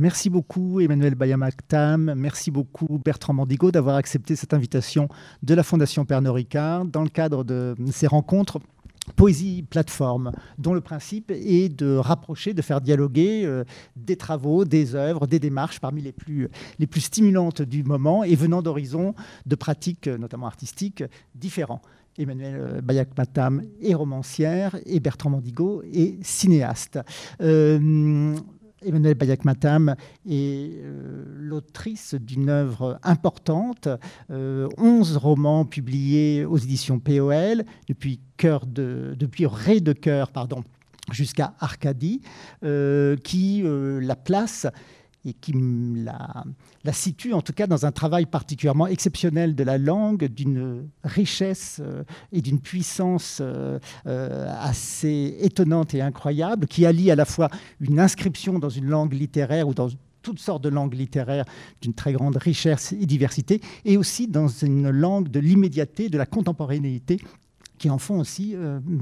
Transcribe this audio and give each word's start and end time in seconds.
Merci 0.00 0.30
beaucoup 0.30 0.80
Emmanuel 0.80 1.14
Bayamaktam, 1.14 2.14
merci 2.16 2.50
beaucoup 2.50 2.98
Bertrand 3.04 3.34
Mandigo 3.34 3.70
d'avoir 3.70 3.96
accepté 3.96 4.34
cette 4.34 4.54
invitation 4.54 5.10
de 5.42 5.52
la 5.52 5.62
Fondation 5.62 6.06
Pernod 6.06 6.34
Ricard 6.34 6.86
dans 6.86 7.02
le 7.02 7.10
cadre 7.10 7.44
de 7.44 7.74
ces 7.92 8.06
rencontres 8.06 8.60
Poésie 9.14 9.62
plateforme, 9.68 10.32
dont 10.56 10.72
le 10.72 10.80
principe 10.80 11.30
est 11.30 11.68
de 11.68 11.96
rapprocher, 11.96 12.54
de 12.54 12.62
faire 12.62 12.80
dialoguer 12.80 13.42
euh, 13.44 13.64
des 13.94 14.16
travaux, 14.16 14.64
des 14.64 14.94
œuvres, 14.94 15.26
des 15.26 15.38
démarches 15.38 15.80
parmi 15.80 16.00
les 16.00 16.12
plus, 16.12 16.48
les 16.78 16.86
plus 16.86 17.02
stimulantes 17.02 17.60
du 17.60 17.84
moment 17.84 18.24
et 18.24 18.36
venant 18.36 18.62
d'horizons 18.62 19.14
de 19.44 19.54
pratiques, 19.54 20.06
notamment 20.06 20.46
artistiques, 20.46 21.04
différents. 21.34 21.82
Emmanuel 22.18 22.56
euh, 22.58 22.80
Bayak-Matam 22.80 23.64
est 23.82 23.94
romancière 23.94 24.78
et 24.86 24.98
Bertrand 24.98 25.28
Mandigo 25.28 25.82
est 25.92 26.22
cinéaste. 26.24 26.98
Euh, 27.42 28.34
Emmanuel 28.84 29.14
Bayak-Matam 29.14 29.94
est 30.28 30.70
euh, 30.82 31.24
l'autrice 31.36 32.14
d'une 32.14 32.48
œuvre 32.48 32.98
importante, 33.02 33.88
11 34.30 35.16
romans 35.16 35.64
publiés 35.64 36.44
aux 36.44 36.56
éditions 36.56 36.98
POL, 36.98 37.64
depuis, 37.88 38.20
Ré 39.46 39.80
de 39.80 39.92
cœur 39.92 40.30
pardon, 40.32 40.62
jusqu'à 41.12 41.54
Arcadie, 41.60 42.20
qui 42.62 43.62
la 43.64 44.16
place 44.16 44.66
et 45.24 45.34
qui 45.34 45.52
la, 45.54 46.44
situe 46.92 47.32
en 47.34 47.42
tout 47.42 47.52
cas 47.52 47.66
dans 47.66 47.84
un 47.84 47.92
travail 47.92 48.26
particulièrement 48.26 48.86
exceptionnel 48.86 49.54
de 49.54 49.64
la 49.64 49.78
langue, 49.78 50.24
d'une 50.24 50.88
richesse 51.04 51.80
euh, 51.84 52.04
et 52.32 52.40
d'une 52.40 52.60
puissance 52.60 53.38
euh, 53.40 53.78
euh, 54.06 54.52
assez 54.60 55.36
étonnante 55.40 55.94
et 55.94 56.00
incroyable, 56.00 56.66
qui 56.66 56.86
allie 56.86 57.10
à 57.10 57.16
la 57.16 57.24
fois 57.24 57.50
une 57.80 58.00
inscription 58.00 58.58
dans 58.58 58.70
une 58.70 58.86
langue 58.86 59.12
littéraire 59.12 59.68
ou 59.68 59.74
dans 59.74 59.88
toutes 60.22 60.38
sortes 60.38 60.62
de 60.62 60.68
langues 60.68 60.94
littéraires 60.94 61.46
d'une 61.80 61.94
très 61.94 62.12
grande 62.12 62.36
richesse 62.36 62.92
et 62.92 63.06
diversité, 63.06 63.60
et 63.84 63.96
aussi 63.96 64.26
dans 64.26 64.48
une 64.48 64.90
langue 64.90 65.28
de 65.28 65.40
l'immédiateté, 65.40 66.08
de 66.08 66.18
la 66.18 66.26
contemporanéité, 66.26 67.18
qui 67.78 67.88
en 67.88 67.96
font 67.96 68.20
aussi 68.20 68.54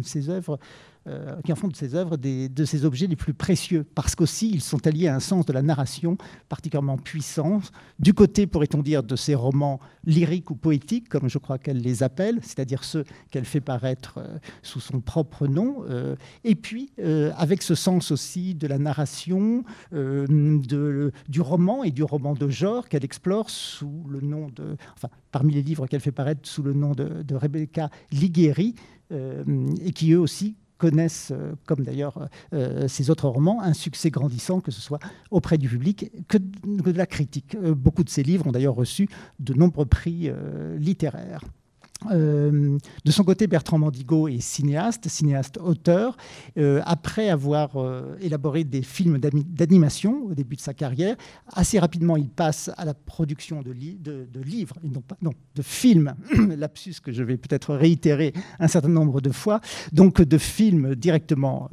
ces 0.05 0.31
œuvres 0.31 0.61
euh, 1.07 1.41
qui 1.43 1.53
en 1.53 1.57
font 1.57 1.69
de 1.69 1.77
ces 1.77 1.95
œuvres 1.95 2.17
de 2.17 2.65
ces 2.65 2.85
objets 2.85 3.07
les 3.07 3.17
plus 3.17 3.33
précieux, 3.33 3.87
parce 3.95 4.15
qu'aussi 4.15 4.51
ils 4.51 4.61
sont 4.61 4.87
alliés 4.87 5.09
à 5.09 5.15
un 5.15 5.21
sens 5.21 5.47
de 5.47 5.53
la 5.53 5.63
narration 5.63 6.19
particulièrement 6.49 6.99
puissant, 6.99 7.61
du 7.99 8.13
côté, 8.13 8.47
pourrait-on 8.47 8.83
dire, 8.83 9.03
de 9.03 9.17
ces 9.17 9.35
romans 9.35 9.81
lyriques 10.05 10.51
ou 10.51 10.55
poétiques, 10.55 11.09
comme 11.09 11.29
je 11.29 11.39
crois 11.39 11.57
qu'elle 11.57 11.79
les 11.79 12.03
appelle, 12.03 12.41
c'est-à-dire 12.43 12.85
ceux 12.85 13.05
qu'elle 13.31 13.45
fait 13.45 13.61
paraître 13.61 14.19
euh, 14.19 14.39
sous 14.63 14.81
son 14.81 15.01
propre 15.01 15.47
nom, 15.47 15.85
euh, 15.89 16.17
et 16.45 16.55
puis 16.55 16.91
avec 17.37 17.63
ce 17.63 17.75
sens 17.75 18.11
aussi 18.11 18.55
de 18.55 18.67
la 18.67 18.79
narration, 18.79 19.65
du 19.93 21.41
roman 21.41 21.85
et 21.85 21.91
du 21.91 22.03
roman 22.03 22.35
de 22.35 22.49
genre 22.49 22.89
qu'elle 22.89 23.05
explore 23.05 23.51
sous 23.51 24.05
le 24.09 24.21
nom 24.21 24.49
de, 24.55 24.77
enfin, 24.95 25.09
parmi 25.31 25.55
les 25.55 25.63
livres 25.63 25.87
qu'elle 25.87 26.01
fait 26.01 26.13
paraître 26.13 26.47
sous 26.49 26.63
le 26.63 26.73
nom 26.73 26.93
de, 26.93 27.23
de 27.23 27.35
Rebecca 27.35 27.89
Ligueri, 28.11 28.75
et 29.11 29.93
qui 29.93 30.13
eux 30.13 30.21
aussi 30.21 30.57
connaissent, 30.79 31.33
euh, 31.33 31.53
comme 31.67 31.85
d'ailleurs 31.85 32.29
euh, 32.55 32.89
ces 32.89 33.11
autres 33.11 33.29
romans, 33.29 33.61
un 33.63 33.75
succès 33.75 34.11
grandissant, 34.11 34.61
que 34.61 34.71
ce 34.71 34.81
soit 34.81 35.01
auprès 35.31 35.59
du 35.59 35.69
public 35.69 36.11
que 36.29 36.39
de 36.39 36.97
la 36.97 37.07
critique. 37.07 37.57
Euh, 37.57 37.75
beaucoup 37.75 38.05
de 38.05 38.09
ces 38.09 38.23
livres 38.23 38.47
ont 38.47 38.53
d'ailleurs 38.53 38.77
reçu 38.77 39.09
de 39.41 39.53
nombreux 39.53 39.87
prix 39.87 40.31
littéraires. 40.77 41.43
Euh, 42.11 42.79
de 43.05 43.11
son 43.11 43.25
côté, 43.25 43.47
Bertrand 43.47 43.79
Mandigo 43.79 44.29
est 44.29 44.41
cinéaste, 44.41 45.09
cinéaste-auteur. 45.09 46.17
Euh, 46.57 46.81
après 46.85 47.29
avoir 47.29 47.77
euh, 47.77 48.17
élaboré 48.21 48.65
des 48.65 48.83
films 48.83 49.19
d'animation 49.19 50.27
au 50.27 50.35
début 50.35 50.57
de 50.57 50.61
sa 50.61 50.75
carrière, 50.75 51.17
assez 51.53 51.79
rapidement, 51.79 52.17
il 52.17 52.29
passe 52.29 52.71
à 52.77 52.85
la 52.85 52.95
production 52.95 53.63
de, 53.63 53.73
livres, 53.73 54.77
et 54.85 54.89
non, 54.89 55.01
pas, 55.01 55.17
de 55.55 55.63
films, 55.63 56.15
lapsus 56.57 56.95
que 57.03 57.13
je 57.13 57.23
vais 57.23 57.37
peut-être 57.37 57.75
réitérer 57.75 58.33
un 58.61 58.69
certain 58.69 58.89
nombre 58.89 59.21
de 59.21 59.31
fois, 59.31 59.61
donc 59.93 60.23
de 60.23 60.39
films 60.39 60.95
directement 60.95 61.71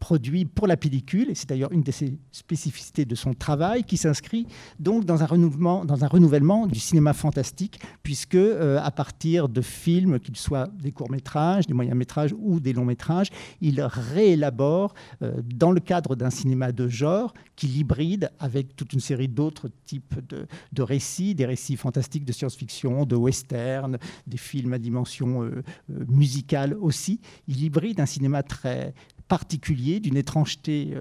produits 0.00 0.44
pour 0.44 0.66
la 0.66 0.76
pellicule, 0.76 1.30
et 1.30 1.34
c'est 1.34 1.48
d'ailleurs 1.48 1.72
une 1.72 1.82
de 1.82 1.92
ses 1.92 2.18
spécificités 2.32 3.04
de 3.04 3.14
son 3.14 3.34
travail, 3.34 3.84
qui 3.84 3.96
s'inscrit 3.96 4.46
donc 4.80 5.04
dans 5.04 5.22
un, 5.22 5.26
renouvellement, 5.26 5.84
dans 5.84 6.04
un 6.04 6.08
renouvellement 6.08 6.66
du 6.66 6.80
cinéma 6.80 7.12
fantastique, 7.12 7.80
puisque 8.02 8.34
à 8.36 8.90
partir 8.90 9.43
de 9.48 9.60
films, 9.60 10.18
qu'ils 10.18 10.36
soient 10.36 10.68
des 10.82 10.92
courts-métrages, 10.92 11.66
des 11.66 11.74
moyens-métrages 11.74 12.34
ou 12.38 12.60
des 12.60 12.72
longs-métrages. 12.72 13.28
Il 13.60 13.80
réélabore 13.80 14.94
euh, 15.22 15.40
dans 15.44 15.72
le 15.72 15.80
cadre 15.80 16.16
d'un 16.16 16.30
cinéma 16.30 16.72
de 16.72 16.88
genre 16.88 17.34
qu'il 17.56 17.76
hybride 17.76 18.30
avec 18.38 18.76
toute 18.76 18.92
une 18.92 19.00
série 19.00 19.28
d'autres 19.28 19.70
types 19.86 20.14
de, 20.28 20.82
récits, 20.82 21.34
des 21.34 21.46
récits 21.46 21.76
fantastiques 21.76 22.24
de 22.24 22.32
science-fiction, 22.32 23.04
de 23.04 23.16
western, 23.16 23.98
des 24.26 24.36
films 24.36 24.72
à 24.72 24.78
dimension 24.78 25.42
euh, 25.42 25.62
euh, 25.90 26.04
musicale 26.08 26.74
aussi. 26.80 27.20
Il 27.48 27.62
hybride 27.62 28.00
un 28.00 28.06
cinéma 28.06 28.42
très 28.42 28.94
particulier, 29.28 30.00
d'une 30.00 30.18
étrangeté 30.18 30.94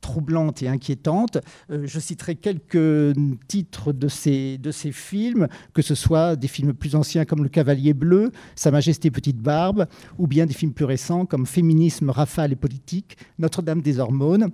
troublante 0.00 0.62
et 0.62 0.68
inquiétante. 0.68 1.38
Euh, 1.70 1.82
je 1.86 2.00
citerai 2.00 2.34
quelques 2.34 3.16
titres 3.46 3.92
de 3.92 4.08
ces, 4.08 4.58
films, 4.92 5.48
que 5.74 5.82
ce 5.82 5.94
soit 5.94 6.36
des 6.36 6.48
films 6.48 6.72
plus 6.72 6.94
anciens 6.94 7.24
comme 7.24 7.42
Le 7.42 7.48
Cavalier 7.48 7.94
Bleu, 7.94 8.32
Sa 8.54 8.70
Majesté 8.70 9.10
Petite 9.10 9.38
Barbe, 9.38 9.86
ou 10.18 10.26
bien 10.26 10.46
des 10.46 10.54
films 10.54 10.72
plus 10.72 10.84
récents 10.84 11.26
comme 11.26 11.46
Féminisme, 11.46 12.10
Rafale 12.10 12.52
et 12.52 12.56
politique, 12.56 13.16
Notre-Dame 13.38 13.82
des 13.82 13.98
Hormones. 13.98 14.50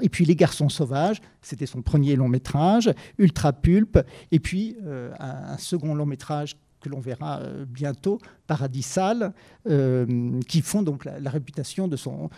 Et 0.00 0.08
puis 0.08 0.24
Les 0.24 0.36
Garçons 0.36 0.68
Sauvages, 0.68 1.20
c'était 1.42 1.66
son 1.66 1.82
premier 1.82 2.14
long 2.14 2.28
métrage, 2.28 2.90
Ultra 3.18 3.52
Pulpe, 3.52 3.98
et 4.30 4.38
puis 4.38 4.76
euh, 4.84 5.12
un 5.18 5.58
second 5.58 5.94
long 5.94 6.06
métrage 6.06 6.54
que 6.80 6.88
l'on 6.88 7.00
verra 7.00 7.40
euh, 7.40 7.64
bientôt, 7.68 8.18
Paradisal, 8.46 9.32
euh, 9.68 10.40
qui 10.48 10.62
font 10.62 10.82
donc 10.82 11.04
la, 11.04 11.30
réputation 11.30 11.88
de 11.88 11.96
son, 11.96 12.30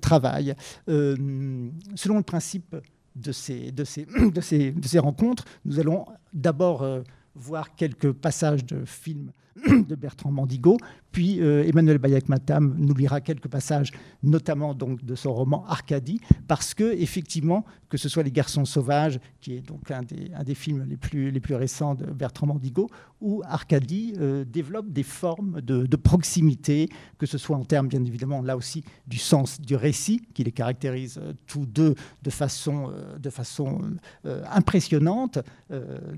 travail. 0.00 0.54
Euh, 0.88 1.70
selon 1.94 2.16
le 2.18 2.22
principe 2.22 2.76
de 3.16 3.32
ces, 3.32 3.72
de 3.72 3.84
ces, 3.84 4.06
de 4.34 4.40
ces, 4.40 4.72
de 4.72 4.86
ces 4.86 4.98
rencontres, 4.98 5.44
nous 5.64 5.80
allons 5.80 6.06
d'abord 6.32 6.86
voir 7.34 7.74
quelques 7.74 8.12
passages 8.12 8.64
de 8.64 8.84
films 8.84 9.32
de 9.66 9.94
Bertrand 9.94 10.30
Mandigo, 10.30 10.78
puis 11.12 11.40
euh, 11.40 11.64
Emmanuel 11.66 11.98
Bayak-Matam 11.98 12.76
nous 12.78 12.94
lira 12.94 13.20
quelques 13.20 13.48
passages, 13.48 13.90
notamment 14.22 14.74
donc 14.74 15.04
de 15.04 15.14
son 15.16 15.34
roman 15.34 15.64
Arcadie, 15.66 16.20
parce 16.46 16.72
que 16.72 16.94
effectivement, 16.94 17.64
que 17.88 17.96
ce 17.96 18.08
soit 18.08 18.22
Les 18.22 18.30
Garçons 18.30 18.64
sauvages, 18.64 19.18
qui 19.40 19.54
est 19.54 19.60
donc 19.60 19.90
un 19.90 20.02
des, 20.02 20.30
un 20.34 20.44
des 20.44 20.54
films 20.54 20.84
les 20.88 20.96
plus, 20.96 21.32
les 21.32 21.40
plus 21.40 21.56
récents 21.56 21.96
de 21.96 22.06
Bertrand 22.06 22.46
Mandigo, 22.46 22.88
ou 23.20 23.42
Arcadie 23.44 24.14
euh, 24.18 24.44
développe 24.44 24.88
des 24.90 25.02
formes 25.02 25.60
de, 25.60 25.96
proximité, 25.96 26.88
que 27.18 27.26
ce 27.26 27.36
soit 27.36 27.56
en 27.56 27.64
termes 27.64 27.88
bien 27.88 28.02
évidemment 28.04 28.40
là 28.42 28.56
aussi 28.56 28.84
du 29.06 29.18
sens 29.18 29.60
du 29.60 29.74
récit, 29.74 30.22
qui 30.32 30.44
les 30.44 30.52
caractérise 30.52 31.18
euh, 31.20 31.32
tous 31.46 31.66
deux 31.66 31.96
de 32.22 32.30
façon, 32.30 32.92
de 33.18 33.30
façon 33.30 33.80
impressionnante, 34.24 35.38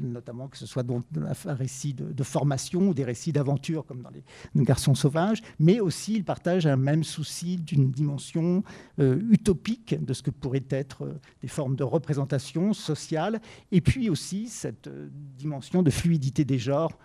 notamment 0.01 0.49
que 0.49 0.59
ce 0.59 0.67
soit 0.67 0.83
donc 0.83 1.05
un 1.47 1.55
récit 1.55 1.95
de, 1.95 2.13
de 2.13 2.23
formation 2.23 2.89
ou 2.89 2.95
des 2.95 3.05
récits 3.05 3.22
d'aventure 3.31 3.87
comme 3.87 4.03
dans 4.03 4.11
Les 4.11 4.65
Garçons 4.65 4.97
sauvages, 4.97 5.43
mais 5.61 5.79
aussi 5.79 6.15
il 6.15 6.25
partage 6.25 6.67
un 6.67 6.77
même 6.77 7.05
souci 7.05 7.59
d'une 7.59 7.93
dimension 7.93 8.65
euh, 8.99 9.21
utopique 9.31 10.03
de 10.03 10.13
ce 10.13 10.23
que 10.23 10.31
pourraient 10.31 10.67
être 10.71 11.05
euh, 11.05 11.21
des 11.43 11.49
formes 11.49 11.77
de 11.77 11.85
représentation 11.85 12.73
sociale, 12.73 13.41
et 13.71 13.81
puis 13.81 14.11
aussi 14.11 14.49
cette 14.49 14.89
euh, 14.89 15.09
dimension 15.13 15.83
de 15.83 15.91
fluidité 15.91 16.45
des 16.45 16.59
genres 16.59 16.99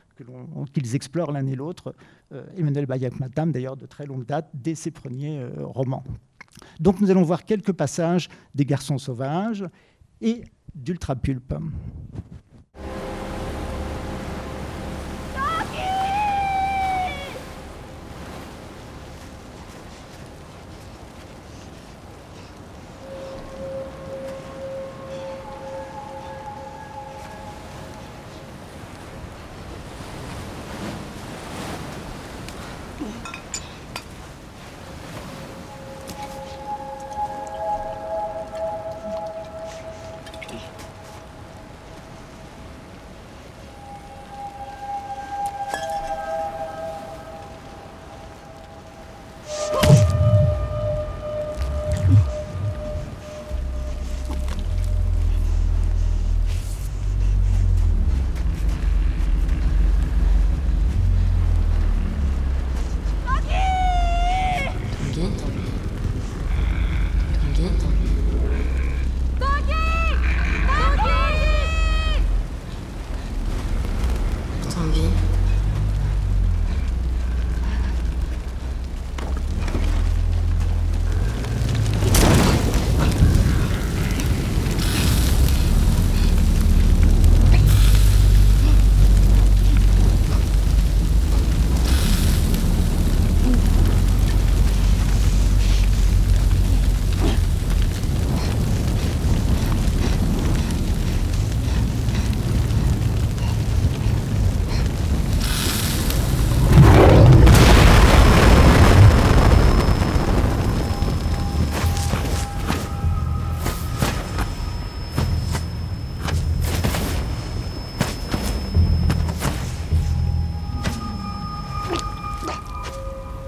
qu'ils 0.74 0.96
explorent 0.96 1.32
l'un 1.32 1.46
et 1.46 1.56
l'autre. 1.56 1.94
Emmanuel 2.56 2.88
Bayak-Matam, 2.88 3.52
d'ailleurs, 3.52 3.78
de 3.78 3.86
très 3.86 4.08
longue 4.08 4.26
date, 4.26 4.50
dès 4.52 4.74
ses 4.74 4.90
premiers 4.90 5.46
romans. 5.60 6.04
Donc 6.80 7.00
nous 7.02 7.12
allons 7.12 7.22
voir 7.22 7.46
quelques 7.46 7.72
passages 7.72 8.28
des 8.56 8.66
Garçons 8.66 8.98
sauvages 8.98 9.64
et 10.20 10.44
d'Ultra 10.74 11.16
Pulpe. 11.16 11.54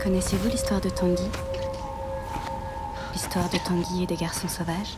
Connaissez-vous 0.02 0.48
l'histoire 0.48 0.80
de 0.80 0.90
Tanguy? 0.90 1.30
L'histoire 3.12 3.50
de 3.50 3.58
Tanguy 3.58 4.04
et 4.04 4.08
des 4.08 4.16
garçons 4.16 4.48
sauvages? 4.48 4.96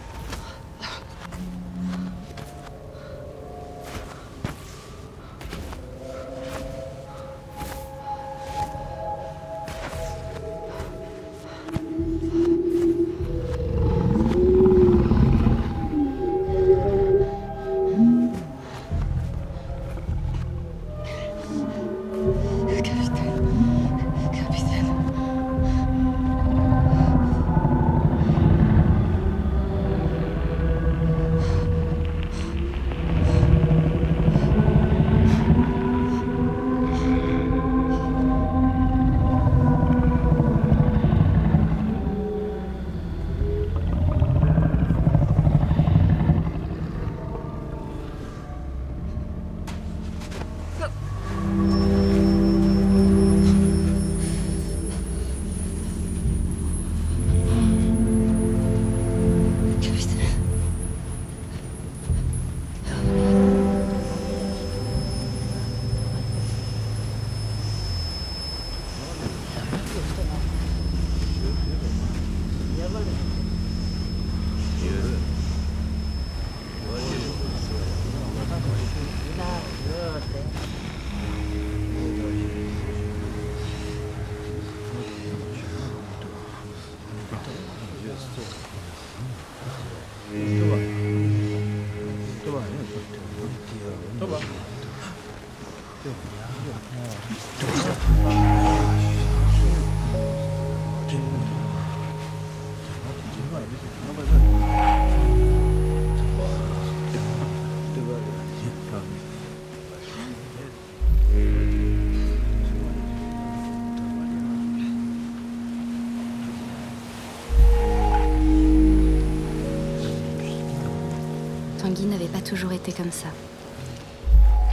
N'avait 122.01 122.25
pas 122.25 122.42
toujours 122.42 122.74
été 122.74 122.92
comme 122.92 123.12
ça. 123.12 123.27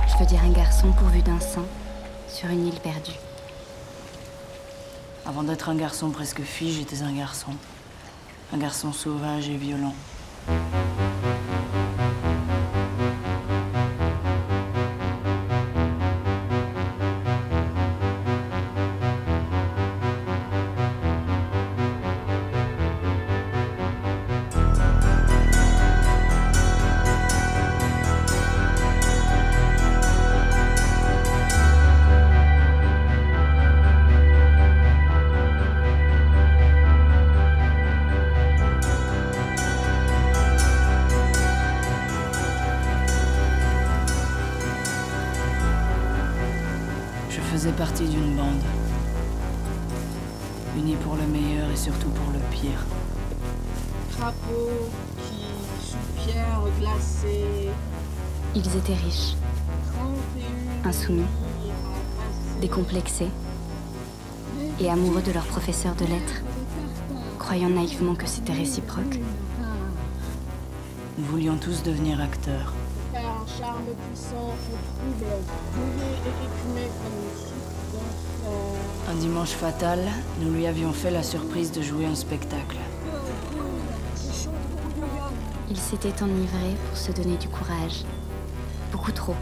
Je 0.09 0.19
veux 0.19 0.27
dire 0.27 0.43
un 0.43 0.51
garçon 0.51 0.91
pourvu 0.93 1.23
d'un 1.23 1.39
sein 1.39 1.65
sur 2.27 2.49
une 2.49 2.67
île 2.67 2.81
perdue. 2.81 3.13
Avant 5.25 5.45
d'être 5.45 5.69
un 5.69 5.77
garçon 5.77 6.11
presque 6.11 6.41
fille, 6.41 6.73
j'étais 6.73 7.03
un 7.03 7.13
garçon. 7.13 7.53
Un 8.53 8.59
garçon 8.59 8.93
sauvage 8.93 9.49
et 9.49 9.57
violent. 9.57 9.95
Étaient 58.79 58.95
riches, 58.95 59.37
31 60.83 60.89
insoumis, 60.89 61.27
décomplexés 62.61 63.31
et 64.81 64.89
amoureux 64.89 65.23
de 65.23 65.33
leur 65.33 65.45
professeur 65.45 65.95
de 65.97 66.05
lettres, 66.05 66.43
croyant 67.39 67.71
naïvement 67.71 68.15
que 68.15 68.27
c'était 68.27 68.53
réciproque. 68.53 69.19
Nous 71.19 71.25
voulions 71.25 71.57
tous 71.57 71.83
devenir 71.83 72.21
acteurs. 72.21 72.73
Car 73.13 73.25
un 73.25 73.47
charme 73.47 73.85
puissant 74.09 74.55
dimanche 79.19 79.51
fatal, 79.51 79.99
nous 80.41 80.53
lui 80.53 80.67
avions 80.67 80.93
fait 80.93 81.11
la 81.11 81.23
surprise 81.23 81.73
de 81.73 81.83
jouer 81.83 82.07
un 82.07 82.15
spectacle. 82.15 82.77
Ils 85.71 85.77
s'étaient 85.77 86.23
enivrés 86.23 86.77
pour 86.89 86.97
se 86.97 87.13
donner 87.13 87.37
du 87.37 87.49
courage. 87.49 88.05
Beaucoup 89.09 89.17
trop. 89.17 89.37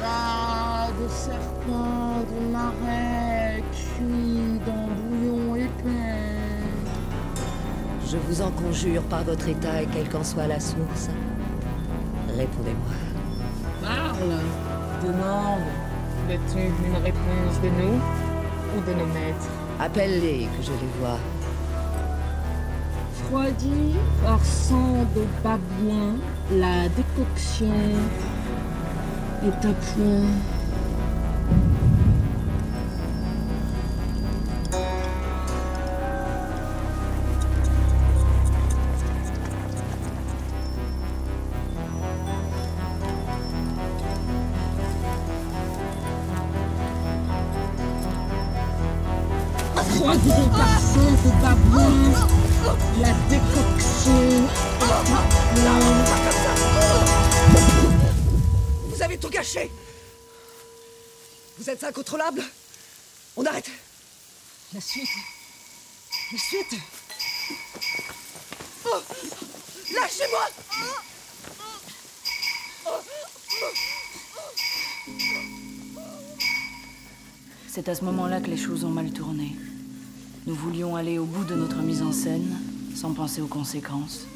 Va 0.00 0.88
de 0.88 1.08
serpents, 1.08 2.24
de 2.30 2.52
marais, 2.52 3.62
cuits 3.72 4.60
dans 4.66 4.88
bouillon 4.88 5.56
épais. 5.56 6.30
Je 8.06 8.16
vous 8.16 8.40
en 8.40 8.50
conjure 8.50 9.02
par 9.02 9.24
votre 9.24 9.48
état 9.48 9.82
et 9.82 9.86
quelle 9.86 10.08
qu'en 10.08 10.24
soit 10.24 10.46
la 10.46 10.60
source. 10.60 11.10
Répondez-moi. 12.28 12.94
Parle, 13.82 14.40
demande. 15.02 15.60
Veux-tu 16.28 16.60
une 16.60 16.96
réponse 17.02 17.60
de 17.62 17.68
nous 17.68 18.00
ou 18.76 18.80
de 18.80 18.94
nos 18.94 19.12
maîtres? 19.12 19.50
Appelle-les 19.80 20.46
que 20.56 20.62
je 20.62 20.70
les 20.70 20.92
vois. 21.00 21.18
Froidi 23.24 23.94
par 24.24 24.42
sang 24.44 25.04
de 25.14 25.24
babouin, 25.42 26.16
la 26.52 26.88
décoction 26.88 27.74
est 29.44 29.66
à 29.66 29.72
point. 29.72 30.26
Froidi 30.26 30.61
les 78.52 78.58
choses 78.58 78.84
ont 78.84 78.90
mal 78.90 79.10
tourné. 79.10 79.56
Nous 80.46 80.54
voulions 80.54 80.94
aller 80.94 81.18
au 81.18 81.24
bout 81.24 81.44
de 81.44 81.54
notre 81.54 81.78
mise 81.78 82.02
en 82.02 82.12
scène, 82.12 82.54
sans 82.94 83.14
penser 83.14 83.40
aux 83.40 83.46
conséquences, 83.46 84.26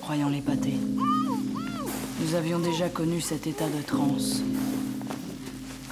croyant 0.00 0.30
l'épater. 0.30 0.72
Nous 2.22 2.34
avions 2.34 2.58
déjà 2.58 2.88
connu 2.88 3.20
cet 3.20 3.46
état 3.46 3.68
de 3.68 3.82
transe, 3.82 4.40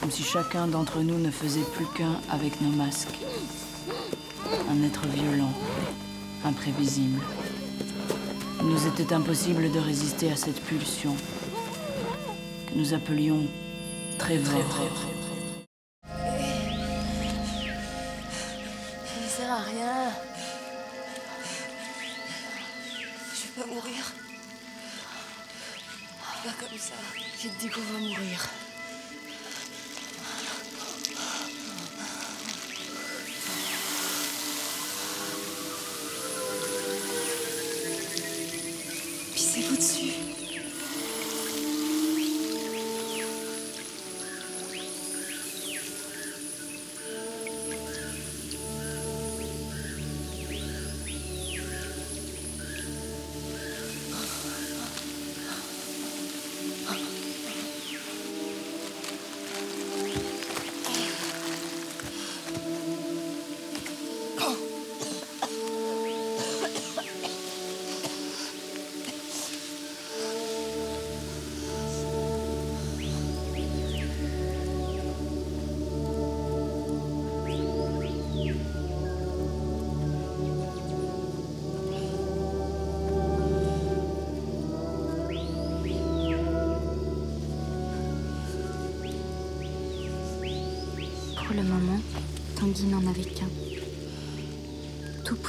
comme 0.00 0.10
si 0.10 0.22
chacun 0.22 0.66
d'entre 0.66 1.00
nous 1.00 1.18
ne 1.18 1.30
faisait 1.30 1.66
plus 1.74 1.84
qu'un 1.94 2.18
avec 2.30 2.58
nos 2.62 2.70
masques. 2.70 3.18
Un 4.70 4.82
être 4.82 5.06
violent, 5.06 5.52
imprévisible. 6.46 7.20
Il 8.62 8.68
nous 8.68 8.86
était 8.86 9.12
impossible 9.12 9.70
de 9.70 9.78
résister 9.78 10.32
à 10.32 10.36
cette 10.36 10.62
pulsion 10.62 11.14
que 12.66 12.78
nous 12.78 12.94
appelions 12.94 13.42
très 14.16 14.38
vrai. 14.38 14.64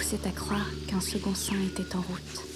Poussait 0.10 0.28
à 0.28 0.32
croire 0.32 0.66
qu'un 0.88 1.02
second 1.02 1.36
sein 1.36 1.54
était 1.68 1.96
en 1.96 2.02
route. 2.02 2.49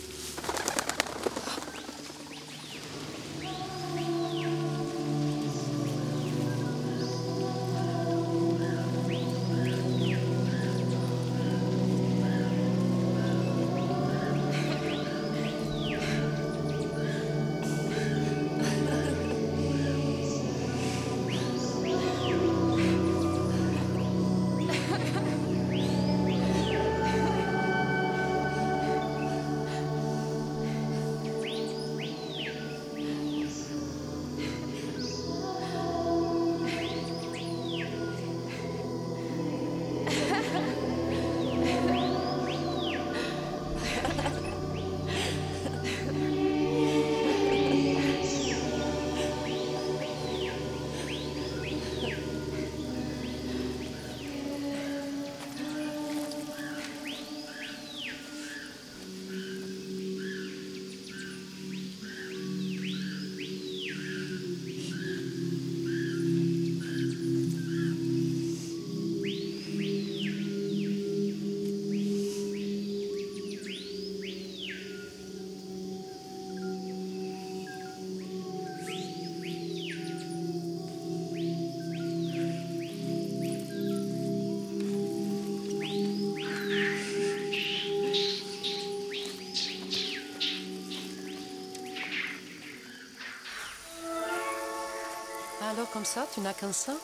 Comme 96.03 96.11
ça, 96.11 96.27
tu 96.33 96.41
n'as 96.41 96.53
qu'un 96.53 96.73
sein 96.73 96.97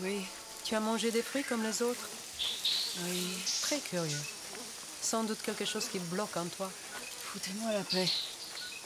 Oui, 0.00 0.24
Tu 0.64 0.74
as 0.74 0.80
mangé 0.80 1.10
des 1.10 1.22
fruits 1.22 1.44
comme 1.44 1.62
les 1.62 1.82
autres 1.82 2.08
oui. 3.04 3.28
Très 3.60 3.78
curieux. 3.78 4.22
Sans 5.02 5.22
doute 5.22 5.38
quelque 5.42 5.64
chose 5.64 5.84
qui 5.92 5.98
bloque 5.98 6.36
en 6.36 6.46
toi. 6.46 6.68
Foutez-moi 7.30 7.72
la 7.72 7.82
paix. 7.82 8.08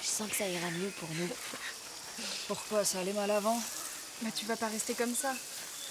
Je 0.02 0.06
sens 0.06 0.28
que 0.28 0.36
ça 0.36 0.46
ira 0.46 0.68
mieux 0.70 0.90
pour 0.98 1.08
nous. 1.14 1.28
Pourquoi 2.48 2.84
ça 2.84 2.98
allait 2.98 3.14
mal 3.14 3.30
avant? 3.30 3.58
Mais 4.22 4.32
tu 4.32 4.44
vas 4.44 4.56
pas 4.56 4.66
rester 4.66 4.92
comme 4.92 5.14
ça. 5.14 5.32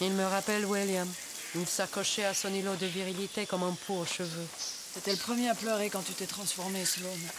Il 0.02 0.12
me 0.12 0.26
rappelle 0.26 0.66
William. 0.66 1.08
Il 1.56 1.66
s'accrochait 1.66 2.26
à 2.26 2.36
son 2.36 2.54
îlot 2.54 2.76
de 2.76 2.86
virilité 2.86 3.48
comme 3.48 3.64
un 3.64 3.76
pot 3.88 4.02
aux 4.02 4.06
cheveux. 4.06 4.48
T'étais 4.94 5.12
le 5.12 5.18
premier 5.18 5.50
à 5.50 5.56
pleurer 5.56 5.90
quand 5.90 6.04
tu 6.04 6.14
t'es 6.14 6.28
transformé, 6.28 6.86
Sloane. 6.86 7.30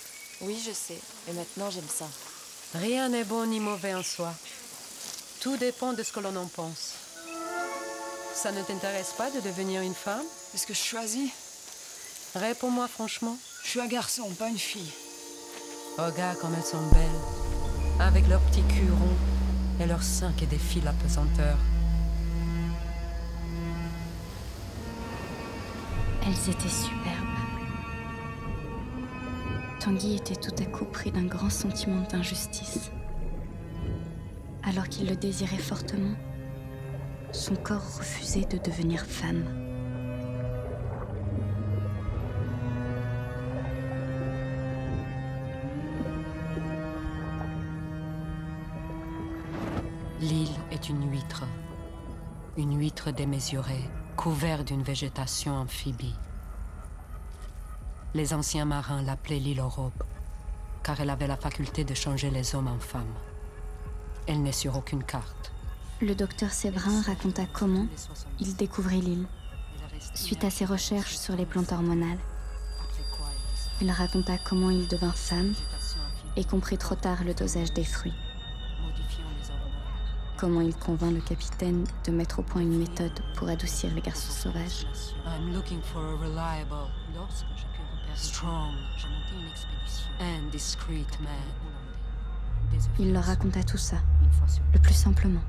Oui, 0.41 0.61
je 0.67 0.73
sais. 0.73 0.99
Et 1.29 1.33
maintenant, 1.33 1.71
j'aime 1.71 1.89
ça. 1.89 2.09
Rien 2.75 3.11
n'est 3.11 3.25
bon 3.25 3.47
ni 3.47 3.61
mauvais 3.61 3.95
en 3.95 4.03
soi. 4.03 4.35
Tout 5.43 5.57
dépend 5.57 5.93
de 5.93 6.05
ce 6.05 6.13
que 6.13 6.21
l'on 6.21 6.37
en 6.37 6.47
pense. 6.47 6.95
Ça 8.33 8.53
ne 8.53 8.63
t'intéresse 8.63 9.13
pas 9.19 9.29
de 9.29 9.41
devenir 9.41 9.83
une 9.83 9.93
femme? 9.93 10.23
Est-ce 10.55 10.69
que 10.69 10.73
je 10.73 10.79
choisis 10.79 11.33
Réponds-moi 12.37 12.87
franchement. 12.87 13.37
Je 13.65 13.71
suis 13.71 13.81
un 13.81 13.89
garçon, 13.89 14.31
pas 14.39 14.49
une 14.49 14.57
fille. 14.57 14.93
Regarde 15.99 16.39
comme 16.39 16.55
elles 16.55 16.65
sont 16.65 16.87
belles, 16.93 17.99
avec 17.99 18.29
leurs 18.29 18.41
petits 18.43 18.63
culs 18.69 18.93
ronds 18.93 19.83
et 19.83 19.87
leurs 19.87 20.05
seins 20.05 20.33
qui 20.37 20.47
défient 20.47 20.81
la 20.81 20.93
pesanteur. 20.93 21.57
Elles 26.25 26.51
étaient 26.51 26.69
superbes. 26.69 27.27
Tanguy 29.81 30.15
était 30.15 30.37
tout 30.37 30.55
à 30.63 30.67
coup 30.67 30.85
pris 30.85 31.11
d'un 31.11 31.27
grand 31.27 31.51
sentiment 31.51 32.07
d'injustice. 32.13 32.93
Alors 34.65 34.89
qu'il 34.89 35.09
le 35.09 35.17
désirait 35.17 35.57
fortement, 35.59 36.15
son 37.33 37.57
corps 37.57 37.99
refusait 37.99 38.45
de 38.45 38.59
devenir 38.59 39.05
femme. 39.05 39.45
L'île 50.21 50.49
est 50.71 50.89
une 50.89 51.11
huître. 51.11 51.45
Une 52.57 52.79
huître 52.79 53.11
démesurée, 53.11 53.91
couverte 54.17 54.69
d'une 54.69 54.85
végétation 54.85 55.57
amphibie. 55.57 56.15
Les 58.15 58.33
anciens 58.33 58.67
marins 58.67 59.03
l'appelaient 59.03 59.41
l'île 59.41 59.61
aux 59.61 59.69
robes, 59.69 60.05
car 60.85 61.01
elle 61.01 61.11
avait 61.11 61.27
la 61.27 61.37
faculté 61.37 61.83
de 61.83 61.95
changer 61.95 62.31
les 62.31 62.55
hommes 62.55 62.69
en 62.69 62.79
femmes. 62.79 63.32
Elle 64.27 64.43
n'est 64.43 64.53
sur 64.53 64.77
aucune 64.77 65.03
carte. 65.03 65.53
Le 66.01 66.15
docteur 66.15 66.51
Séverin 66.51 67.03
raconta 67.03 67.45
comment 67.53 67.87
il 68.41 68.57
découvrit 68.57 69.01
l'île 69.01 69.27
suite 70.15 70.45
à 70.45 70.51
ses 70.51 70.65
recherches 70.65 71.17
sur 71.17 71.37
les 71.37 71.47
plantes 71.47 71.73
hormonales. 71.73 72.19
Il 73.81 73.91
raconta 73.91 74.39
comment 74.39 74.71
il 74.71 74.87
devint 74.89 75.13
femme 75.13 75.55
et 76.37 76.45
comprit 76.45 76.79
trop 76.79 76.95
tard 76.95 77.25
le 77.25 77.35
dosage 77.35 77.73
des 77.73 77.85
fruits. 77.85 78.15
Comment 80.37 80.61
il 80.61 80.75
convainc 80.75 81.15
le 81.15 81.21
capitaine 81.21 81.85
de 82.05 82.11
mettre 82.11 82.41
au 82.41 82.43
point 82.43 82.63
une 82.63 82.79
méthode 82.79 83.21
pour 83.37 83.49
adoucir 83.49 83.95
les 83.95 84.01
garçons 84.01 84.33
sauvages. 84.33 84.87
Strong, 88.15 88.75
and 90.21 90.51
discreet 90.51 91.21
man. 91.21 91.72
Il 92.99 93.13
leur 93.13 93.25
raconta 93.25 93.63
tout 93.63 93.79
ça, 93.79 93.97
le 94.73 94.79
plus 94.79 94.95
simplement. 94.95 95.43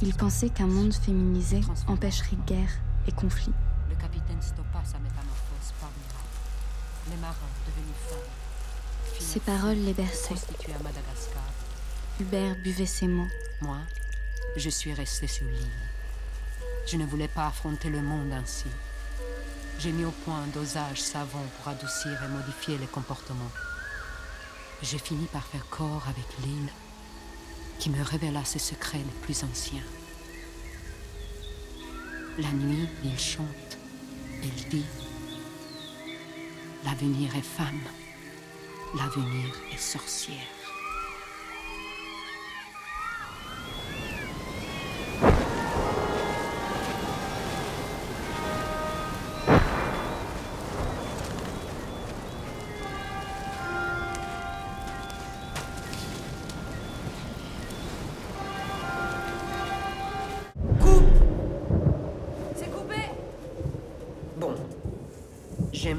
Il 0.00 0.14
pensait 0.14 0.50
qu'un 0.50 0.66
monde 0.66 0.94
féminisé 0.94 1.60
empêcherait 1.86 2.36
guerre 2.46 2.70
et 3.06 3.12
conflit. 3.12 3.52
Le 3.88 3.96
capitaine 3.96 4.40
stoppa 4.40 4.84
sa 4.84 4.98
métamorphose 4.98 5.72
par 5.80 5.90
miracle. 5.90 7.10
Les 7.10 7.16
marins 7.16 7.34
devenus 7.66 7.96
femmes. 8.08 9.18
Ces 9.18 9.40
paroles 9.40 9.78
les 9.84 9.94
berçaient. 9.94 10.34
Hubert 12.20 12.56
buvait 12.62 12.86
ses 12.86 13.08
mots. 13.08 13.28
Moi, 13.60 13.78
je 14.56 14.70
suis 14.70 14.92
resté 14.92 15.26
sur 15.26 15.46
l'île. 15.46 15.88
Je 16.86 16.96
ne 16.96 17.06
voulais 17.06 17.28
pas 17.28 17.48
affronter 17.48 17.90
le 17.90 18.00
monde 18.02 18.32
ainsi. 18.32 18.68
J'ai 19.78 19.92
mis 19.92 20.04
au 20.04 20.10
point 20.10 20.42
un 20.42 20.46
dosage 20.48 21.00
savant 21.00 21.44
pour 21.56 21.68
adoucir 21.68 22.12
et 22.22 22.28
modifier 22.28 22.78
les 22.78 22.86
comportements. 22.86 23.50
J'ai 24.82 24.98
fini 24.98 25.26
par 25.26 25.44
faire 25.44 25.66
corps 25.70 26.04
avec 26.08 26.26
l'île, 26.44 26.70
qui 27.78 27.90
me 27.90 28.02
révéla 28.02 28.44
ses 28.44 28.58
secrets 28.58 28.98
les 28.98 29.20
plus 29.22 29.42
anciens. 29.42 29.82
La 32.38 32.50
nuit, 32.52 32.88
il 33.04 33.18
chante. 33.18 33.78
Il 34.42 34.68
dit 34.68 34.84
L'avenir 36.84 37.34
est 37.34 37.42
femme, 37.42 37.82
l'avenir 38.94 39.52
est 39.72 39.80
sorcière. 39.80 40.57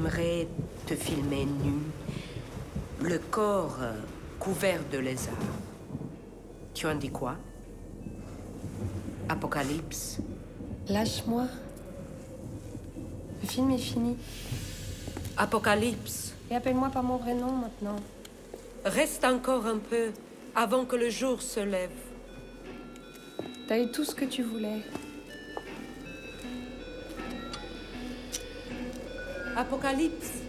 J'aimerais 0.00 0.48
te 0.86 0.94
filmer 0.94 1.44
nu, 1.44 1.74
le 3.02 3.18
corps 3.18 3.76
euh, 3.82 3.92
couvert 4.38 4.80
de 4.90 4.98
lézards. 4.98 5.34
Tu 6.72 6.86
en 6.86 6.94
dis 6.94 7.10
quoi? 7.10 7.36
Apocalypse 9.28 10.18
Lâche-moi. 10.88 11.44
Le 13.42 13.48
film 13.48 13.70
est 13.72 13.78
fini. 13.78 14.16
Apocalypse 15.36 16.34
Et 16.50 16.56
appelle-moi 16.56 16.88
par 16.88 17.02
mon 17.02 17.16
vrai 17.16 17.34
nom 17.34 17.52
maintenant. 17.52 17.96
Reste 18.84 19.24
encore 19.24 19.66
un 19.66 19.78
peu 19.78 20.12
avant 20.54 20.84
que 20.86 20.96
le 20.96 21.10
jour 21.10 21.42
se 21.42 21.60
lève. 21.60 21.90
T'as 23.68 23.78
eu 23.78 23.90
tout 23.90 24.04
ce 24.04 24.14
que 24.14 24.24
tu 24.24 24.42
voulais. 24.42 24.82
Apocalypse 29.60 30.39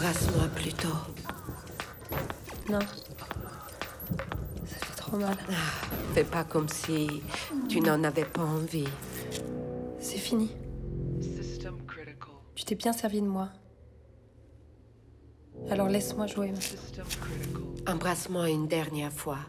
Embrasse-moi 0.00 0.48
plutôt. 0.54 0.88
Non. 2.70 2.78
Ça 4.64 4.76
fait 4.78 4.96
trop 4.96 5.18
mal. 5.18 5.36
Fais 6.14 6.24
pas 6.24 6.42
comme 6.42 6.70
si 6.70 7.22
tu 7.68 7.82
n'en 7.82 8.02
avais 8.04 8.24
pas 8.24 8.40
envie. 8.40 8.88
C'est 9.98 10.16
fini. 10.16 10.56
Tu 12.54 12.64
t'es 12.64 12.76
bien 12.76 12.94
servi 12.94 13.20
de 13.20 13.26
moi. 13.26 13.50
Alors 15.68 15.88
laisse-moi 15.88 16.26
jouer. 16.26 16.54
Embrasse-moi 17.86 18.48
une 18.48 18.68
dernière 18.68 19.12
fois. 19.12 19.40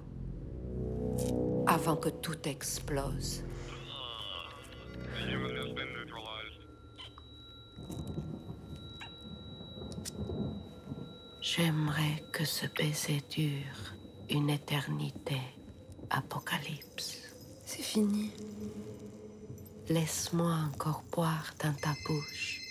Avant 1.65 1.95
que 1.95 2.09
tout 2.09 2.45
explose. 2.45 3.45
J'aimerais 11.53 12.23
que 12.31 12.45
ce 12.45 12.65
baiser 12.65 13.21
dure 13.29 13.93
une 14.29 14.49
éternité. 14.49 15.41
Apocalypse. 16.09 17.17
C'est 17.65 17.81
fini. 17.81 18.31
Laisse-moi 19.89 20.55
encore 20.73 21.03
boire 21.11 21.53
dans 21.61 21.73
ta 21.73 21.93
bouche. 22.05 22.61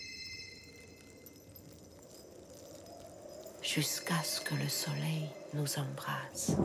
Jusqu'à 3.61 4.23
ce 4.23 4.41
que 4.41 4.55
le 4.55 4.69
soleil 4.71 5.29
nous 5.53 5.79
embrasse. 5.79 6.57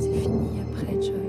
C'est 0.00 0.22
fini 0.22 0.60
après, 0.60 1.02
Joy. 1.02 1.25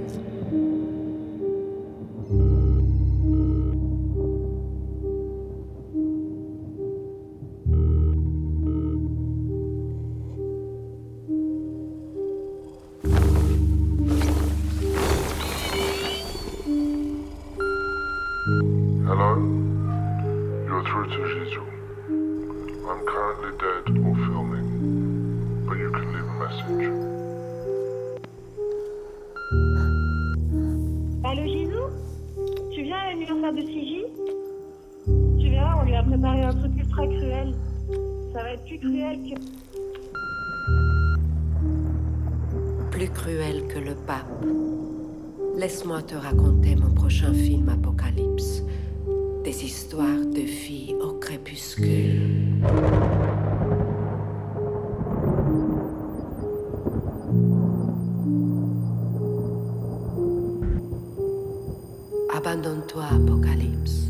Abandonne-toi, 62.47 63.03
Apocalypse. 63.03 64.07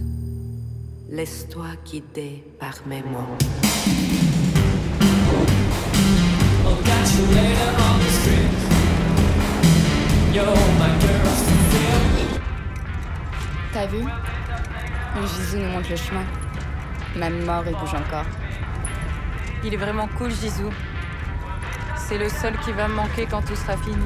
Laisse-toi 1.09 1.69
guider 1.83 2.43
par 2.59 2.75
mes 2.85 3.01
mots. 3.01 3.35
T'as 13.73 13.87
vu? 13.87 14.03
Le 14.03 15.27
Jisoo 15.27 15.57
nous 15.57 15.71
montre 15.71 15.89
le 15.89 15.95
chemin. 15.95 16.23
Même 17.15 17.43
mort, 17.43 17.63
il 17.65 17.73
bouge 17.73 17.95
encore. 17.95 18.25
Il 19.63 19.73
est 19.73 19.77
vraiment 19.77 20.07
cool, 20.15 20.29
Jisoo. 20.29 20.69
C'est 21.95 22.19
le 22.19 22.29
seul 22.29 22.55
qui 22.59 22.71
va 22.71 22.87
me 22.87 22.93
manquer 22.93 23.25
quand 23.25 23.41
tout 23.41 23.55
sera 23.55 23.75
fini. 23.77 23.97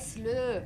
Laisse-le. 0.00 0.62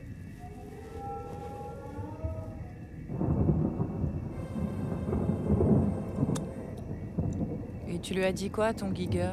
Et 7.89 7.99
tu 7.99 8.15
lui 8.15 8.23
as 8.23 8.33
dit 8.33 8.51
quoi, 8.51 8.73
ton 8.73 8.95
giger 8.95 9.31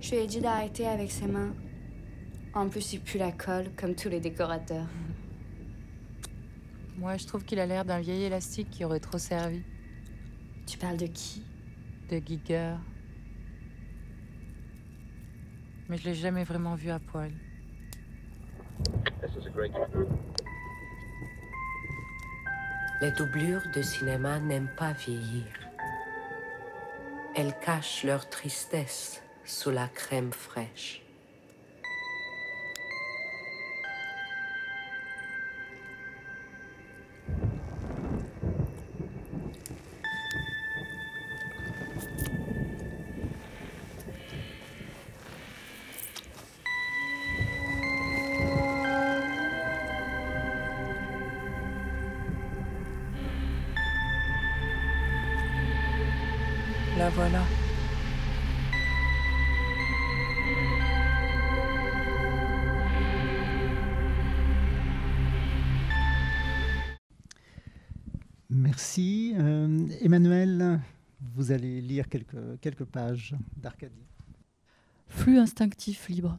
Je 0.00 0.12
lui 0.12 0.16
ai 0.16 0.26
dit 0.26 0.40
d'arrêter 0.40 0.86
avec 0.86 1.10
ses 1.10 1.26
mains. 1.26 1.54
En 2.54 2.70
plus, 2.70 2.94
il 2.94 3.00
pue 3.00 3.18
la 3.18 3.30
colle, 3.30 3.70
comme 3.76 3.94
tous 3.94 4.08
les 4.08 4.20
décorateurs. 4.20 4.86
Moi, 6.96 7.18
je 7.18 7.26
trouve 7.26 7.44
qu'il 7.44 7.60
a 7.60 7.66
l'air 7.66 7.84
d'un 7.84 8.00
vieil 8.00 8.24
élastique 8.24 8.70
qui 8.70 8.82
aurait 8.84 8.98
trop 8.98 9.18
servi. 9.18 9.62
Tu 10.66 10.78
parles 10.78 10.96
de 10.96 11.06
qui? 11.06 11.42
De 12.10 12.16
giger. 12.16 12.76
Mais 15.90 15.98
je 15.98 16.04
l'ai 16.04 16.14
jamais 16.14 16.44
vraiment 16.44 16.74
vu 16.74 16.88
à 16.88 16.98
poil. 16.98 17.30
Les 23.00 23.12
doublures 23.12 23.62
de 23.74 23.82
cinéma 23.82 24.40
n'aiment 24.40 24.72
pas 24.76 24.92
vieillir. 24.92 25.46
Elles 27.36 27.54
cachent 27.64 28.02
leur 28.04 28.28
tristesse 28.28 29.22
sous 29.44 29.70
la 29.70 29.86
crème 29.86 30.32
fraîche. 30.32 31.02
Merci. 68.50 69.34
Euh, 69.36 69.86
Emmanuel, 70.00 70.80
vous 71.34 71.52
allez 71.52 71.80
lire 71.80 72.08
quelques, 72.08 72.60
quelques 72.60 72.84
pages 72.84 73.34
d'Arcadie. 73.56 74.06
Flux 75.08 75.38
instinctif 75.38 76.08
libre. 76.08 76.38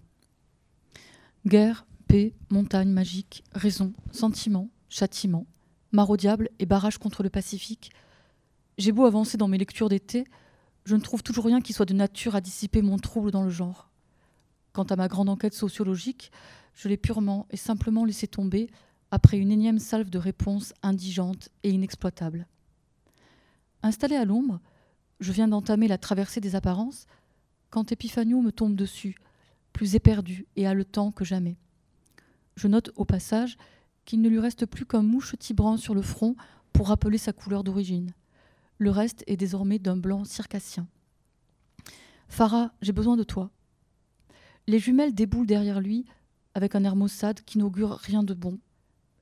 Guerre, 1.46 1.86
paix, 2.08 2.34
montagne 2.50 2.90
magique, 2.90 3.44
raison, 3.54 3.94
sentiment, 4.12 4.70
châtiment, 4.90 5.46
mare 5.92 6.18
diable 6.18 6.50
et 6.60 6.66
barrage 6.66 6.98
contre 6.98 7.22
le 7.22 7.30
Pacifique. 7.30 7.92
J'ai 8.78 8.92
beau 8.92 9.06
avancer 9.06 9.38
dans 9.38 9.48
mes 9.48 9.58
lectures 9.58 9.90
d'été, 9.90 10.26
je 10.86 10.96
ne 10.96 11.02
trouve 11.02 11.22
toujours 11.22 11.46
rien 11.46 11.62
qui 11.62 11.74
soit 11.74 11.86
de 11.86 11.94
nature 11.94 12.36
à 12.36 12.42
dissiper 12.42 12.82
mon 12.82 12.98
trouble 12.98 13.30
dans 13.30 13.44
le 13.44 13.52
genre. 13.52 13.92
Quant 14.74 14.84
à 14.84 14.96
ma 14.96 15.08
grande 15.08 15.30
enquête 15.30 15.54
sociologique, 15.54 16.32
je 16.74 16.88
l'ai 16.88 16.98
purement 16.98 17.46
et 17.52 17.58
simplement 17.58 18.06
laissé 18.06 18.28
tomber 18.28 18.70
après 19.12 19.38
une 19.38 19.52
énième 19.52 19.80
salve 19.80 20.10
de 20.10 20.18
réponses 20.18 20.74
indigentes 20.84 21.50
et 21.64 21.72
inexploitables. 21.72 22.48
Installé 23.82 24.16
à 24.16 24.26
l'ombre, 24.26 24.60
je 25.20 25.32
viens 25.32 25.48
d'entamer 25.48 25.88
la 25.88 25.98
traversée 25.98 26.42
des 26.42 26.56
apparences 26.56 27.08
quand 27.70 27.92
Epiphanio 27.92 28.42
me 28.42 28.52
tombe 28.52 28.76
dessus, 28.76 29.16
plus 29.74 29.96
éperdu 29.96 30.48
et 30.56 30.68
haletant 30.68 31.12
que 31.12 31.26
jamais. 31.26 31.58
Je 32.56 32.68
note 32.68 32.92
au 32.96 33.06
passage 33.06 33.58
qu'il 34.06 34.22
ne 34.22 34.30
lui 34.30 34.40
reste 34.40 34.66
plus 34.66 34.86
qu'un 34.86 35.04
mouche 35.04 35.36
tibrant 35.38 35.78
sur 35.78 35.94
le 35.94 36.02
front 36.02 36.36
pour 36.74 36.88
rappeler 36.88 37.18
sa 37.18 37.34
couleur 37.34 37.64
d'origine. 37.64 38.14
Le 38.78 38.92
reste 38.92 39.24
est 39.28 39.38
désormais 39.38 39.80
d'un 39.80 39.98
blanc 39.98 40.26
circassien. 40.26 40.88
Farah, 42.28 42.72
j'ai 42.82 42.92
besoin 42.92 43.18
de 43.18 43.24
toi. 43.24 43.52
Les 44.68 44.80
jumelles 44.80 45.14
déboulent 45.14 45.48
derrière 45.48 45.82
lui 45.82 46.06
avec 46.54 46.76
un 46.76 46.84
air 46.84 46.96
maussade 46.96 47.42
qui 47.42 47.58
n'augure 47.58 47.92
rien 47.92 48.24
de 48.24 48.34
bon. 48.34 48.60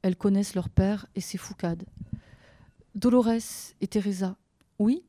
Elles 0.07 0.15
connaissent 0.15 0.55
leur 0.55 0.69
père 0.69 1.05
et 1.15 1.19
ses 1.19 1.37
foucades. 1.37 1.83
Dolores 2.95 3.27
et 3.81 3.87
Teresa, 3.87 4.37
oui, 4.79 5.03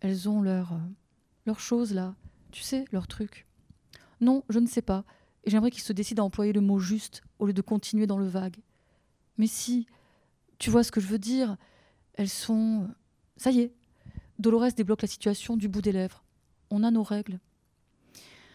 elles 0.00 0.30
ont 0.30 0.40
leur, 0.40 0.72
euh, 0.72 0.78
leur 1.44 1.60
chose 1.60 1.92
là, 1.92 2.14
tu 2.50 2.62
sais, 2.62 2.86
leur 2.90 3.06
truc. 3.06 3.46
Non, 4.22 4.42
je 4.48 4.60
ne 4.60 4.66
sais 4.66 4.80
pas, 4.80 5.04
et 5.44 5.50
j'aimerais 5.50 5.70
qu'ils 5.70 5.82
se 5.82 5.92
décident 5.92 6.22
à 6.22 6.26
employer 6.26 6.54
le 6.54 6.62
mot 6.62 6.78
juste 6.78 7.22
au 7.38 7.44
lieu 7.44 7.52
de 7.52 7.60
continuer 7.60 8.06
dans 8.06 8.16
le 8.16 8.26
vague. 8.26 8.56
Mais 9.36 9.46
si, 9.46 9.86
tu 10.56 10.70
vois 10.70 10.84
ce 10.84 10.90
que 10.90 11.02
je 11.02 11.06
veux 11.06 11.18
dire, 11.18 11.58
elles 12.14 12.30
sont... 12.30 12.88
Ça 13.36 13.50
y 13.50 13.60
est, 13.60 13.74
Dolores 14.38 14.72
débloque 14.74 15.02
la 15.02 15.08
situation 15.08 15.58
du 15.58 15.68
bout 15.68 15.82
des 15.82 15.92
lèvres. 15.92 16.24
On 16.70 16.82
a 16.82 16.90
nos 16.90 17.02
règles. 17.02 17.40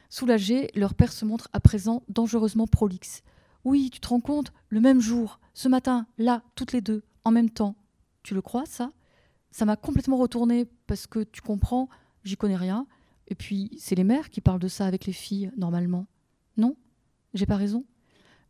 Soulagés, 0.09 0.71
leur 0.73 0.95
père 0.95 1.11
se 1.11 1.25
montre 1.25 1.47
à 1.53 1.59
présent 1.59 2.01
dangereusement 2.09 2.65
prolixe. 2.65 3.21
Oui, 3.65 3.89
tu 3.91 3.99
te 3.99 4.07
rends 4.07 4.21
compte 4.21 4.53
Le 4.69 4.79
même 4.79 5.01
jour, 5.01 5.39
ce 5.53 5.67
matin, 5.67 6.07
là, 6.17 6.43
toutes 6.55 6.71
les 6.71 6.81
deux, 6.81 7.03
en 7.23 7.31
même 7.31 7.49
temps. 7.49 7.75
Tu 8.23 8.33
le 8.33 8.41
crois, 8.41 8.65
ça? 8.65 8.91
Ça 9.51 9.65
m'a 9.65 9.75
complètement 9.75 10.17
retourné 10.17 10.65
parce 10.87 11.07
que 11.07 11.23
tu 11.23 11.41
comprends, 11.41 11.89
j'y 12.23 12.37
connais 12.37 12.55
rien. 12.55 12.87
Et 13.27 13.35
puis, 13.35 13.71
c'est 13.77 13.95
les 13.95 14.03
mères 14.03 14.29
qui 14.29 14.41
parlent 14.41 14.59
de 14.59 14.67
ça 14.67 14.85
avec 14.85 15.05
les 15.05 15.13
filles, 15.13 15.51
normalement. 15.57 16.07
Non? 16.57 16.75
J'ai 17.33 17.45
pas 17.45 17.57
raison? 17.57 17.85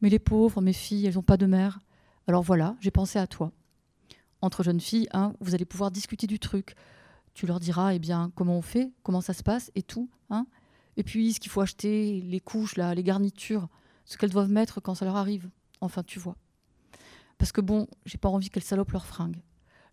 Mais 0.02 0.10
les 0.10 0.20
pauvres, 0.20 0.62
mes 0.62 0.74
filles, 0.74 1.06
elles 1.06 1.16
n'ont 1.16 1.24
pas 1.24 1.38
de 1.38 1.46
mère. 1.46 1.80
Alors 2.28 2.44
voilà, 2.44 2.76
j'ai 2.80 2.92
pensé 2.92 3.20
à 3.20 3.28
toi. 3.28 3.52
Entre 4.42 4.64
jeunes 4.64 4.80
filles, 4.80 5.10
hein, 5.12 5.34
vous 5.42 5.56
allez 5.56 5.66
pouvoir 5.66 5.92
discuter 5.92 6.28
du 6.28 6.40
truc. 6.40 6.76
Tu 7.34 7.46
leur 7.46 7.60
diras, 7.60 7.94
eh 7.94 8.00
bien, 8.00 8.32
comment 8.36 8.58
on 8.58 8.62
fait, 8.62 8.92
comment 9.04 9.22
ça 9.22 9.34
se 9.34 9.44
passe 9.44 9.72
et 9.76 9.84
tout. 9.84 10.10
Hein 10.30 10.46
et 10.96 11.04
puis, 11.04 11.34
ce 11.34 11.40
qu'il 11.40 11.52
faut 11.52 11.62
acheter, 11.62 12.22
les 12.22 12.40
couches, 12.40 12.76
là, 12.76 12.94
les 12.94 13.04
garnitures, 13.04 13.68
ce 14.10 14.18
qu'elles 14.18 14.32
doivent 14.32 14.50
mettre 14.50 14.82
quand 14.82 14.96
ça 14.96 15.06
leur 15.06 15.16
arrive. 15.16 15.52
Enfin, 15.82 16.02
tu 16.02 16.18
vois. 16.18 16.36
Parce 17.38 17.52
que 17.52 17.62
bon, 17.62 17.88
j'ai 18.06 18.18
pas 18.18 18.28
envie 18.28 18.50
qu'elles 18.50 18.64
salopent 18.64 18.92
leurs 18.92 19.06
fringues. 19.06 19.40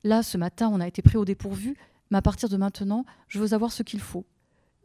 Là, 0.05 0.23
ce 0.23 0.39
matin, 0.39 0.71
on 0.73 0.81
a 0.81 0.89
été 0.89 1.03
pris 1.03 1.19
au 1.19 1.27
dépourvu, 1.27 1.77
mais 2.11 2.17
à 2.17 2.23
partir 2.23 2.49
de 2.49 2.57
maintenant, 2.57 3.05
je 3.29 3.39
veux 3.39 3.53
avoir 3.53 3.73
ce 3.73 3.83
qu'il 3.83 4.01
faut. 4.01 4.25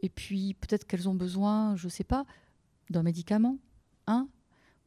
Et 0.02 0.10
puis, 0.10 0.54
peut-être 0.56 0.86
qu'elles 0.86 1.08
ont 1.08 1.16
besoin, 1.16 1.78
je 1.78 1.88
sais 1.88 2.04
pas, 2.04 2.26
d'un 2.90 3.04
médicament, 3.04 3.58
hein, 4.06 4.28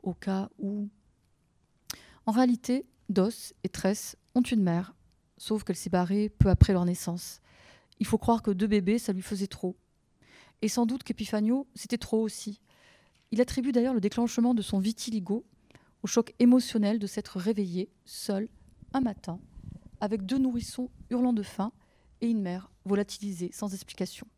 au 0.02 0.12
cas 0.12 0.50
où. 0.58 0.90
En 2.26 2.32
réalité, 2.32 2.84
Dos 3.08 3.54
et 3.64 3.70
Tress 3.70 4.14
ont 4.34 4.42
une 4.42 4.62
mère, 4.62 4.94
sauf 5.38 5.64
qu'elle 5.64 5.76
s'est 5.76 5.88
barrée 5.88 6.28
peu 6.28 6.50
après 6.50 6.74
leur 6.74 6.84
naissance. 6.84 7.40
Il 7.98 8.06
faut 8.06 8.18
croire 8.18 8.42
que 8.42 8.50
deux 8.50 8.66
bébés, 8.66 8.98
ça 8.98 9.14
lui 9.14 9.22
faisait 9.22 9.46
trop. 9.46 9.74
Et 10.60 10.68
sans 10.68 10.84
doute 10.84 11.02
qu'Epifanio, 11.02 11.66
c'était 11.74 11.98
trop 11.98 12.20
aussi. 12.20 12.60
Il 13.34 13.40
attribue 13.40 13.72
d'ailleurs 13.72 13.94
le 13.94 14.00
déclenchement 14.00 14.54
de 14.54 14.62
son 14.62 14.78
vitiligo 14.78 15.44
au 16.04 16.06
choc 16.06 16.32
émotionnel 16.38 17.00
de 17.00 17.08
s'être 17.08 17.40
réveillé, 17.40 17.90
seul, 18.04 18.48
un 18.92 19.00
matin, 19.00 19.40
avec 20.00 20.24
deux 20.24 20.38
nourrissons 20.38 20.88
hurlant 21.10 21.32
de 21.32 21.42
faim 21.42 21.72
et 22.20 22.28
une 22.28 22.40
mère 22.40 22.70
volatilisée 22.84 23.50
sans 23.52 23.74
explication. 23.74 24.28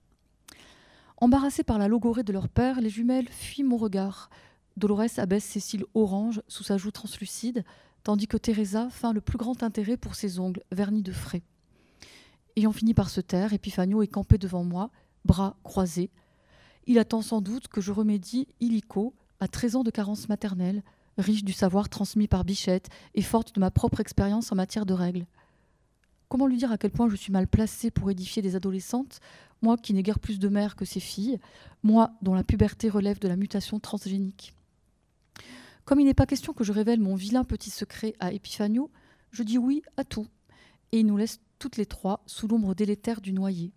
Embarrassées 1.19 1.63
par 1.63 1.77
la 1.77 1.89
logorée 1.89 2.23
de 2.23 2.33
leur 2.33 2.49
père, 2.49 2.81
les 2.81 2.89
jumelles 2.89 3.29
fuient 3.29 3.65
mon 3.65 3.77
regard. 3.77 4.31
Dolores 4.79 5.19
abaisse 5.19 5.45
ses 5.45 5.61
cils 5.61 5.85
orange 5.93 6.41
sous 6.49 6.65
sa 6.65 6.79
joue 6.79 6.91
translucide, 6.91 7.67
tandis 8.03 8.29
que 8.29 8.39
Teresa 8.39 8.89
feint 8.89 9.13
le 9.13 9.21
plus 9.21 9.37
grand 9.37 9.63
intérêt 9.63 9.99
pour 9.99 10.15
ses 10.15 10.39
ongles 10.39 10.63
vernis 10.73 11.03
de 11.03 11.13
frais. 11.13 11.43
Ayant 12.57 12.73
fini 12.73 12.95
par 12.95 13.11
se 13.11 13.21
taire, 13.21 13.53
Epifanio 13.53 14.01
est 14.01 14.09
campé 14.09 14.39
devant 14.39 14.65
moi, 14.65 14.91
bras 15.27 15.59
croisés. 15.65 16.09
Il 16.87 16.99
attend 16.99 17.22
sans 17.22 17.40
doute 17.40 17.68
que 17.68 17.81
je 17.81 17.92
remédie 17.92 18.46
illico 18.61 19.14
à 19.40 19.49
13 19.49 19.77
ans 19.77 19.85
de 19.85 19.90
carence 19.90 20.29
maternelle, 20.29 20.83
riche 21.18 21.44
du 21.44 21.53
savoir 21.53 21.88
transmis 21.88 22.29
par 22.29 22.44
Bichette 22.44 22.88
et 23.14 23.22
forte 23.22 23.55
de 23.55 23.61
ma 23.61 23.70
propre 23.70 24.01
expérience 24.01 24.53
en 24.53 24.57
matière 24.57 24.87
de 24.87 24.94
règles. 24.94 25.27
Comment 26.29 26.46
lui 26.46 26.57
dire 26.57 26.72
à 26.72 26.79
quel 26.79 26.90
point 26.90 27.09
je 27.09 27.16
suis 27.16 27.33
mal 27.33 27.46
placée 27.46 27.90
pour 27.90 28.11
édifier 28.11 28.42
des 28.42 28.57
adolescentes, 28.57 29.20
moi 29.62 29.77
qui 29.77 29.94
n'ai 29.94 30.03
guère 30.03 30.18
plus 30.18 30.38
de 30.38 30.49
mère 30.49 30.77
que 30.77 30.85
ses 30.85 31.01
filles, 31.01 31.38
moi 31.83 32.12
dont 32.22 32.35
la 32.35 32.44
puberté 32.44 32.88
relève 32.88 33.18
de 33.18 33.29
la 33.29 33.37
mutation 33.37 33.81
transgénique? 33.81 34.55
Comme 35.85 36.01
il 36.01 36.07
n'est 36.07 36.14
pas 36.14 36.27
question 36.27 36.53
que 36.53 36.64
je 36.64 36.72
révèle 36.72 37.01
mon 37.01 37.14
vilain 37.14 37.44
petit 37.44 37.70
secret 37.70 38.14
à 38.18 38.33
Epifanio, 38.33 38.90
je 39.31 39.42
dis 39.42 39.59
oui 39.59 39.83
à 39.96 40.05
tout, 40.05 40.27
et 40.92 41.01
il 41.01 41.07
nous 41.07 41.16
laisse 41.16 41.40
toutes 41.59 41.77
les 41.77 41.87
trois 41.87 42.22
sous 42.27 42.49
l'ombre 42.49 42.75
délétère 42.75 43.20
du 43.20 43.33
noyer. 43.33 43.72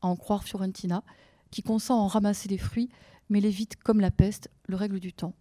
À 0.00 0.08
en 0.08 0.16
croire 0.16 0.42
Fiorentina, 0.42 1.04
qui 1.50 1.62
consent 1.62 1.94
à 1.94 1.96
en 1.96 2.06
ramasser 2.06 2.48
les 2.48 2.58
fruits, 2.58 2.88
mais 3.28 3.40
l'évite 3.40 3.76
comme 3.76 4.00
la 4.00 4.10
peste, 4.10 4.50
le 4.66 4.76
règle 4.76 5.00
du 5.00 5.12
temps. 5.12 5.34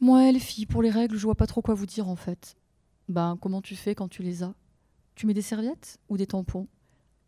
Moi, 0.00 0.30
les 0.30 0.66
pour 0.66 0.82
les 0.82 0.90
règles, 0.90 1.16
je 1.16 1.24
vois 1.24 1.34
pas 1.34 1.46
trop 1.46 1.62
quoi 1.62 1.74
vous 1.74 1.86
dire 1.86 2.08
en 2.08 2.16
fait. 2.16 2.56
Ben, 3.08 3.36
comment 3.40 3.60
tu 3.60 3.74
fais 3.74 3.94
quand 3.94 4.08
tu 4.08 4.22
les 4.22 4.42
as? 4.42 4.54
Tu 5.14 5.26
mets 5.26 5.34
des 5.34 5.42
serviettes 5.42 5.98
ou 6.08 6.16
des 6.16 6.26
tampons? 6.26 6.68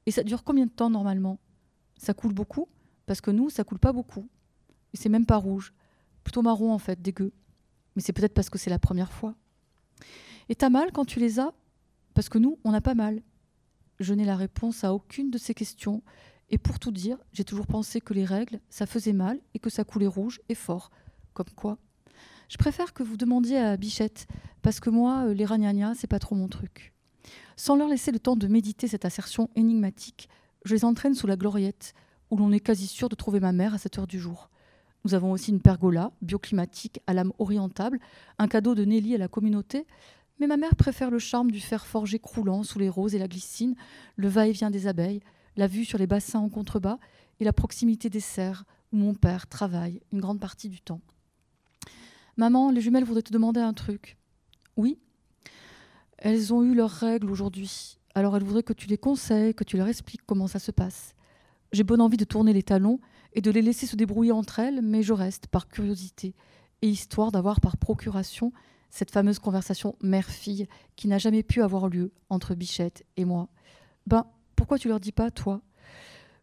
Et 0.07 0.11
ça 0.11 0.23
dure 0.23 0.45
combien 0.45 0.66
de 0.66 0.71
temps 0.71 0.90
normalement? 0.90 1.40
Ça 1.97 2.14
coule 2.14 2.33
beaucoup? 2.33 2.69
Parce 3.07 3.21
que 3.21 3.31
nous, 3.31 3.51
ça 3.51 3.64
coule 3.64 3.81
pas 3.81 3.93
beaucoup. 3.93 4.29
Et 4.95 4.97
c'est 4.97 5.09
même 5.09 5.27
pas 5.27 5.37
rouge. 5.37 5.75
Plutôt 6.23 6.43
marron 6.43 6.73
en 6.73 6.79
fait, 6.79 7.03
dégueu. 7.03 7.33
Mais 7.97 8.03
c'est 8.03 8.12
peut-être 8.12 8.35
parce 8.35 8.51
que 8.51 8.59
c'est 8.59 8.71
la 8.71 8.79
première 8.79 9.12
fois. 9.12 9.35
Et 10.49 10.55
t'as 10.55 10.71
mal 10.71 10.93
quand 10.93 11.05
tu 11.05 11.19
les 11.19 11.40
as? 11.40 11.53
Parce 12.14 12.29
que 12.29 12.38
nous, 12.38 12.59
on 12.64 12.71
n'a 12.71 12.81
pas 12.81 12.95
mal. 12.95 13.23
Je 13.99 14.14
n'ai 14.14 14.25
la 14.25 14.37
réponse 14.37 14.85
à 14.85 14.95
aucune 14.95 15.31
de 15.31 15.38
ces 15.38 15.55
questions. 15.55 16.03
Et 16.51 16.59
pour 16.59 16.79
tout 16.79 16.91
dire, 16.91 17.17
j'ai 17.33 17.45
toujours 17.45 17.67
pensé 17.67 18.01
que 18.01 18.13
les 18.13 18.25
règles, 18.25 18.61
ça 18.69 18.87
faisait 18.87 19.13
mal 19.13 19.39
et 19.55 19.61
que 19.61 19.71
ça 19.71 19.85
coulait 19.85 20.09
rouge 20.09 20.41
et 20.49 20.57
fort. 20.57 20.91
Comme 21.33 21.51
quoi 21.55 21.79
Je 22.49 22.59
préfère 22.59 22.93
que 22.93 23.05
vous 23.05 23.17
demandiez 23.17 23.59
à 23.59 23.77
Bichette, 23.77 24.27
parce 24.61 24.81
que 24.81 24.91
moi, 24.91 25.27
euh, 25.27 25.35
les 25.35 25.45
ragnagnas, 25.45 25.95
c'est 25.95 26.09
pas 26.09 26.19
trop 26.19 26.35
mon 26.35 26.49
truc. 26.49 26.93
Sans 27.57 27.77
leur 27.77 27.89
laisser 27.89 28.11
le 28.11 28.19
temps 28.19 28.37
de 28.37 28.49
méditer 28.49 28.89
cette 28.89 29.05
assertion 29.05 29.49
énigmatique, 29.55 30.29
je 30.65 30.75
les 30.75 30.85
entraîne 30.85 31.15
sous 31.15 31.29
la 31.29 31.37
gloriette, 31.37 31.95
où 32.31 32.37
l'on 32.37 32.53
est 32.53 32.61
quasi 32.61 32.87
sûr 32.87 33.09
de 33.09 33.15
trouver 33.15 33.39
ma 33.39 33.53
mère 33.53 33.75
à 33.75 33.79
cette 33.79 33.99
heure 33.99 34.07
du 34.07 34.19
jour. 34.19 34.51
Nous 35.05 35.15
avons 35.15 35.33
aussi 35.33 35.51
une 35.51 35.61
pergola, 35.61 36.11
bioclimatique, 36.21 37.01
à 37.07 37.15
l'âme 37.15 37.33
orientable, 37.39 38.01
un 38.39 38.49
cadeau 38.49 38.75
de 38.75 38.85
Nelly 38.85 39.15
à 39.15 39.19
la 39.19 39.29
communauté, 39.29 39.87
mais 40.41 40.47
ma 40.47 40.57
mère 40.57 40.75
préfère 40.75 41.11
le 41.11 41.19
charme 41.19 41.51
du 41.51 41.61
fer 41.61 41.87
forgé 41.87 42.19
croulant 42.19 42.63
sous 42.63 42.79
les 42.79 42.89
roses 42.89 43.15
et 43.15 43.19
la 43.19 43.29
glycine, 43.29 43.77
le 44.17 44.29
va-et-vient 44.29 44.71
des 44.71 44.87
abeilles, 44.87 45.21
la 45.61 45.66
vue 45.66 45.85
sur 45.85 45.99
les 45.99 46.07
bassins 46.07 46.38
en 46.38 46.49
contrebas 46.49 46.99
et 47.38 47.44
la 47.44 47.53
proximité 47.53 48.09
des 48.09 48.20
serres 48.20 48.64
où 48.92 48.96
mon 48.96 49.14
père 49.14 49.46
travaille 49.46 50.01
une 50.11 50.20
grande 50.20 50.40
partie 50.40 50.70
du 50.70 50.81
temps. 50.81 51.03
Maman, 52.38 52.70
les 52.70 52.81
jumelles 52.81 53.05
voudraient 53.05 53.20
te 53.20 53.33
demander 53.33 53.61
un 53.61 53.75
truc. 53.75 54.16
Oui 54.79 54.99
Elles 56.16 56.55
ont 56.55 56.62
eu 56.62 56.75
leurs 56.75 56.90
règles 56.90 57.31
aujourd'hui, 57.31 57.99
alors 58.14 58.38
elles 58.38 58.42
voudraient 58.42 58.62
que 58.62 58.73
tu 58.73 58.88
les 58.88 58.96
conseilles, 58.96 59.55
que 59.55 59.64
tu 59.64 59.77
leur 59.77 59.87
expliques 59.87 60.25
comment 60.25 60.46
ça 60.46 60.59
se 60.59 60.70
passe. 60.70 61.14
J'ai 61.73 61.85
bonne 61.85 62.01
envie 62.01 62.16
de 62.16 62.25
tourner 62.25 62.55
les 62.55 62.62
talons 62.62 62.99
et 63.35 63.42
de 63.42 63.51
les 63.51 63.61
laisser 63.61 63.87
se 63.87 63.96
débrouiller 63.96 64.33
entre 64.33 64.61
elles, 64.61 64.81
mais 64.81 65.03
je 65.03 65.12
reste 65.12 65.46
par 65.46 65.68
curiosité 65.68 66.35
et 66.81 66.88
histoire 66.88 67.33
d'avoir 67.33 67.61
par 67.61 67.77
procuration 67.77 68.51
cette 68.88 69.11
fameuse 69.11 69.38
conversation 69.38 69.94
mère-fille 70.01 70.68
qui 70.96 71.07
n'a 71.07 71.18
jamais 71.18 71.42
pu 71.42 71.61
avoir 71.61 71.90
lieu 71.90 72.12
entre 72.31 72.55
Bichette 72.55 73.05
et 73.18 73.27
moi. 73.27 73.51
Ben, 74.07 74.25
pourquoi 74.61 74.79
tu 74.79 74.88
leur 74.88 75.01
dis 75.01 75.11
pas, 75.11 75.31
toi? 75.31 75.62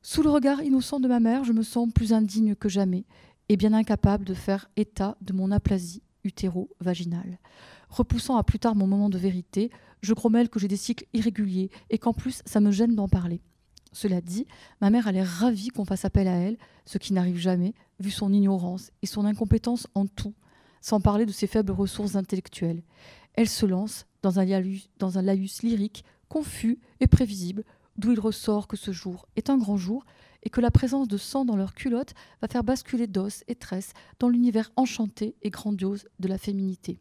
Sous 0.02 0.24
le 0.24 0.32
regard 0.32 0.64
innocent 0.64 1.00
de 1.00 1.08
ma 1.08 1.20
mère, 1.20 1.44
je 1.44 1.54
me 1.54 1.62
sens 1.62 1.88
plus 1.94 2.14
indigne 2.14 2.56
que 2.56 2.68
jamais 2.68 3.06
et 3.48 3.58
bien 3.58 3.74
incapable 3.74 4.26
de 4.26 4.34
faire 4.34 4.72
état 4.76 5.16
de 5.22 5.34
mon 5.34 5.52
aplasie 5.52 6.02
utéro-vaginale. 6.24 7.38
Repoussant 7.90 8.38
à 8.38 8.44
plus 8.44 8.58
tard 8.58 8.74
mon 8.74 8.88
moment 8.88 9.12
de 9.12 9.20
vérité, 9.20 9.70
je 10.02 10.16
grommelle 10.16 10.50
que 10.50 10.58
j'ai 10.58 10.68
des 10.68 10.78
cycles 10.78 11.06
irréguliers 11.14 11.70
et 11.92 12.00
qu'en 12.00 12.12
plus 12.12 12.42
ça 12.44 12.60
me 12.60 12.72
gêne 12.72 12.96
d'en 12.96 13.08
parler. 13.08 13.40
Cela 13.92 14.20
dit, 14.20 14.48
ma 14.82 14.90
mère 14.90 15.08
a 15.08 15.12
l'air 15.12 15.28
ravie 15.28 15.68
qu'on 15.68 15.86
fasse 15.86 16.04
appel 16.04 16.28
à 16.28 16.38
elle, 16.38 16.58
ce 16.86 16.98
qui 16.98 17.14
n'arrive 17.14 17.38
jamais, 17.38 17.76
vu 18.00 18.10
son 18.10 18.34
ignorance 18.34 18.90
et 19.04 19.06
son 19.06 19.26
incompétence 19.26 19.86
en 19.94 20.08
tout, 20.08 20.34
sans 20.82 21.00
parler 21.00 21.28
de 21.28 21.32
ses 21.32 21.46
faibles 21.46 21.72
ressources 21.72 22.16
intellectuelles. 22.16 22.82
Elle 23.36 23.48
se 23.48 23.68
lance 23.68 24.08
dans 24.24 24.40
un, 24.40 24.46
dans 24.98 25.20
un 25.20 25.22
laïus 25.22 25.62
lyrique, 25.62 26.04
confus 26.30 26.80
et 27.00 27.08
prévisible, 27.08 27.64
d'où 27.98 28.12
il 28.12 28.20
ressort 28.20 28.68
que 28.68 28.78
ce 28.78 28.92
jour 28.92 29.28
est 29.36 29.50
un 29.50 29.58
grand 29.58 29.78
jour 29.78 30.06
et 30.44 30.50
que 30.50 30.62
la 30.62 30.72
présence 30.72 31.08
de 31.08 31.18
sang 31.18 31.46
dans 31.46 31.56
leur 31.56 31.74
culotte 31.74 32.14
va 32.42 32.48
faire 32.48 32.64
basculer 32.64 33.08
d'os 33.08 33.44
et 33.48 33.56
tresses 33.56 33.94
dans 34.20 34.30
l'univers 34.30 34.72
enchanté 34.76 35.36
et 35.42 35.50
grandiose 35.50 36.08
de 36.20 36.28
la 36.28 36.38
féminité. 36.38 37.00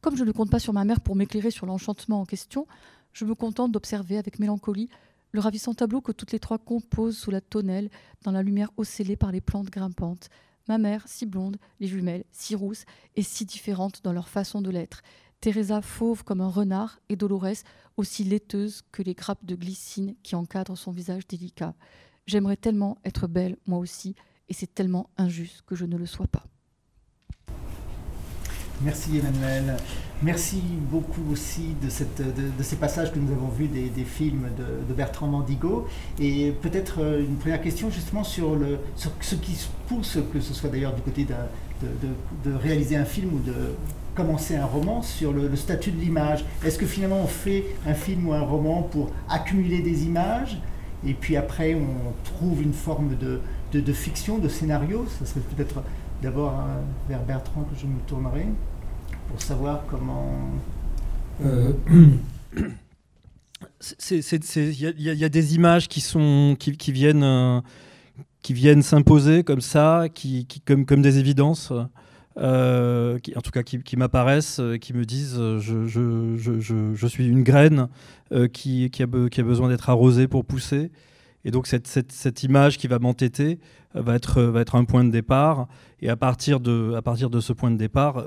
Comme 0.00 0.16
je 0.16 0.24
ne 0.24 0.32
compte 0.32 0.50
pas 0.50 0.58
sur 0.58 0.72
ma 0.72 0.84
mère 0.84 1.00
pour 1.00 1.16
m'éclairer 1.16 1.50
sur 1.50 1.66
l'enchantement 1.66 2.20
en 2.20 2.24
question, 2.24 2.66
je 3.12 3.24
me 3.24 3.34
contente 3.34 3.72
d'observer 3.72 4.18
avec 4.18 4.38
mélancolie 4.38 4.88
le 5.32 5.40
ravissant 5.40 5.74
tableau 5.74 6.00
que 6.00 6.12
toutes 6.12 6.32
les 6.32 6.38
trois 6.38 6.58
composent 6.58 7.18
sous 7.18 7.30
la 7.30 7.40
tonnelle 7.40 7.90
dans 8.22 8.30
la 8.30 8.42
lumière 8.42 8.70
ocellée 8.76 9.16
par 9.16 9.32
les 9.32 9.40
plantes 9.40 9.70
grimpantes. 9.70 10.30
Ma 10.68 10.78
mère, 10.78 11.06
si 11.06 11.26
blonde, 11.26 11.58
les 11.78 11.86
jumelles, 11.86 12.24
si 12.32 12.54
rousses 12.54 12.84
et 13.14 13.22
si 13.22 13.44
différentes 13.44 14.02
dans 14.02 14.12
leur 14.12 14.28
façon 14.28 14.60
de 14.60 14.70
l'être. 14.70 15.02
Teresa 15.40 15.82
fauve 15.82 16.24
comme 16.24 16.40
un 16.40 16.48
renard 16.48 16.98
et 17.08 17.16
Dolores 17.16 17.62
aussi 17.96 18.24
laiteuse 18.24 18.82
que 18.92 19.02
les 19.02 19.14
grappes 19.14 19.44
de 19.44 19.54
glycine 19.54 20.14
qui 20.22 20.34
encadrent 20.34 20.76
son 20.76 20.90
visage 20.90 21.26
délicat. 21.26 21.74
J'aimerais 22.26 22.56
tellement 22.56 22.98
être 23.04 23.26
belle, 23.26 23.56
moi 23.66 23.78
aussi, 23.78 24.14
et 24.48 24.54
c'est 24.54 24.74
tellement 24.74 25.10
injuste 25.16 25.62
que 25.66 25.74
je 25.74 25.84
ne 25.84 25.96
le 25.96 26.06
sois 26.06 26.26
pas. 26.26 26.44
Merci 28.82 29.18
Emmanuel. 29.18 29.76
Merci 30.22 30.62
beaucoup 30.90 31.32
aussi 31.32 31.74
de, 31.82 31.88
ces 31.88 32.76
passages 32.76 33.12
que 33.12 33.18
nous 33.18 33.32
avons 33.32 33.48
vus 33.48 33.68
des, 33.68 34.04
films 34.04 34.48
de, 34.56 34.94
Bertrand 34.94 35.26
Mandigo. 35.28 35.86
Et 36.18 36.52
peut-être 36.62 37.00
euh, 37.00 37.20
une 37.20 37.36
première 37.36 37.60
question 37.60 37.90
justement 37.90 38.24
sur, 38.24 38.56
sur 38.96 39.12
ce 39.20 39.34
qui 39.34 39.56
pousse, 39.88 40.18
que 40.32 40.40
ce 40.40 40.52
soit 40.54 40.70
d'ailleurs 40.70 40.94
du 40.94 41.02
côté 41.02 41.26
de, 41.26 42.52
réaliser 42.54 42.96
un 42.96 43.04
film 43.04 43.34
ou 43.34 43.38
de 43.40 43.74
commencer 44.16 44.56
un 44.56 44.64
roman, 44.64 45.02
sur 45.02 45.32
le, 45.32 45.54
statut 45.54 45.92
de 45.92 46.00
l'image. 46.00 46.44
Est-ce 46.64 46.78
que 46.78 46.86
finalement 46.86 47.20
on 47.22 47.26
fait 47.26 47.64
un 47.86 47.94
film 47.94 48.28
ou 48.28 48.32
un 48.32 48.40
roman 48.40 48.82
pour 48.82 49.10
accumuler 49.28 49.80
des 49.80 50.04
images 50.04 50.58
et 51.06 51.12
puis 51.14 51.36
après 51.36 51.74
on 51.74 52.12
trouve 52.24 52.62
une 52.62 52.72
forme 52.72 53.14
de, 53.16 53.92
fiction, 53.92 54.38
de 54.38 54.48
scénario? 54.48 55.06
Ça 55.18 55.26
serait 55.26 55.40
peut-être 55.54 55.82
d'abord 56.22 56.54
vers 57.08 57.22
Bertrand 57.22 57.62
que 57.62 57.78
je 57.78 57.86
me 57.86 58.00
tournerai 58.06 58.46
pour 59.28 59.40
savoir 59.40 59.84
comment. 59.86 60.26
Il 64.10 64.20
y, 64.98 65.24
a 65.24 65.28
des 65.28 65.54
images 65.54 65.88
qui, 65.88 66.00
sont, 66.00 66.56
qui, 66.58 66.92
viennent, 66.92 67.22
euh, 67.22 67.60
qui 68.42 68.54
viennent 68.54 68.82
s'imposer 68.82 69.44
comme 69.44 69.60
ça, 69.60 70.06
qui, 70.12 70.46
comme, 70.64 70.86
comme 70.86 71.02
des 71.02 71.18
évidences. 71.18 71.72
Euh, 72.38 73.18
qui, 73.18 73.34
en 73.34 73.40
tout 73.40 73.50
cas 73.50 73.62
qui, 73.62 73.96
m'apparaissent, 73.96 74.60
euh, 74.60 74.76
qui 74.76 74.92
me 74.92 75.06
disent 75.06 75.40
je, 75.58 75.86
je, 75.86 77.06
suis 77.06 77.26
une 77.26 77.42
graine 77.42 77.88
qui, 78.52 78.90
a, 79.00 79.06
besoin 79.06 79.68
d'être 79.68 79.88
arrosée 79.88 80.28
pour 80.28 80.44
pousser. 80.44 80.90
Et 81.44 81.50
donc 81.50 81.66
cette, 81.66 82.42
image 82.42 82.76
qui 82.76 82.88
va 82.88 82.98
m'entêter 82.98 83.58
va 83.94 84.16
être, 84.16 84.74
un 84.74 84.84
point 84.84 85.04
de 85.04 85.10
départ. 85.10 85.68
Et 86.00 86.08
à 86.08 86.16
partir 86.16 86.60
de, 86.60 87.00
ce 87.40 87.52
point 87.52 87.70
de 87.70 87.76
départ, 87.76 88.26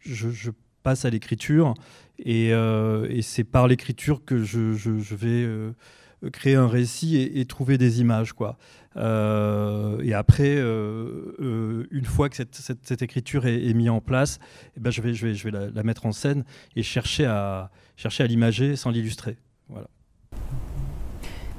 je, 0.00 0.50
passe 0.82 1.04
à 1.04 1.10
l'écriture. 1.10 1.74
Et, 2.18 2.52
euh, 2.52 3.20
c'est 3.22 3.44
par 3.44 3.68
l'écriture 3.68 4.24
que 4.24 4.42
je, 4.42 4.58
vais 5.14 5.44
euh, 5.44 5.72
créer 6.30 6.54
un 6.54 6.68
récit 6.68 7.16
et, 7.16 7.44
trouver 7.46 7.78
des 7.78 8.00
images. 8.00 8.32
Quoi. 8.32 8.56
Euh, 8.96 10.00
et 10.02 10.14
après, 10.14 10.56
une 10.58 12.04
fois 12.04 12.28
que 12.28 12.36
cette, 12.36 12.54
cette, 12.54 13.02
écriture 13.02 13.46
est, 13.46 13.64
est, 13.64 13.74
mise 13.74 13.90
en 13.90 14.00
place, 14.00 14.38
eh 14.76 14.80
ben 14.80 14.90
je 14.90 15.00
vais, 15.02 15.14
je 15.14 15.26
vais, 15.26 15.34
je 15.34 15.48
vais 15.48 15.70
la, 15.72 15.82
mettre 15.82 16.06
en 16.06 16.12
scène 16.12 16.44
et 16.76 16.82
chercher 16.82 17.26
à, 17.26 17.70
chercher 17.96 18.24
à 18.24 18.26
l'imager 18.26 18.76
sans 18.76 18.90
l'illustrer. 18.90 19.36
Voilà. 19.68 19.88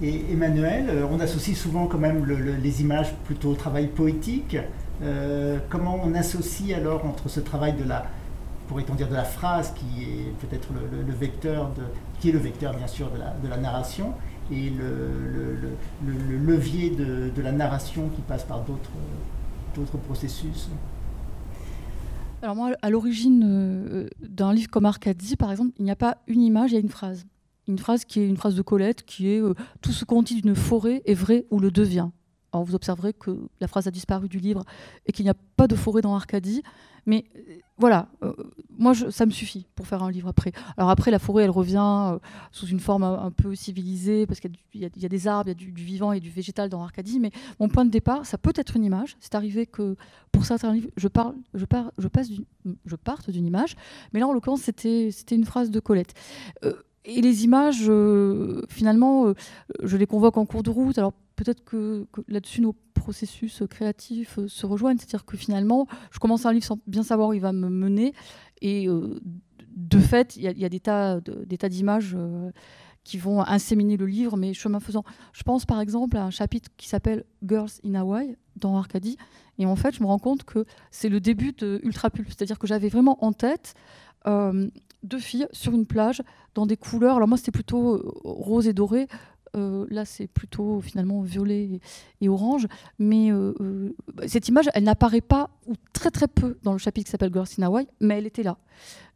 Et 0.02 0.26
Emmanuel, 0.32 0.90
euh, 0.90 1.08
on 1.10 1.20
associe 1.20 1.58
souvent 1.58 1.88
quand 1.88 1.98
même 1.98 2.26
les 2.26 2.82
images 2.82 3.14
plutôt 3.26 3.52
au 3.52 3.56
travail 3.56 3.88
poétique. 3.88 4.58
Euh, 5.02 5.60
comment 5.70 6.00
on 6.04 6.14
associe 6.14 6.76
alors 6.78 7.06
entre 7.06 7.30
ce 7.30 7.40
travail 7.40 7.74
de 7.74 7.88
la, 7.88 8.06
pourrait-on 8.68 8.96
de 8.96 9.14
la 9.14 9.24
phrase 9.24 9.74
qui 9.74 10.04
est 10.04 10.32
peut-être 10.40 10.70
le, 10.74 11.14
vecteur, 11.14 11.70
de, 11.70 11.84
qui 12.20 12.30
est 12.30 12.32
le 12.32 12.40
vecteur 12.40 12.74
bien 12.76 12.88
sûr 12.88 13.10
de 13.12 13.18
la, 13.18 13.34
de 13.44 13.48
la 13.48 13.58
narration, 13.58 14.14
et 14.52 14.70
le, 14.70 15.58
levier 16.46 16.90
de, 16.90 17.32
de, 17.36 17.42
la 17.42 17.52
narration 17.52 18.10
qui 18.10 18.22
passe 18.22 18.44
par 18.44 18.64
d'autres 18.64 19.98
processus 19.98 20.70
alors 22.42 22.58
moi, 22.58 22.74
à 22.82 22.90
l'origine 22.90 23.42
euh, 23.46 24.08
d'un 24.20 24.52
livre 24.52 24.70
comme 24.70 24.84
Arcadie, 24.84 25.38
par 25.38 25.50
exemple, 25.50 25.72
il 25.80 25.86
n'y 25.86 25.92
a 25.92 25.96
pas 25.96 26.18
une 26.28 26.42
image, 26.42 26.72
il 26.72 26.74
y 26.74 26.78
a 26.78 26.82
une 26.82 26.90
phrase 26.90 27.26
une 27.68 27.80
phrase 27.80 28.06
qui 28.06 28.20
est 28.20 28.28
une 28.28 28.38
phrase 28.38 28.56
de 28.56 28.62
Colette 28.62 29.04
qui 29.04 29.30
est 29.30 29.42
euh, 29.42 29.54
Tout 29.82 29.92
ce 29.92 30.06
qu'on 30.06 30.24
dit 30.24 30.42
d'une 30.42 30.56
forêt 30.56 31.02
est 31.06 31.14
vrai 31.14 31.46
ou 31.50 31.60
le 31.60 31.72
devient. 31.72 32.10
Alors 32.52 32.66
vous 32.66 32.76
observerez 32.76 33.14
que 33.14 33.48
la 33.60 33.68
phrase 33.68 33.88
a 33.88 33.92
disparu 33.92 34.28
du 34.28 34.40
livre 34.40 34.64
et 35.06 35.12
qu'il 35.12 35.26
n'y 35.26 35.32
a 35.32 35.36
pas 35.56 35.68
de 35.68 35.76
forêt 35.76 36.02
dans 36.02 36.14
Arcadie. 36.14 36.62
Mais 37.06 37.26
euh, 37.36 37.60
voilà, 37.78 38.08
euh, 38.22 38.34
moi 38.78 38.94
ça 38.94 39.26
me 39.26 39.32
suffit 39.32 39.66
pour 39.76 39.88
faire 39.88 40.04
un 40.04 40.12
livre 40.12 40.28
après. 40.28 40.52
Alors 40.78 40.90
après, 40.90 41.10
la 41.10 41.20
forêt, 41.20 41.44
elle 41.44 41.50
revient 41.50 42.18
sous 42.52 42.68
une 42.68 42.80
forme 42.80 43.04
un, 43.04 43.32
peu 43.32 43.56
civilisée 43.56 44.28
parce 44.28 44.40
qu'il 44.40 44.52
y, 44.76 44.86
a 44.86 45.10
des 45.10 45.28
arbres, 45.28 45.50
il 45.50 45.60
y 45.60 45.66
a 45.68 45.72
du, 45.72 45.84
vivant 45.84 46.12
et 46.14 46.20
du 46.20 46.30
végétal 46.30 46.70
dans 46.70 46.84
Arcadie. 46.84 47.20
Mais 47.20 47.32
mon 47.60 47.70
point 47.70 47.86
de 47.86 47.90
départ, 47.90 48.26
ça 48.26 48.38
peut 48.38 48.54
être 48.56 48.78
une 48.78 48.84
image. 48.84 49.18
C'est 49.20 49.36
arrivé 49.36 49.66
que 49.66 49.96
pour 50.32 50.46
certains 50.46 50.74
livres, 50.74 50.90
je, 50.98 51.08
je, 51.54 52.08
passe 52.08 52.30
je 52.86 52.96
parte 52.96 53.30
d'une 53.32 53.46
image. 53.46 53.76
Mais 54.14 54.20
là, 54.20 54.28
en 54.28 54.34
l'occurrence, 54.34 54.62
c'était 54.62 55.10
une 55.32 55.46
phrase 55.46 55.72
de 55.72 55.80
Colette. 55.80 56.14
Et 57.06 57.22
les 57.22 57.44
images, 57.44 57.84
euh, 57.90 58.62
finalement, 58.70 59.28
euh, 59.28 59.34
je 59.82 59.98
les 59.98 60.06
convoque 60.06 60.38
en 60.38 60.46
cours 60.46 60.64
de 60.64 60.70
route. 60.70 60.98
Alors 60.98 61.14
peut-être 61.44 61.64
que, 61.64 62.08
là-dessus 62.28 62.62
nos 62.62 62.76
processus 62.94 63.64
créatifs 63.70 64.40
se 64.48 64.66
rejoignent, 64.66 64.98
c'est-à-dire 64.98 65.26
que 65.26 65.38
finalement, 65.38 65.88
je 66.12 66.20
commence 66.20 66.46
un 66.46 66.54
livre 66.54 66.66
sans 66.66 66.80
bien 66.88 67.04
savoir 67.04 67.30
où 67.30 67.34
il 67.34 67.42
va 67.42 67.52
me 67.52 67.70
mener, 67.70 68.14
et 68.62 68.88
de 68.88 70.00
fait, 70.00 70.36
il 70.38 70.44
y, 70.44 70.66
a 70.66 70.70
des 70.70 70.80
tas 70.80 71.20
d'images 71.70 72.16
qui 73.04 73.18
vont 73.18 73.42
inséminer 73.42 73.98
le 73.98 74.06
livre, 74.06 74.38
mais 74.38 74.54
chemin 74.54 74.80
faisant. 74.80 75.04
Je 75.34 75.44
pense 75.44 75.66
par 75.66 75.82
exemple 75.82 76.16
à 76.16 76.24
un 76.24 76.30
chapitre 76.30 76.70
qui 76.78 76.88
s'appelle 76.88 77.26
Girls 77.46 77.72
in 77.86 77.96
Hawaii 77.96 78.38
dans 78.56 78.78
Arcadie, 78.78 79.18
et 79.60 79.66
en 79.66 79.76
fait, 79.76 79.96
je 79.96 80.02
me 80.02 80.08
rends 80.08 80.20
compte 80.20 80.44
que 80.44 80.66
c'est 80.92 81.10
le 81.10 81.20
début 81.20 81.52
de 81.54 81.80
Ultra 81.84 82.10
Pulp, 82.10 82.28
c'est-à-dire 82.28 82.58
que 82.58 82.68
j'avais 82.68 82.90
vraiment 82.90 83.24
en 83.24 83.34
tête 83.34 83.76
euh, 84.28 84.70
deux 85.04 85.20
filles 85.20 85.48
sur 85.52 85.74
une 85.74 85.86
plage 85.86 86.22
dans 86.56 86.66
des 86.66 86.78
couleurs. 86.78 87.18
Alors 87.18 87.28
moi, 87.28 87.38
c'était 87.38 87.52
plutôt 87.52 87.96
euh, 87.96 88.12
rose 88.24 88.68
et 88.68 88.74
doré. 88.74 89.08
Euh, 89.56 89.86
là, 89.90 90.04
c'est 90.06 90.28
plutôt 90.28 90.82
finalement 90.82 91.22
violet 91.22 91.80
et, 92.22 92.30
orange. 92.30 92.68
Mais 93.00 93.30
cette 94.28 94.48
image, 94.48 94.70
elle 94.74 94.84
n'apparaît 94.84 95.22
pas 95.22 95.50
ou 95.68 95.74
très 95.94 96.12
très 96.12 96.28
peu 96.28 96.58
dans 96.64 96.74
le 96.74 96.80
chapitre 96.80 97.06
qui 97.06 97.12
s'appelle 97.12 97.32
Girls 97.32 97.48
in 97.60 97.64
Hawaii, 97.64 97.88
mais 98.00 98.18
elle 98.18 98.26
était 98.26 98.44
là. 98.44 98.58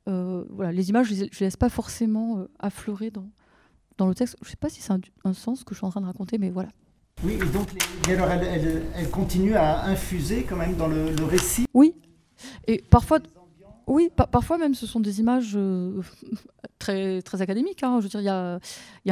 voilà, 0.05 0.71
les 0.71 0.89
images, 0.89 1.07
je 1.07 1.15
ne 1.15 1.19
les 1.21 1.29
laisse 1.39 1.57
pas 1.57 1.69
forcément 1.69 2.45
affleurer 2.59 3.11
dans, 3.11 3.27
dans 3.97 4.07
le 4.07 4.15
texte. 4.15 4.37
Je 4.41 4.47
ne 4.47 4.51
sais 4.51 4.57
pas 4.57 4.69
si 4.69 4.81
c'est 4.81 4.93
un, 4.93 5.33
sens 5.33 5.63
que 5.63 5.73
je 5.73 5.79
suis 5.79 5.85
en 5.85 5.89
train 5.89 6.01
de 6.01 6.05
raconter, 6.05 6.37
mais 6.37 6.49
voilà. 6.49 6.69
Oui, 7.23 7.33
et 7.33 7.45
donc 7.49 7.67
alors 8.07 8.29
elle, 8.29 8.83
elle, 8.95 9.09
continue 9.09 9.55
à 9.55 9.85
infuser 9.85 10.43
quand 10.43 10.55
même 10.55 10.75
dans 10.75 10.87
le, 10.87 11.11
récit? 11.25 11.65
Oui, 11.73 11.95
et 12.67 12.83
parfois, 12.89 13.19
oui, 13.87 14.09
parfois 14.31 14.57
même 14.57 14.75
ce 14.75 14.85
sont 14.85 14.99
des 14.99 15.19
images 15.19 15.53
euh, 15.55 16.01
très, 16.79 17.21
très 17.21 17.41
académiques. 17.41 17.83
Hein. 17.83 17.99
Je 18.01 18.07
dire, 18.07 18.19
il 18.19 18.25
y 18.25 18.29
a, 18.29 18.59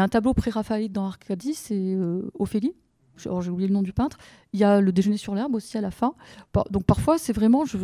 un 0.04 0.08
tableau 0.08 0.34
pré-raphaélite 0.34 0.92
dans 0.92 1.06
Arcadie, 1.06 1.54
c'est 1.54 1.96
euh, 1.96 2.30
Ophélie 2.38 2.76
j'ai 3.18 3.50
oublié 3.50 3.68
le 3.68 3.74
nom 3.74 3.82
du 3.82 3.94
peintre. 3.94 4.18
Il 4.54 4.60
y 4.60 4.64
a 4.64 4.82
le 4.82 4.92
déjeuner 4.92 5.18
sur 5.18 5.36
l'herbe 5.36 5.56
aussi 5.56 5.78
à 5.78 5.82
la 5.82 5.92
fin. 5.92 6.14
Donc 6.70 6.84
parfois, 6.84 7.18
c'est 7.18 7.34
vraiment, 7.34 7.66
je, 7.66 7.78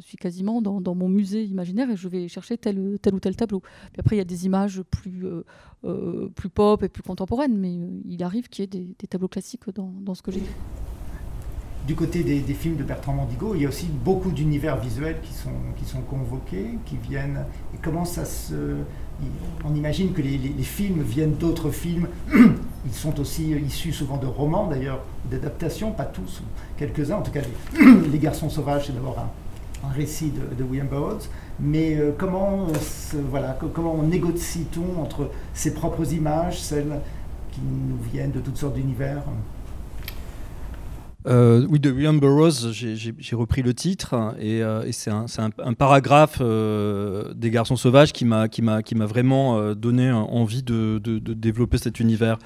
suis 0.00 0.16
quasiment 0.16 0.60
dans, 0.62 0.94
mon 0.94 1.08
musée 1.08 1.44
imaginaire 1.44 1.90
et 1.90 1.96
je 1.96 2.08
vais 2.08 2.28
chercher 2.28 2.58
tel, 2.58 2.78
ou 2.78 3.20
tel 3.20 3.36
tableau. 3.36 3.60
Puis 3.60 4.00
après, 4.00 4.16
il 4.16 4.18
y 4.18 4.22
a 4.22 4.24
des 4.24 4.46
images 4.46 4.82
plus, 4.82 5.24
euh, 5.84 6.28
plus 6.34 6.48
pop 6.48 6.82
et 6.82 6.88
plus 6.88 7.02
contemporaines, 7.02 7.56
mais 7.56 7.72
il 8.04 8.22
arrive 8.22 8.48
qu'il 8.48 8.62
y 8.62 8.64
ait 8.64 8.94
des, 8.98 9.06
tableaux 9.06 9.28
classiques 9.28 9.70
dans, 9.74 9.92
dans 10.00 10.14
ce 10.14 10.22
que 10.22 10.32
j'ai 10.32 10.42
du 11.86 11.96
côté 11.96 12.22
des, 12.22 12.54
films 12.54 12.76
de 12.76 12.84
Bertrand 12.84 13.12
Mandigo, 13.12 13.54
il 13.54 13.62
y 13.62 13.66
a 13.66 13.68
aussi 13.68 13.86
beaucoup 13.86 14.30
d'univers 14.30 14.76
visuels 14.78 15.16
qui 15.22 15.32
sont, 15.32 16.00
convoqués, 16.08 16.78
qui 16.86 16.96
viennent. 16.96 17.44
Et 17.74 17.78
comment 17.82 18.04
ça 18.04 18.24
se. 18.24 18.54
On 19.64 19.74
imagine 19.74 20.12
que 20.12 20.22
les, 20.22 20.38
films 20.62 21.02
viennent 21.02 21.34
d'autres 21.34 21.70
films. 21.70 22.08
Ils 22.86 22.92
sont 22.92 23.18
aussi 23.20 23.50
issus 23.50 23.92
souvent 23.92 24.16
de 24.16 24.26
romans, 24.26 24.66
d'ailleurs, 24.66 25.00
d'adaptations, 25.30 25.92
pas 25.92 26.04
tous, 26.04 26.42
quelques-uns. 26.76 27.16
En 27.16 27.22
tout 27.22 27.30
cas, 27.30 27.40
Les, 28.10 28.18
Garçons 28.20 28.50
Sauvages, 28.50 28.86
c'est 28.86 28.92
d'abord 28.92 29.18
un, 29.18 29.92
récit 29.92 30.32
de, 30.56 30.62
William 30.64 30.86
Burroughs. 30.86 31.28
Mais 31.58 31.96
euh, 31.96 32.12
comment, 32.16 32.66
voilà, 33.28 33.58
comment 33.74 33.94
on 33.94 34.04
négocie-t-on 34.04 35.00
entre 35.02 35.30
ses 35.54 35.74
propres 35.74 36.12
images, 36.12 36.60
celles 36.60 37.00
qui 37.50 37.60
nous 37.60 37.98
viennent 38.12 38.32
de 38.32 38.40
toutes 38.40 38.56
sortes 38.56 38.74
d'univers? 38.74 39.22
Euh, 41.26 41.66
oui, 41.68 41.78
de 41.78 41.90
William 41.90 42.18
Burroughs, 42.18 42.72
j'ai 42.72 43.36
repris 43.36 43.62
le 43.62 43.74
titre 43.74 44.34
et, 44.40 44.62
euh, 44.62 44.90
c'est 44.92 45.10
un, 45.10 45.72
paragraphe 45.74 46.38
euh, 46.40 47.32
des 47.34 47.50
Garçons 47.50 47.76
Sauvages 47.76 48.12
qui 48.12 48.24
m'a 48.24 48.48
vraiment 49.06 49.74
donné 49.74 50.10
envie 50.10 50.62
de, 50.62 50.98
développer 50.98 51.78
cet 51.78 52.00
univers. 52.00 52.38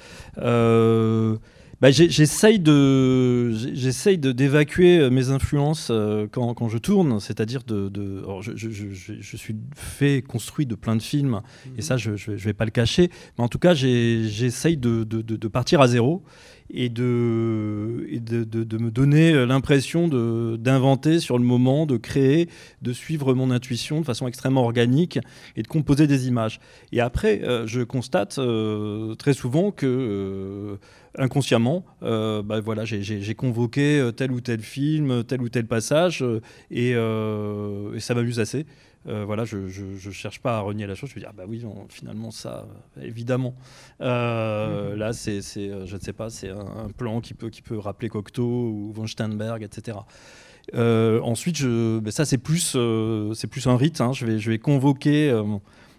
Bah, 1.80 1.90
j'essaye 1.90 2.58
de 2.58 3.50
j'essaye 3.52 4.16
d'évacuer 4.16 5.10
mes 5.10 5.28
influences 5.28 5.92
quand, 6.32 6.68
je 6.68 6.78
tourne, 6.78 7.20
c'est-à-dire 7.20 7.62
de, 7.64 7.90
je, 8.40 9.36
suis 9.36 9.56
fait 9.74 10.22
construit 10.22 10.64
de 10.64 10.74
plein 10.74 10.96
de 10.96 11.02
films. 11.02 11.42
Et 11.76 11.82
ça 11.82 11.98
je, 11.98 12.12
ne 12.12 12.36
vais 12.36 12.54
pas 12.54 12.64
le 12.64 12.70
cacher, 12.70 13.10
mais 13.36 13.44
en 13.44 13.48
tout 13.48 13.58
cas 13.58 13.74
j'essaye 13.74 14.78
de, 14.78 15.48
partir 15.48 15.82
à 15.82 15.88
zéro 15.88 16.22
et 16.70 16.88
de, 16.88 18.06
de, 18.20 18.78
me 18.78 18.90
donner 18.90 19.32
euh, 19.32 19.46
l'impression 19.46 20.08
d'inventer 20.08 21.20
sur 21.20 21.38
le 21.38 21.44
moment, 21.44 21.86
de 21.86 21.96
créer, 21.96 22.48
de 22.82 22.92
suivre 22.92 23.34
mon 23.34 23.50
intuition 23.50 24.00
de 24.00 24.04
façon 24.04 24.26
extrêmement 24.26 24.64
organique 24.64 25.18
et 25.56 25.62
de 25.62 25.68
composer 25.68 26.06
des 26.06 26.28
images. 26.28 26.60
Et 26.92 27.00
après, 27.00 27.42
euh, 27.42 27.66
je 27.66 27.82
constate 27.82 28.38
euh, 28.38 29.14
très 29.14 29.34
souvent 29.34 29.70
que 29.70 30.78
inconsciemment, 31.18 31.84
bah, 32.00 32.60
voilà, 32.60 32.84
j'ai 32.84 33.34
convoqué 33.34 34.10
tel 34.16 34.32
ou 34.32 34.40
tel 34.40 34.60
film, 34.60 35.24
tel 35.24 35.42
ou 35.42 35.48
tel 35.48 35.66
passage, 35.66 36.24
et, 36.70 36.90
et 36.90 38.00
ça 38.00 38.14
m'amuse 38.14 38.40
assez. 38.40 38.66
Euh, 39.08 39.24
voilà, 39.24 39.44
je 39.44 39.58
ne 39.58 40.12
cherche 40.12 40.40
pas 40.40 40.58
à 40.58 40.60
renier 40.60 40.86
la 40.86 40.94
chose. 40.94 41.10
Je 41.10 41.14
veux 41.14 41.20
dire, 41.20 41.30
ah 41.32 41.36
bah 41.36 41.44
oui, 41.46 41.62
finalement, 41.88 42.30
ça, 42.30 42.66
évidemment. 43.00 43.54
Euh, 44.00 44.92
mhm. 44.92 44.98
Là, 44.98 45.12
c'est, 45.12 45.40
je 45.40 45.94
ne 45.94 46.00
sais 46.00 46.12
pas, 46.12 46.30
c'est 46.30 46.50
un, 46.50 46.88
plan 46.96 47.20
qui 47.20 47.34
peut, 47.34 47.50
qui 47.50 47.62
peut 47.62 47.78
rappeler 47.78 48.08
Cocteau 48.08 48.44
ou 48.44 48.92
von 48.92 49.06
Steinberg, 49.06 49.62
etc. 49.62 49.98
Euh, 50.74 51.20
ensuite, 51.20 51.56
je, 51.56 52.00
bah, 52.00 52.10
ça, 52.10 52.24
c'est 52.24 52.38
plus, 52.38 52.76
c'est 53.34 53.46
plus 53.46 53.66
un 53.66 53.76
rite. 53.76 54.00
Hein. 54.00 54.12
Je, 54.12 54.26
vais, 54.26 54.38
je 54.38 54.50
vais 54.50 54.58
convoquer 54.58 55.30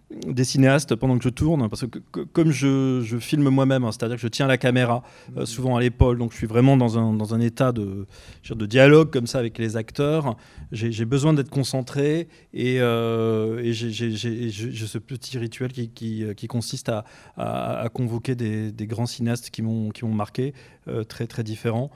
des 0.10 0.46
cinéastes 0.46 0.96
pendant 0.96 1.18
que 1.18 1.24
je 1.24 1.30
tourne, 1.30 1.68
parce 1.68 1.86
que, 1.86 2.00
comme 2.20 2.52
je, 2.52 3.18
filme 3.20 3.50
moi-même, 3.50 3.84
hein, 3.84 3.92
c'est-à-dire 3.92 4.16
que 4.16 4.22
je 4.22 4.28
tiens 4.28 4.48
la 4.48 4.58
caméra 4.58 5.04
euh, 5.36 5.42
mhm. 5.42 5.46
souvent 5.46 5.76
à 5.76 5.82
l'épaule, 5.82 6.18
donc 6.18 6.32
je 6.32 6.38
suis 6.38 6.48
vraiment 6.48 6.78
dans 6.78 6.98
un, 6.98 7.14
dans 7.14 7.34
un 7.34 7.42
état 7.42 7.74
de, 7.74 8.08
de 8.50 8.66
dialogue 8.66 9.12
comme 9.12 9.28
ça 9.28 9.40
avec 9.40 9.58
les 9.58 9.76
acteurs, 9.76 10.38
j'ai 10.72 11.06
besoin 11.06 11.34
d'être 11.34 11.50
concentré 11.50 12.30
et, 12.54 12.80
euh, 12.80 13.62
j'ai 13.74 13.94
ce 13.94 14.98
petit 14.98 15.38
rituel 15.38 15.74
qui, 15.74 15.90
qui, 15.90 16.48
consiste 16.48 16.90
à, 16.90 17.04
à, 17.36 17.90
convoquer 17.90 18.36
des, 18.36 18.72
des, 18.72 18.88
grands 18.88 19.06
cinéastes 19.06 19.50
qui 19.50 19.62
m'ont 19.62 19.92
marqué, 20.04 20.54
euh, 20.88 21.04
très 21.04 21.28
très 21.28 21.44
différents, 21.44 21.92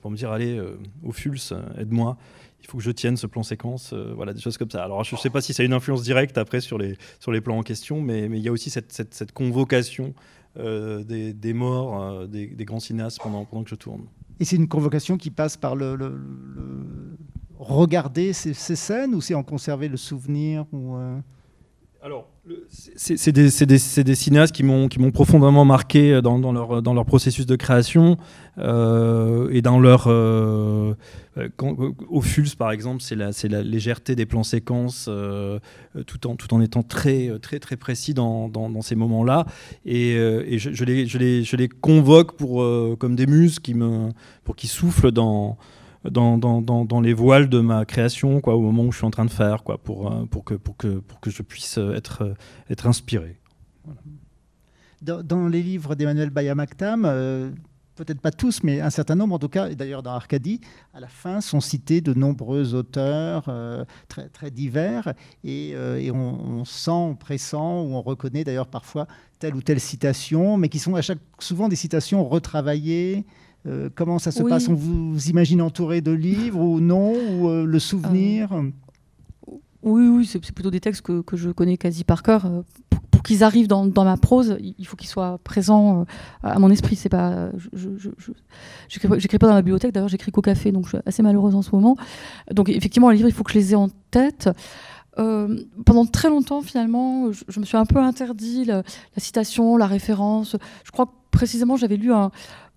pour 0.00 0.10
me 0.10 0.16
dire 0.16 0.30
allez, 0.30 0.60
au 1.02 1.12
Fulse, 1.12 1.54
aide-moi 1.78 2.16
il 2.64 2.70
faut 2.70 2.78
que 2.78 2.82
je 2.82 2.90
tienne 2.90 3.18
ce 3.18 3.26
plan 3.26 3.42
séquence, 3.42 3.92
euh, 3.92 4.14
voilà, 4.16 4.32
des 4.32 4.40
choses 4.40 4.56
comme 4.56 4.70
ça. 4.70 4.82
Alors 4.82 5.04
je 5.04 5.14
ne 5.14 5.20
sais 5.20 5.28
pas 5.28 5.42
si 5.42 5.52
ça 5.52 5.62
a 5.62 5.66
une 5.66 5.74
influence 5.74 6.02
directe 6.02 6.38
après 6.38 6.60
sur 6.60 6.78
les, 6.78 6.96
sur 7.20 7.30
les 7.30 7.42
plans 7.42 7.58
en 7.58 7.62
question, 7.62 8.00
mais, 8.00 8.24
il 8.24 8.38
y 8.38 8.48
a 8.48 8.52
aussi 8.52 8.70
cette, 8.70 8.90
cette, 8.92 9.32
convocation 9.32 10.14
euh, 10.58 11.04
des, 11.04 11.34
des, 11.34 11.52
morts, 11.52 12.02
euh, 12.02 12.26
des, 12.26 12.46
des, 12.46 12.64
grands 12.64 12.80
cinéastes 12.80 13.20
pendant, 13.22 13.44
pendant 13.44 13.64
que 13.64 13.70
je 13.70 13.74
tourne. 13.74 14.06
Et 14.40 14.46
c'est 14.46 14.56
une 14.56 14.68
convocation 14.68 15.18
qui 15.18 15.30
passe 15.30 15.58
par 15.58 15.76
le, 15.76 15.94
le, 15.94 16.18
regarder 17.58 18.32
ces, 18.32 18.54
ces, 18.54 18.76
scènes 18.76 19.14
ou 19.14 19.20
c'est 19.20 19.34
en 19.34 19.42
conserver 19.42 19.88
le 19.88 19.98
souvenir 19.98 20.64
ou 20.72 20.96
Alors, 22.04 22.28
c'est 22.98 23.32
des, 23.32 23.48
cinéastes 24.14 24.54
qui 24.54 24.62
m'ont 24.62 25.10
profondément 25.10 25.64
marqué 25.64 26.20
dans, 26.20 26.52
leur, 26.52 27.06
processus 27.06 27.46
de 27.46 27.56
création 27.56 28.18
euh, 28.58 29.48
et 29.50 29.62
dans 29.62 29.80
leur. 29.80 30.04
Euh, 30.08 30.92
au 32.10 32.20
Fulse, 32.20 32.56
par 32.56 32.72
exemple, 32.72 33.00
c'est 33.00 33.16
la, 33.16 33.62
légèreté 33.62 34.14
des 34.16 34.26
plans 34.26 34.42
séquences 34.42 35.06
euh, 35.08 35.58
tout, 36.06 36.26
en, 36.26 36.60
étant 36.60 36.82
très, 36.82 37.30
très, 37.40 37.58
très 37.58 37.78
précis 37.78 38.12
dans, 38.12 38.82
ces 38.82 38.96
moments-là. 38.96 39.46
Et, 39.86 40.12
je, 40.58 41.56
les, 41.56 41.68
convoque 41.68 42.36
pour, 42.36 42.62
comme 42.98 43.16
des 43.16 43.26
muses 43.26 43.60
pour 44.44 44.56
qui 44.56 44.66
soufflent 44.66 45.10
dans 45.10 45.56
dans, 46.10 47.00
les 47.00 47.14
voiles 47.14 47.48
de 47.48 47.60
ma 47.60 47.84
création 47.84 48.40
quoi, 48.40 48.54
au 48.54 48.60
moment 48.60 48.84
où 48.84 48.92
je 48.92 48.98
suis 48.98 49.06
en 49.06 49.10
train 49.10 49.24
de 49.24 49.30
faire, 49.30 49.62
quoi, 49.62 49.78
pour, 49.78 50.12
euh, 50.12 50.24
pour, 50.26 50.44
que, 50.44 50.54
pour, 50.54 50.76
que, 50.76 50.98
pour 50.98 51.20
que 51.20 51.30
je 51.30 51.42
puisse 51.42 51.78
euh, 51.78 51.94
être, 51.94 52.22
euh, 52.22 52.34
être 52.70 52.86
inspiré. 52.86 53.38
Dans, 55.02 55.48
les 55.48 55.62
livres 55.62 55.94
d'Emmanuel 55.94 56.30
Bayamaktam, 56.30 57.02
peut-être 57.94 58.22
pas 58.22 58.30
tous, 58.30 58.62
mais 58.62 58.80
un 58.80 58.88
certain 58.88 59.14
nombre 59.14 59.34
en 59.34 59.38
tout 59.38 59.50
cas, 59.50 59.68
et 59.68 59.74
d'ailleurs 59.74 60.02
dans 60.02 60.12
Arcadie, 60.12 60.62
à 60.94 61.00
la 61.00 61.08
fin 61.08 61.42
sont 61.42 61.60
cités 61.60 62.00
de 62.00 62.14
nombreux 62.14 62.72
auteurs 62.72 63.44
très, 64.08 64.30
très 64.30 64.50
divers, 64.50 65.12
et, 65.42 65.72
et 65.72 66.10
on, 66.10 66.60
on, 66.60 66.64
sent, 66.64 66.90
on 66.90 67.16
pressent, 67.16 67.52
ou 67.52 67.94
on 67.94 68.00
reconnaît 68.00 68.44
d'ailleurs 68.44 68.68
parfois 68.68 69.06
telle 69.38 69.54
ou 69.54 69.60
telle 69.60 69.80
citation, 69.80 70.56
mais 70.56 70.70
qui 70.70 70.78
sont 70.78 70.94
à 70.94 71.02
chaque, 71.02 71.18
souvent 71.38 71.68
des 71.68 71.76
citations 71.76 72.26
retravaillées, 72.26 73.26
euh, 73.66 73.88
comment 73.94 74.18
ça 74.18 74.30
se 74.30 74.42
passe? 74.42 74.68
On 74.68 74.74
vous 74.74 75.28
imagine 75.28 75.62
entouré 75.62 76.00
de 76.00 76.12
livres 76.12 76.60
ou 76.60 76.80
non 76.80 77.12
Ou 77.12 77.48
euh, 77.48 77.64
le 77.64 77.78
souvenir? 77.78 78.52
euh, 78.52 78.70
Oui, 79.82 80.06
oui, 80.08 80.26
c'est 80.26 80.38
plutôt 80.52 80.70
des 80.70 80.80
textes 80.80 81.02
que, 81.02 81.36
je 81.36 81.50
connais 81.50 81.78
quasi 81.78 82.04
par 82.04 82.22
cœur. 82.22 82.50
Pour, 83.10 83.22
qu'ils 83.22 83.42
arrivent 83.42 83.68
dans, 83.68 83.86
ma 84.04 84.18
prose, 84.18 84.58
il 84.60 84.86
faut 84.86 84.96
qu'ils 84.96 85.08
soient 85.08 85.38
présents 85.44 86.04
à 86.42 86.58
mon 86.58 86.70
esprit. 86.70 86.94
C'est 86.94 87.08
pas, 87.08 87.48
j'écris 88.88 89.38
pas 89.38 89.46
dans 89.46 89.54
ma 89.54 89.62
bibliothèque. 89.62 89.92
D'ailleurs, 89.92 90.08
j'écris 90.08 90.30
qu'au 90.30 90.42
café, 90.42 90.72
donc 90.72 90.84
je 90.84 90.90
suis 90.90 90.98
assez 91.06 91.22
malheureuse 91.22 91.54
en 91.54 91.62
ce 91.62 91.70
moment. 91.72 91.96
Donc 92.52 92.68
effectivement, 92.68 93.08
les 93.08 93.16
livres, 93.16 93.30
il 93.30 93.34
faut 93.34 93.44
que 93.44 93.52
je 93.52 93.58
les 93.58 93.72
ai 93.72 93.76
en 93.76 93.88
tête. 94.10 94.50
pendant 95.16 96.04
très 96.04 96.28
longtemps, 96.28 96.60
finalement, 96.60 97.32
je, 97.32 97.60
me 97.60 97.64
suis 97.64 97.78
un 97.78 97.86
peu 97.86 97.98
interdit 97.98 98.66
la, 98.66 98.82
la, 98.82 98.82
citation, 99.18 99.78
la 99.78 99.86
référence. 99.86 100.56
Je 100.84 100.90
crois 100.90 101.06
que 101.06 101.12
précisément, 101.30 101.76
j'avais 101.78 101.96
lu 101.96 102.12
un, 102.12 102.30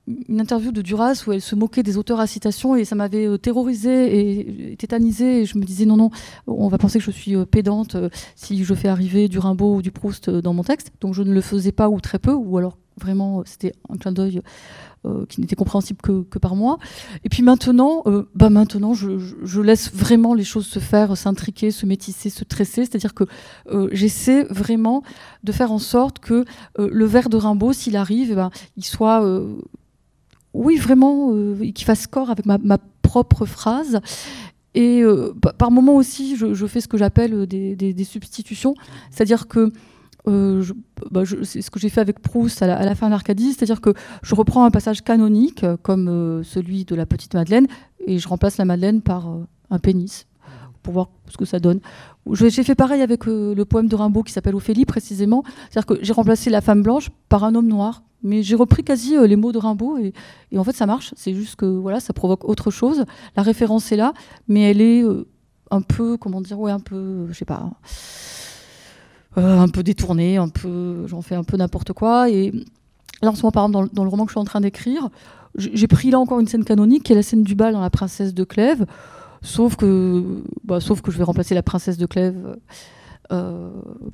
une 0.07 0.39
interview 0.39 0.71
de 0.71 0.81
Duras 0.81 1.23
où 1.27 1.33
elle 1.33 1.41
se 1.41 1.55
moquait 1.55 1.83
des 1.83 1.97
auteurs 1.97 2.19
à 2.19 2.27
citation 2.27 2.75
et 2.75 2.85
ça 2.85 2.95
m'avait 2.95 3.27
euh, 3.27 3.37
terrorisée 3.37 4.71
et 4.71 4.75
tétanisée. 4.77 5.41
Et 5.41 5.45
je 5.45 5.57
me 5.57 5.63
disais 5.63 5.85
non, 5.85 5.97
non, 5.97 6.11
on 6.47 6.67
va 6.69 6.77
penser 6.77 6.99
que 6.99 7.05
je 7.05 7.11
suis 7.11 7.35
euh, 7.35 7.45
pédante 7.45 7.95
euh, 7.95 8.09
si 8.35 8.63
je 8.63 8.73
fais 8.73 8.87
arriver 8.87 9.27
du 9.27 9.39
Rimbaud 9.39 9.75
ou 9.75 9.81
du 9.81 9.91
Proust 9.91 10.29
dans 10.29 10.53
mon 10.53 10.63
texte. 10.63 10.91
Donc 11.01 11.13
je 11.13 11.23
ne 11.23 11.33
le 11.33 11.41
faisais 11.41 11.71
pas 11.71 11.89
ou 11.89 11.99
très 11.99 12.19
peu, 12.19 12.33
ou 12.33 12.57
alors 12.57 12.77
vraiment 12.99 13.43
c'était 13.45 13.73
un 13.89 13.97
clin 13.97 14.11
d'œil 14.11 14.41
qui 15.29 15.39
n'était 15.39 15.55
compréhensible 15.55 16.01
que, 16.01 16.37
par 16.37 16.53
moi. 16.53 16.79
Et 17.23 17.29
puis 17.29 17.41
maintenant, 17.41 18.03
bah 18.35 18.49
maintenant 18.49 18.93
je, 18.93 19.17
je, 19.17 19.61
laisse 19.61 19.89
vraiment 19.93 20.33
les 20.33 20.43
choses 20.43 20.65
se 20.65 20.79
faire, 20.79 21.15
s'intriquer, 21.15 21.71
se 21.71 21.85
métisser, 21.85 22.29
se 22.29 22.43
tresser. 22.43 22.83
C'est-à-dire 22.83 23.13
que 23.13 23.23
j'essaie 23.93 24.43
vraiment 24.49 25.03
de 25.45 25.53
faire 25.53 25.71
en 25.71 25.79
sorte 25.79 26.19
que 26.19 26.43
le 26.77 27.05
vers 27.05 27.29
de 27.29 27.37
Rimbaud, 27.37 27.71
s'il 27.71 27.95
arrive, 27.95 28.31
eh 28.31 28.35
ben, 28.35 28.49
il 28.75 28.83
soit 28.83 29.23
oui, 30.57 30.77
vraiment, 30.77 31.29
euh, 31.33 31.71
qui 31.71 31.83
fasse 31.83 32.07
corps 32.07 32.31
avec 32.31 32.45
ma, 32.45 32.77
propre 33.03 33.45
phrase. 33.45 34.01
Et 34.73 35.01
euh, 35.01 35.33
par 35.57 35.71
moment 35.71 35.95
aussi, 35.95 36.35
je, 36.35 36.67
fais 36.67 36.81
ce 36.81 36.87
que 36.87 36.97
j'appelle 36.97 37.33
euh, 37.33 37.45
des, 37.45 38.03
substitutions. 38.03 38.73
C'est-à-dire 39.11 39.47
que 39.47 39.71
bah, 40.25 41.23
c'est 41.43 41.61
ce 41.61 41.71
que 41.71 41.79
j'ai 41.79 41.87
fait 41.87 42.01
avec 42.01 42.19
Proust 42.19 42.61
à 42.61 42.67
la, 42.67 42.95
fin 42.95 43.09
d'Arcadie, 43.09 43.53
c'est-à-dire 43.53 43.79
que 43.79 43.93
je 44.23 44.35
reprends 44.35 44.65
un 44.65 44.71
passage 44.71 45.01
canonique 45.01 45.65
comme 45.83 46.41
celui 46.43 46.83
de 46.83 46.95
la 46.95 47.05
petite 47.05 47.33
Madeleine 47.33 47.65
et 48.05 48.19
je 48.19 48.27
remplace 48.27 48.57
la 48.57 48.65
Madeleine 48.65 49.01
par 49.01 49.33
un 49.69 49.79
pénis 49.79 50.27
pour 50.83 50.93
voir 50.93 51.09
ce 51.29 51.37
que 51.37 51.45
ça 51.45 51.59
donne. 51.59 51.79
J'ai 52.33 52.63
fait 52.63 52.75
pareil 52.75 53.01
avec 53.01 53.25
le 53.25 53.63
poème 53.63 53.87
de 53.87 53.95
Rimbaud 53.95 54.23
qui 54.23 54.33
s'appelle 54.33 54.55
Ophélie 54.55 54.83
précisément, 54.83 55.45
c'est-à-dire 55.69 55.85
que 55.85 56.03
j'ai 56.03 56.11
remplacé 56.11 56.49
la 56.49 56.59
femme 56.59 56.81
blanche 56.81 57.09
par 57.29 57.45
un 57.45 57.55
homme 57.55 57.67
noir 57.67 58.03
mais 58.27 58.43
j'ai 58.43 58.55
repris 58.55 58.83
quasi 58.83 59.15
euh, 59.15 59.25
les 59.25 59.35
mots 59.35 59.51
de 59.51 59.57
Rimbaud 59.57 59.97
et, 59.97 60.13
en 60.57 60.63
fait 60.63 60.75
ça 60.75 60.85
marche. 60.85 61.13
C'est 61.15 61.33
juste 61.33 61.55
que 61.55 61.65
voilà, 61.65 61.99
ça 61.99 62.13
provoque 62.13 62.47
autre 62.47 62.69
chose. 62.69 63.05
La 63.35 63.43
référence 63.43 63.91
est 63.91 63.95
là, 63.95 64.13
mais 64.47 64.69
elle 64.69 64.81
est 64.81 65.03
euh, 65.03 65.27
un 65.71 65.81
peu, 65.81 66.17
comment 66.17 66.41
dire, 66.41 66.59
ouais, 66.59 66.71
un 66.71 66.79
peu, 66.79 67.27
je 67.29 67.33
sais 67.33 67.45
pas, 67.45 67.71
euh, 69.37 69.59
un 69.59 69.67
peu 69.69 69.83
détournée, 69.83 70.37
un 70.37 70.49
peu, 70.49 71.07
j'en 71.07 71.21
fais 71.21 71.35
un 71.35 71.43
peu 71.43 71.57
n'importe 71.57 71.93
quoi. 71.93 72.29
Et 72.29 72.51
là 73.21 73.29
en 73.29 73.35
ce 73.35 73.41
moment, 73.41 73.51
par 73.51 73.65
exemple, 73.65 73.89
dans, 73.93 74.03
le 74.03 74.09
roman 74.09 74.25
que 74.25 74.29
je 74.29 74.33
suis 74.33 74.41
en 74.41 74.45
train 74.45 74.61
d'écrire, 74.61 75.09
j'ai 75.57 75.87
pris 75.87 76.11
là 76.11 76.19
encore 76.19 76.39
une 76.39 76.47
scène 76.47 76.65
canonique 76.65 77.03
qui 77.03 77.13
est 77.13 77.15
la 77.15 77.23
scène 77.23 77.43
du 77.43 77.55
bal 77.55 77.73
dans 77.73 77.81
La 77.81 77.89
Princesse 77.89 78.33
de 78.33 78.43
Clèves, 78.43 78.85
sauf 79.41 79.75
que, 79.75 80.43
bah, 80.63 80.79
sauf 80.79 81.01
que 81.01 81.11
je 81.11 81.17
vais 81.17 81.23
remplacer 81.23 81.55
la 81.55 81.63
Princesse 81.63 81.97
de 81.97 82.05
Clèves. 82.05 82.57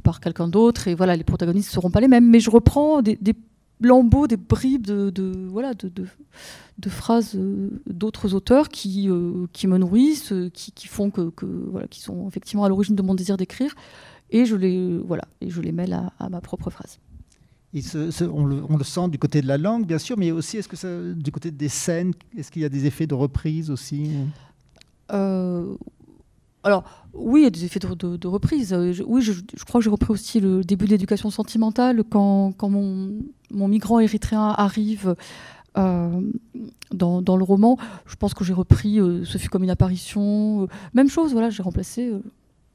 par 0.04 0.20
quelqu'un 0.22 0.48
d'autre 0.48 0.88
et 0.88 0.96
voilà 0.96 1.16
les 1.16 1.24
protagonistes 1.24 1.70
ne 1.70 1.74
seront 1.74 1.92
pas 1.92 2.02
les 2.02 2.08
mêmes 2.08 2.28
mais 2.28 2.40
je 2.40 2.50
reprends 2.50 3.04
des 3.04 3.36
lambeaux, 3.80 4.28
des 4.28 4.38
bribes 4.38 4.86
de, 4.86 5.48
voilà, 5.50 5.74
de, 5.74 5.90
de, 5.90 6.90
phrases 6.90 7.36
euh, 7.36 7.70
d'autres 7.88 8.34
auteurs 8.34 8.70
qui, 8.70 9.10
euh, 9.10 9.48
qui 9.54 9.68
me 9.68 9.78
nourrissent, 9.78 10.32
euh, 10.32 10.50
qui, 10.50 10.72
qui 10.72 10.88
font 10.88 11.10
que, 11.10 11.30
que, 11.30 11.46
voilà, 11.46 11.88
qui 11.88 12.02
sont 12.02 12.28
effectivement 12.28 12.64
à 12.64 12.70
l'origine 12.70 12.96
de 12.96 13.02
mon 13.02 13.16
désir 13.16 13.38
d'écrire, 13.38 13.76
et 14.30 14.46
je 14.46 14.56
les 14.56 14.98
voilà, 14.98 15.24
et 15.42 15.50
je 15.50 15.62
les 15.62 15.72
mêle 15.72 15.94
à, 16.20 16.30
ma 16.30 16.42
propre 16.42 16.70
phrase. 16.70 17.00
Et 17.76 17.82
on, 18.22 18.46
le, 18.46 18.64
on, 18.70 18.78
le, 18.78 18.84
sent 18.84 19.10
du 19.10 19.18
côté 19.18 19.42
de 19.42 19.48
la 19.48 19.58
langue, 19.58 19.88
bien 19.88 19.98
sûr, 19.98 20.16
mais 20.18 20.32
aussi 20.32 20.58
est-ce 20.58 20.68
que 20.68 20.76
ça, 20.76 20.88
du 21.14 21.32
côté 21.32 21.50
des 21.50 21.70
scènes, 21.70 22.14
est-ce 22.38 22.52
qu'il 22.52 22.62
y 22.62 22.66
a 22.66 22.70
des 22.70 22.86
effets 22.86 23.08
de 23.08 23.16
reprise 23.16 23.72
aussi 23.72 24.12
alors, 26.64 26.86
oui, 27.14 27.42
il 27.42 27.44
y 27.44 27.48
a 27.48 27.50
des 27.50 27.66
effets 27.66 27.80
de, 27.80 28.28
reprise. 28.28 28.74
Euh, 28.74 28.94
oui, 29.06 29.22
je, 29.22 29.34
crois 29.66 29.80
que 29.80 29.84
j'ai 29.84 29.90
repris 29.90 30.12
aussi 30.12 30.40
le 30.40 30.64
début 30.64 30.86
de 30.86 30.92
l'éducation 30.92 31.30
sentimentale 31.30 32.04
quand, 32.10 32.54
mon, 32.62 33.12
migrant 33.54 34.00
érythréen 34.00 34.54
arrive 34.58 35.16
euh, 35.78 36.22
dans, 36.92 37.38
le 37.38 37.44
roman. 37.44 37.78
Je 38.06 38.16
pense 38.16 38.34
que 38.34 38.44
j'ai 38.44 38.54
repris 38.54 39.00
euh, 39.00 39.26
Ce 39.26 39.38
fut 39.38 39.50
comme 39.50 39.64
une 39.64 39.70
apparition. 39.70 40.68
même 40.94 41.10
chose, 41.10 41.34
voilà, 41.34 41.50
j'ai 41.50 41.64
remplacé 41.64 42.12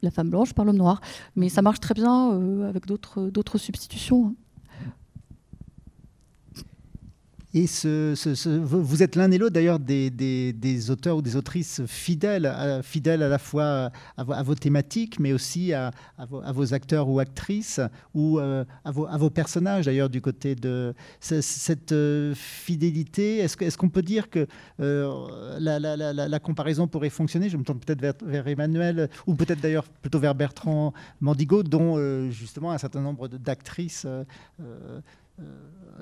la 0.01 0.11
femme 0.11 0.29
blanche 0.29 0.53
par 0.53 0.65
l'homme 0.65 0.77
noir. 0.77 1.01
Mais 1.35 1.49
ça 1.49 1.61
marche 1.61 1.79
très 1.79 1.93
bien 1.93 2.65
avec 2.67 2.85
d'autres 2.85 3.57
substitutions. 3.57 4.27
Hein. 4.27 4.33
Et 7.55 7.65
vous 7.65 9.03
êtes 9.03 9.15
l'un 9.15 9.31
et 9.31 9.39
l'autre 9.39 9.53
d'ailleurs 9.53 9.79
des, 9.79 10.91
auteurs 10.91 11.17
ou 11.17 11.21
des 11.23 11.35
autrices 11.35 11.81
fidèles, 11.87 12.53
fidèles 12.83 13.23
à 13.23 13.27
la 13.27 13.39
fois 13.39 13.91
à, 14.17 14.43
vos 14.43 14.53
thématiques, 14.53 15.19
mais 15.19 15.33
aussi 15.33 15.73
à, 15.73 15.91
vos, 16.27 16.73
acteurs 16.75 17.09
ou 17.09 17.19
actrices, 17.19 17.81
ou 18.13 18.39
euh, 18.39 18.63
à, 18.85 18.91
vos, 18.91 19.29
personnages 19.31 19.85
d'ailleurs 19.85 20.09
du 20.09 20.21
côté 20.21 20.53
de 20.53 20.93
cette 21.19 21.91
euh, 21.91 22.35
fidélité. 22.35 23.39
Est-ce 23.39 23.77
qu'on 23.77 23.89
peut 23.89 24.03
dire 24.03 24.29
que 24.29 24.45
euh, 24.79 25.57
la, 25.59 26.39
comparaison 26.39 26.87
pourrait 26.87 27.09
fonctionner? 27.09 27.49
Je 27.49 27.57
me 27.57 27.63
tourne 27.63 27.79
peut-être 27.79 28.23
vers, 28.23 28.47
Emmanuel, 28.47 29.09
ou 29.25 29.33
peut-être 29.33 29.59
d'ailleurs 29.59 29.85
plutôt 30.01 30.19
vers 30.19 30.35
Bertrand 30.35 30.93
Mandigo, 31.19 31.63
dont 31.63 32.29
justement 32.29 32.71
un 32.71 32.77
certain 32.77 33.01
nombre 33.01 33.27
d'actrices 33.27 34.05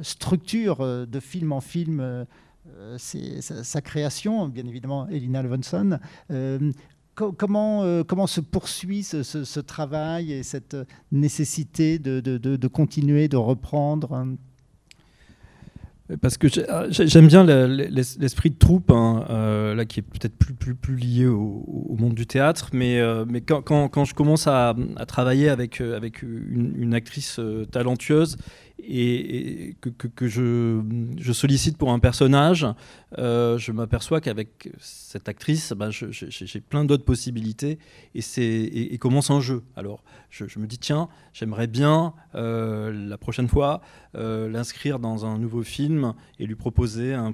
structure 0.01 0.81
euh, 0.81 1.05
de 1.05 1.19
film 1.19 1.51
en 1.51 1.61
film 1.61 1.99
euh, 1.99 2.25
sa, 2.97 3.81
création, 3.81 4.47
bien 4.49 4.65
évidemment, 4.67 5.07
Elina 5.07 5.41
Levinson. 5.41 5.99
comment, 7.15 8.03
comment 8.03 8.27
se 8.27 8.41
poursuit 8.41 9.03
ce, 9.03 9.59
travail 9.61 10.33
et 10.33 10.43
cette 10.43 10.75
nécessité 11.11 11.97
de, 11.97 12.19
de, 12.19 12.67
continuer, 12.67 13.29
de 13.29 13.37
reprendre 13.37 14.27
parce 16.21 16.37
que 16.37 16.47
j'aime 16.89 17.27
bien 17.27 17.43
l'esprit 17.45 18.49
de 18.49 18.57
troupe, 18.57 18.91
hein, 18.91 19.73
là 19.75 19.85
qui 19.85 20.01
est 20.01 20.03
peut-être 20.03 20.37
plus, 20.37 20.53
plus, 20.53 20.75
plus 20.75 20.95
lié 20.95 21.25
au, 21.25 21.95
monde 21.97 22.13
du 22.13 22.27
théâtre, 22.27 22.69
mais, 22.73 23.01
mais 23.25 23.41
quand, 23.41 23.61
quand, 23.61 24.05
je 24.05 24.13
commence 24.13 24.45
à, 24.47 24.75
travailler 25.07 25.47
avec, 25.47 25.79
avec 25.79 26.21
une 26.21 26.93
actrice 26.93 27.39
talentueuse 27.71 28.37
et, 28.79 29.75
que, 29.81 29.89
que, 29.89 30.27
je, 30.27 30.81
je, 31.17 31.33
sollicite 31.33 31.77
pour 31.77 31.91
un 31.91 31.99
personnage, 31.99 32.65
euh, 33.17 33.57
je 33.57 33.71
m'aperçois 33.71 34.19
qu'avec 34.19 34.69
cette 34.79 35.29
actrice, 35.29 35.71
bah, 35.71 35.89
j'ai 35.91 36.59
plein 36.59 36.83
d'autres 36.83 37.05
possibilités 37.05 37.79
et, 38.15 38.19
et, 38.37 38.93
et, 38.93 38.97
commence 38.97 39.29
un 39.29 39.39
jeu. 39.39 39.63
Alors, 39.77 40.03
je, 40.29 40.59
me 40.59 40.67
dis, 40.67 40.77
tiens, 40.77 41.07
j'aimerais 41.31 41.67
bien 41.67 42.13
euh, 42.35 42.91
la 43.07 43.17
prochaine 43.17 43.47
fois 43.47 43.81
euh, 44.15 44.49
l'inscrire 44.49 44.99
dans 44.99 45.25
un 45.25 45.37
nouveau 45.37 45.63
film 45.63 46.13
et 46.37 46.45
lui 46.45 46.55
proposer 46.55 47.13
un, 47.13 47.33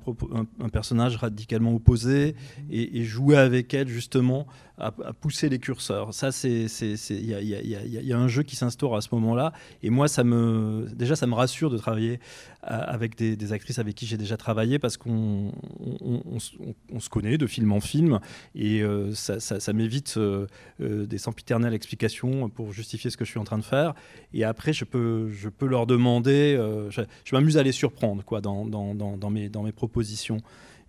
personnage 0.72 1.18
radicalement 1.18 1.74
opposé 1.74 2.36
et, 2.70 3.04
jouer 3.04 3.38
avec 3.38 3.74
elle 3.74 3.88
justement 3.88 4.46
à, 4.78 4.92
pousser 4.92 5.50
les 5.50 5.60
curseurs. 5.60 6.14
Ça, 6.14 6.30
il 6.44 6.68
y, 7.10 8.08
y 8.08 8.14
a, 8.14 8.18
un 8.18 8.28
jeu 8.28 8.44
qui 8.44 8.56
s'instaure 8.56 8.96
à 8.96 9.02
ce 9.02 9.10
moment-là 9.14 9.54
et 9.82 9.90
moi, 9.90 10.08
ça 10.08 10.24
me, 10.24 10.88
déjà, 10.94 11.16
ça 11.16 11.26
me 11.26 11.34
rassure 11.34 11.72
de 11.72 11.78
travailler 11.78 12.20
avec 12.66 13.16
des, 13.18 13.54
actrices 13.54 13.80
avec 13.80 13.96
qui 13.96 14.06
j'ai 14.06 14.18
déjà 14.18 14.38
travaillé 14.38 14.80
parce 14.80 14.98
qu'on 14.98 15.52
on, 15.82 16.40
se 16.40 17.10
connaît 17.10 17.38
de 17.38 17.46
film 17.48 17.72
en 17.72 17.80
film 17.80 18.20
et 18.56 18.82
euh, 18.82 19.14
ça, 19.14 19.74
m'évite 19.74 20.16
euh, 20.18 20.48
euh, 20.82 21.06
des 21.06 21.18
sempiternelles 21.18 21.74
explications 21.74 22.50
pour 22.50 22.72
justifier 22.72 23.10
ce 23.10 23.18
que 23.18 23.26
je 23.26 23.32
suis 23.32 23.40
en 23.40 23.44
train 23.44 23.58
de 23.58 23.64
faire. 23.64 23.94
Et 24.34 24.44
après, 24.44 24.74
je 24.74 24.86
peux, 24.86 25.30
je 25.32 25.50
peux 25.50 25.68
leur 25.68 25.86
demander, 25.86 26.56
je, 26.90 27.02
m'amuse 27.34 27.58
à 27.58 27.64
les 27.64 27.72
surprendre 27.72 28.24
quoi, 28.24 28.42
dans, 28.42 28.66
dans, 28.66 28.94
dans, 28.94 29.30
mes, 29.30 29.50
dans 29.50 29.64
mes 29.64 29.72
propositions. 29.72 30.38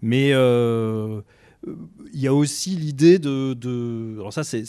Mais 0.02 0.32
il 2.12 2.20
y 2.20 2.26
a 2.26 2.34
aussi 2.34 2.70
l'idée 2.70 3.18
de, 3.18 4.16
Alors, 4.18 4.32
ça, 4.32 4.44
c'est 4.44 4.64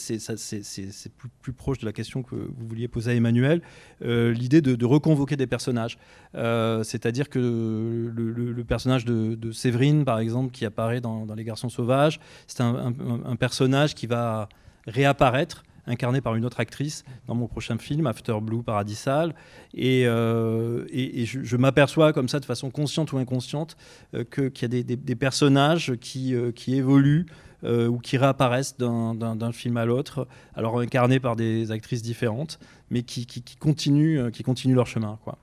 plus, 1.42 1.54
proche 1.54 1.80
de 1.80 1.86
la 1.86 1.94
question 1.94 2.24
que 2.24 2.36
vous 2.36 2.68
vouliez 2.68 2.88
poser 2.88 3.12
à 3.12 3.14
Emmanuel. 3.14 3.62
Euh, 4.04 4.34
l'idée 4.34 4.62
de, 4.62 4.86
reconvoquer 4.86 5.36
des 5.36 5.48
personnages. 5.48 5.98
Euh, 6.36 6.84
c'est-à-dire 6.84 7.30
que 7.30 7.40
le, 7.40 8.64
personnage 8.64 9.06
de, 9.06 9.52
Séverine, 9.52 10.06
par 10.06 10.20
exemple, 10.20 10.52
qui 10.52 10.66
apparaît 10.66 11.02
dans, 11.02 11.26
Les 11.36 11.44
Garçons 11.44 11.70
Sauvages, 11.70 12.20
c'est 12.48 12.62
un, 12.62 13.36
personnage 13.38 13.96
qui 13.96 14.08
va 14.08 14.50
réapparaître 14.88 15.64
incarné 15.88 16.22
par 16.22 16.36
une 16.36 16.46
autre 16.46 16.60
actrice 16.60 17.04
dans 17.28 17.36
mon 17.36 17.48
prochain 17.48 17.78
film, 17.78 18.08
After 18.08 18.38
Blue 18.42 18.64
Paradisal. 18.64 19.36
Et, 19.74 20.04
euh, 20.06 20.86
et, 20.90 21.26
je, 21.26 21.58
m'aperçois 21.58 22.14
comme 22.14 22.30
ça, 22.30 22.40
de 22.40 22.46
façon 22.46 22.70
consciente 22.72 23.14
ou 23.14 23.18
inconsciente, 23.18 23.78
euh, 24.14 24.24
qu'il 24.24 24.74
y 24.74 24.80
a 24.80 24.84
des, 24.84 25.16
personnages 25.16 25.94
qui, 26.00 26.36
euh, 26.36 26.52
qui 26.52 26.76
évoluent. 26.76 27.26
ou 27.64 27.98
qui 27.98 28.18
réapparaissent 28.18 28.78
d'un 28.78 29.52
film 29.52 29.78
à 29.78 29.86
l'autre, 29.86 30.28
alors 30.54 30.80
incarnés 30.80 31.20
par 31.20 31.36
des 31.36 31.72
actrices 31.72 32.04
différentes, 32.04 32.60
mais 32.92 33.02
qui, 33.02 33.26
qui, 33.26 33.56
continuent, 33.56 34.30
qui 34.30 34.44
continuent 34.44 34.76
leur 34.76 34.86
chemin. 34.86 35.18
Quoi. 35.24 35.40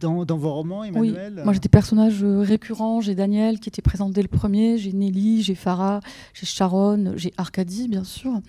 Dans, 0.00 0.24
dans, 0.24 0.36
vos 0.36 0.52
romans, 0.52 0.84
Emmanuel 0.84 1.34
Oui, 1.36 1.44
moi 1.44 1.52
j'ai 1.52 1.60
des 1.60 1.68
personnages 1.68 2.24
récurrents. 2.24 3.00
J'ai 3.00 3.14
Daniel 3.14 3.60
qui 3.60 3.68
était 3.68 3.82
présent 3.82 4.08
dès 4.08 4.22
le 4.22 4.28
premier, 4.28 4.78
j'ai 4.78 4.92
Nelly, 4.92 5.42
j'ai 5.42 5.54
Farah, 5.54 6.00
j'ai 6.34 6.46
Sharon, 6.46 7.12
j'ai 7.16 7.32
Arcadie, 7.36 7.88
bien 7.88 8.04
sûr. 8.04 8.40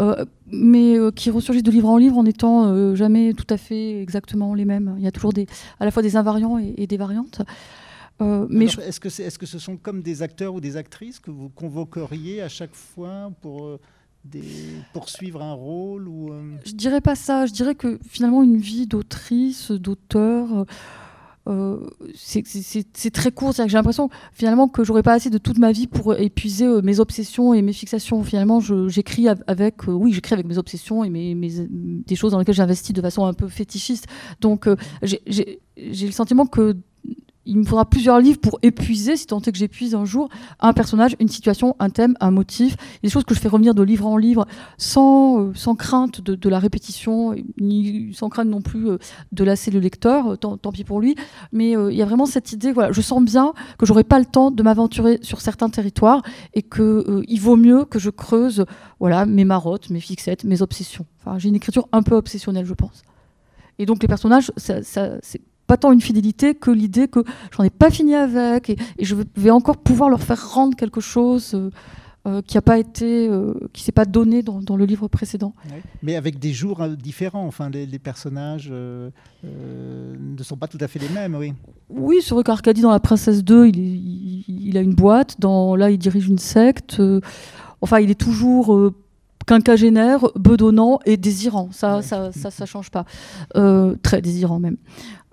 Euh, 0.00 0.24
mais 0.46 0.98
euh, 0.98 1.10
qui 1.10 1.30
ressurgissent 1.30 1.62
de 1.62 1.70
livre 1.70 1.88
en 1.88 1.96
livre 1.96 2.18
en 2.18 2.26
étant 2.26 2.66
euh, 2.66 2.94
jamais 2.94 3.32
tout 3.32 3.46
à 3.50 3.56
fait 3.56 4.00
exactement 4.00 4.54
les 4.54 4.64
mêmes. 4.64 4.94
Il 4.98 5.04
y 5.04 5.06
a 5.06 5.12
toujours 5.12 5.32
des, 5.32 5.46
à 5.78 5.84
la 5.84 5.90
fois 5.90 6.02
des 6.02 6.16
invariants 6.16 6.58
et, 6.58 6.74
et 6.76 6.86
des 6.86 6.96
variantes. 6.96 7.42
mais 8.20 8.66
est-ce 8.66 9.00
que, 9.00 9.08
est, 9.08 9.28
-ce 9.28 9.38
que 9.38 9.46
ce 9.46 9.58
sont 9.58 9.76
comme 9.76 10.02
des 10.02 10.22
acteurs 10.22 10.54
ou 10.54 10.60
des 10.60 10.76
actrices 10.76 11.20
que 11.20 11.30
vous 11.30 11.48
convoqueriez 11.48 12.42
à 12.42 12.48
chaque 12.48 12.74
fois 12.74 13.30
pour 13.40 13.78
poursuivre 14.92 15.42
un 15.42 15.52
rôle 15.52 16.08
ou, 16.08 16.32
Je 16.64 16.72
dirais 16.72 17.00
pas 17.00 17.14
ça. 17.14 17.46
Je 17.46 17.52
dirais 17.52 17.74
que 17.74 17.98
finalement 18.08 18.42
une 18.42 18.58
vie 18.58 18.86
d'autrice, 18.86 19.70
d'auteur 19.70 20.66
euh, 21.46 21.78
c'est 22.14 23.10
très 23.12 23.30
court. 23.30 23.52
J'ai 23.52 23.66
l'impression 23.66 24.08
finalement 24.32 24.68
que 24.68 24.82
j'aurais 24.82 25.02
pas 25.02 25.12
assez 25.12 25.30
de 25.30 25.38
toute 25.38 25.58
ma 25.58 25.72
vie 25.72 25.86
pour 25.86 26.14
épuiser 26.14 26.66
euh, 26.66 26.80
mes 26.82 27.00
obsessions 27.00 27.52
et 27.52 27.62
mes 27.62 27.72
fixations. 27.72 28.22
Finalement, 28.22 28.60
j'écris 28.60 29.28
avec, 29.28 29.88
euh, 29.88 29.92
oui, 29.92 30.12
j'écris 30.12 30.34
avec 30.34 30.46
mes 30.46 30.58
obsessions 30.58 31.04
et 31.04 31.10
mes, 31.10 31.34
des 31.34 32.16
choses 32.16 32.32
dans 32.32 32.38
lesquelles 32.38 32.54
j'investis 32.54 32.94
de 32.94 33.02
façon 33.02 33.26
un 33.26 33.34
peu 33.34 33.48
fétichiste. 33.48 34.06
Donc, 34.40 34.68
j'ai 35.02 35.60
le 35.76 36.12
sentiment 36.12 36.46
que 36.46 36.76
il 37.46 37.58
me 37.58 37.64
faudra 37.64 37.84
plusieurs 37.84 38.20
livres 38.20 38.40
pour 38.40 38.58
épuiser, 38.62 39.16
si 39.16 39.26
tant 39.26 39.40
est 39.40 39.52
que 39.52 39.58
j'épuise 39.58 39.94
un 39.94 40.04
jour, 40.04 40.28
un 40.60 40.72
personnage, 40.72 41.16
une 41.20 41.28
situation, 41.28 41.76
un 41.78 41.90
thème, 41.90 42.16
un 42.20 42.30
motif. 42.30 42.76
des 43.02 43.08
choses 43.08 43.24
que 43.24 43.34
je 43.34 43.40
fais 43.40 43.48
revenir 43.48 43.74
de 43.74 43.82
livre 43.82 44.06
en 44.06 44.16
livre 44.16 44.46
sans, 44.78 45.40
euh, 45.40 45.52
sans 45.54 45.74
crainte 45.74 46.20
de, 46.20 46.48
la 46.48 46.58
répétition, 46.58 47.34
ni 47.60 48.12
sans 48.14 48.28
crainte 48.28 48.48
non 48.48 48.62
plus 48.62 48.88
euh, 48.88 48.98
de 49.32 49.44
lasser 49.44 49.70
le 49.70 49.80
lecteur, 49.80 50.32
euh, 50.32 50.36
tant, 50.36 50.72
pis 50.72 50.84
pour 50.84 51.00
lui. 51.00 51.16
Mais 51.52 51.72
il 51.72 51.96
y 51.96 52.02
a 52.02 52.04
vraiment 52.04 52.26
cette 52.26 52.52
idée, 52.52 52.72
voilà, 52.72 52.92
je 52.92 53.00
sens 53.00 53.22
bien 53.22 53.52
que 53.78 53.86
j'aurai 53.86 54.04
pas 54.04 54.18
le 54.18 54.24
temps 54.24 54.50
de 54.50 54.62
m'aventurer 54.62 55.18
sur 55.22 55.40
certains 55.40 55.68
territoires 55.68 56.22
et 56.54 56.62
qu'il 56.62 57.40
vaut 57.40 57.56
mieux 57.56 57.84
que 57.84 57.98
je 57.98 58.10
creuse 58.10 58.64
voilà, 59.00 59.26
mes 59.26 59.44
marottes, 59.44 59.90
mes 59.90 60.00
fixettes, 60.00 60.44
mes 60.44 60.62
obsessions. 60.62 61.06
J'ai 61.38 61.48
une 61.48 61.54
écriture 61.54 61.88
un 61.92 62.02
peu 62.02 62.14
obsessionnelle, 62.14 62.66
je 62.66 62.74
pense. 62.74 63.02
Et 63.78 63.86
donc 63.86 64.02
les 64.02 64.08
personnages, 64.08 64.52
ça, 64.56 64.82
ça 64.82 65.16
c'est 65.22 65.40
pas 65.66 65.76
tant 65.76 65.92
une 65.92 66.00
fidélité 66.00 66.54
que 66.54 66.70
l'idée 66.70 67.08
que 67.08 67.24
j'en 67.56 67.64
ai 67.64 67.70
pas 67.70 67.90
fini 67.90 68.14
avec 68.14 68.70
et, 68.70 68.76
je 69.00 69.16
vais 69.36 69.50
encore 69.50 69.76
pouvoir 69.78 70.10
leur 70.10 70.22
faire 70.22 70.52
rendre 70.52 70.76
quelque 70.76 71.00
chose 71.00 71.54
euh, 71.54 71.70
euh, 72.26 72.40
qui 72.40 72.56
a 72.56 72.62
pas 72.62 72.78
été, 72.78 73.28
euh, 73.28 73.52
qui 73.74 73.82
s'est 73.82 73.92
pas 73.92 74.06
donné 74.06 74.42
dans, 74.42 74.60
dans, 74.62 74.76
le 74.76 74.86
livre 74.86 75.08
précédent. 75.08 75.52
Mais 76.02 76.16
avec 76.16 76.38
des 76.38 76.54
jours 76.54 76.88
différents. 76.88 77.46
Enfin, 77.46 77.68
les, 77.68 77.98
personnages 77.98 78.70
ne 78.70 80.42
sont 80.42 80.56
pas 80.56 80.66
tout 80.66 80.78
à 80.80 80.88
fait 80.88 80.98
les 80.98 81.10
mêmes, 81.10 81.34
oui. 81.34 81.52
Oui, 81.90 82.20
c'est 82.22 82.34
vrai 82.34 82.42
qu'Arcadie 82.42 82.80
dans 82.80 82.92
La 82.92 83.00
Princesse 83.00 83.44
2, 83.44 83.66
il, 83.66 84.44
il, 84.48 84.78
a 84.78 84.80
une 84.80 84.94
boîte. 84.94 85.38
Dans 85.38 85.76
là, 85.76 85.90
il 85.90 85.98
dirige 85.98 86.26
une 86.26 86.38
secte. 86.38 87.02
enfin, 87.82 88.00
il 88.00 88.10
est 88.10 88.18
toujours 88.18 88.90
quinquagénaire, 89.46 90.26
bedonnant 90.36 90.98
et 91.04 91.16
désirant. 91.16 91.68
Ça, 91.72 92.02
ça, 92.02 92.32
ça, 92.32 92.50
ça, 92.50 92.66
change 92.66 92.90
pas. 92.90 93.04
très 94.02 94.22
désirant 94.22 94.60
même. 94.60 94.76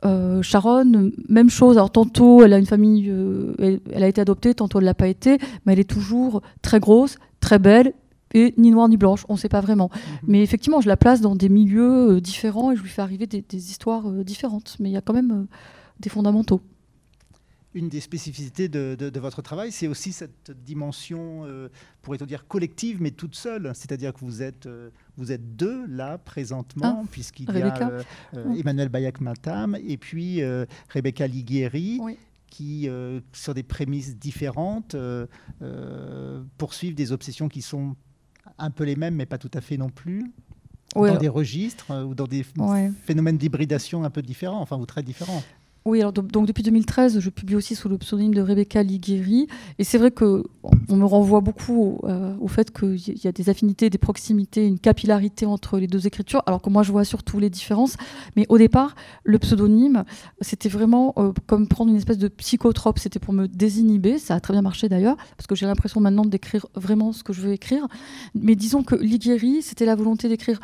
Euh, 0.03 0.41
Sharon, 0.41 1.11
même 1.29 1.49
chose. 1.49 1.77
Alors 1.77 1.91
tantôt, 1.91 2.43
elle 2.43 2.53
a 2.53 2.57
une 2.57 2.65
famille, 2.65 3.09
euh, 3.09 3.53
elle, 3.91 4.03
a 4.03 4.07
été 4.07 4.19
adoptée, 4.21 4.55
tantôt 4.55 4.79
elle 4.79 4.85
l'a 4.85 4.93
pas 4.93 5.07
été, 5.07 5.37
mais 5.65 5.73
elle 5.73 5.79
est 5.79 5.89
toujours 5.89 6.41
très 6.61 6.79
grosse, 6.79 7.17
très 7.39 7.59
belle 7.59 7.93
et 8.33 8.53
ni 8.57 8.71
noire 8.71 8.89
ni 8.89 8.97
blanche. 8.97 9.25
On 9.29 9.33
ne 9.33 9.37
sait 9.37 9.49
pas 9.49 9.61
vraiment. 9.61 9.91
Mhm. 9.93 10.17
Mais 10.27 10.41
effectivement, 10.41 10.81
je 10.81 10.87
la 10.87 10.97
place 10.97 11.21
dans 11.21 11.35
des 11.35 11.49
milieux 11.49 12.13
euh, 12.13 12.21
différents 12.21 12.71
et 12.71 12.75
je 12.75 12.81
lui 12.81 12.89
fais 12.89 13.01
arriver 13.01 13.27
des, 13.27 13.43
des 13.47 13.69
histoires 13.69 14.09
différentes. 14.23 14.77
Mais 14.79 14.89
il 14.89 14.93
y 14.93 14.97
a 14.97 15.01
quand 15.01 15.13
même 15.13 15.45
des 15.99 16.09
fondamentaux 16.09 16.61
une 17.73 17.89
des 17.89 18.01
spécificités 18.01 18.67
de, 18.67 19.19
votre 19.19 19.41
travail, 19.41 19.71
c'est 19.71 19.87
aussi 19.87 20.11
cette 20.11 20.51
dimension, 20.51 21.45
euh, 21.45 21.69
pourrait-on 22.01 22.25
dire, 22.25 22.47
collective, 22.47 23.01
mais 23.01 23.11
toute 23.11 23.35
seule. 23.35 23.71
C'est-à-dire 23.73 24.13
que 24.13 24.19
vous 24.19 24.41
êtes, 24.41 24.65
euh, 24.65 24.89
vous 25.17 25.31
êtes 25.31 25.55
deux 25.55 25.85
là 25.87 26.17
présentement, 26.17 27.01
ah, 27.03 27.07
puisqu'il 27.11 27.49
y 27.49 27.61
a 27.61 27.91
euh, 28.35 28.53
Emmanuel 28.55 28.89
Bayak-Matam 28.89 29.77
et 29.87 29.97
puis 29.97 30.41
Rebecca 30.89 31.27
Liguieri. 31.27 31.99
qui, 32.47 32.89
sur 33.31 33.53
des 33.53 33.63
prémices 33.63 34.17
différentes, 34.17 34.95
poursuivent 36.57 36.95
des 36.95 37.13
obsessions 37.13 37.47
qui 37.47 37.61
sont 37.61 37.95
un 38.57 38.71
peu 38.71 38.83
les 38.83 38.97
mêmes, 38.97 39.15
mais 39.15 39.25
pas 39.25 39.37
tout 39.37 39.51
à 39.53 39.61
fait 39.61 39.77
non 39.77 39.89
plus, 39.89 40.29
dans 40.95 41.17
des 41.17 41.29
registres 41.29 42.03
ou 42.05 42.13
dans 42.13 42.27
des 42.27 42.45
phénomènes 43.05 43.37
d'hybridation 43.37 44.03
un 44.03 44.09
peu 44.09 44.21
différents, 44.21 44.59
enfin, 44.59 44.77
ou 44.77 44.85
très 44.85 45.03
différents. 45.03 45.41
Oui, 45.83 45.99
alors 45.99 46.13
donc 46.13 46.45
depuis 46.45 46.61
2013, 46.61 47.19
je 47.19 47.29
publie 47.31 47.55
aussi 47.55 47.73
sous 47.73 47.89
le 47.89 47.97
pseudonyme 47.97 48.35
de 48.35 48.41
Rebecca 48.41 48.83
Ligueri. 48.83 49.47
Et 49.79 49.83
c'est 49.83 49.97
vrai 49.97 50.11
que 50.11 50.43
on 50.89 50.95
me 50.95 51.05
renvoie 51.05 51.41
beaucoup 51.41 51.99
euh, 52.03 52.35
au 52.39 52.47
fait 52.47 52.71
qu'il 52.71 53.17
y 53.23 53.27
a 53.27 53.31
des 53.31 53.49
affinités, 53.49 53.89
des 53.89 53.97
proximités, 53.97 54.67
une 54.67 54.77
capillarité 54.77 55.47
entre 55.47 55.79
les 55.79 55.87
deux 55.87 56.05
écritures, 56.05 56.43
alors 56.45 56.61
que 56.61 56.69
moi 56.69 56.83
je 56.83 56.91
vois 56.91 57.03
surtout 57.03 57.39
les 57.39 57.49
différences. 57.49 57.95
Mais 58.35 58.45
au 58.49 58.59
départ, 58.59 58.93
le 59.23 59.39
pseudonyme, 59.39 60.03
c'était 60.39 60.69
vraiment 60.69 61.15
euh, 61.17 61.31
comme 61.47 61.67
prendre 61.67 61.89
une 61.89 61.97
espèce 61.97 62.19
de 62.19 62.27
psychotrope. 62.27 62.99
C'était 62.99 63.19
pour 63.19 63.33
me 63.33 63.47
désinhiber. 63.47 64.19
Ça 64.19 64.35
a 64.35 64.39
très 64.39 64.53
bien 64.53 64.61
marché 64.61 64.87
d'ailleurs, 64.87 65.17
parce 65.35 65.47
que 65.47 65.55
j'ai 65.55 65.65
l'impression 65.65 65.99
maintenant 65.99 66.25
d'écrire 66.25 66.67
vraiment 66.75 67.11
ce 67.11 67.23
que 67.23 67.33
je 67.33 67.41
veux 67.41 67.53
écrire. 67.53 67.87
Mais 68.35 68.55
disons 68.55 68.83
que 68.83 68.93
Ligueri, 68.93 69.63
c'était 69.63 69.85
la 69.85 69.95
volonté 69.95 70.29
d'écrire 70.29 70.59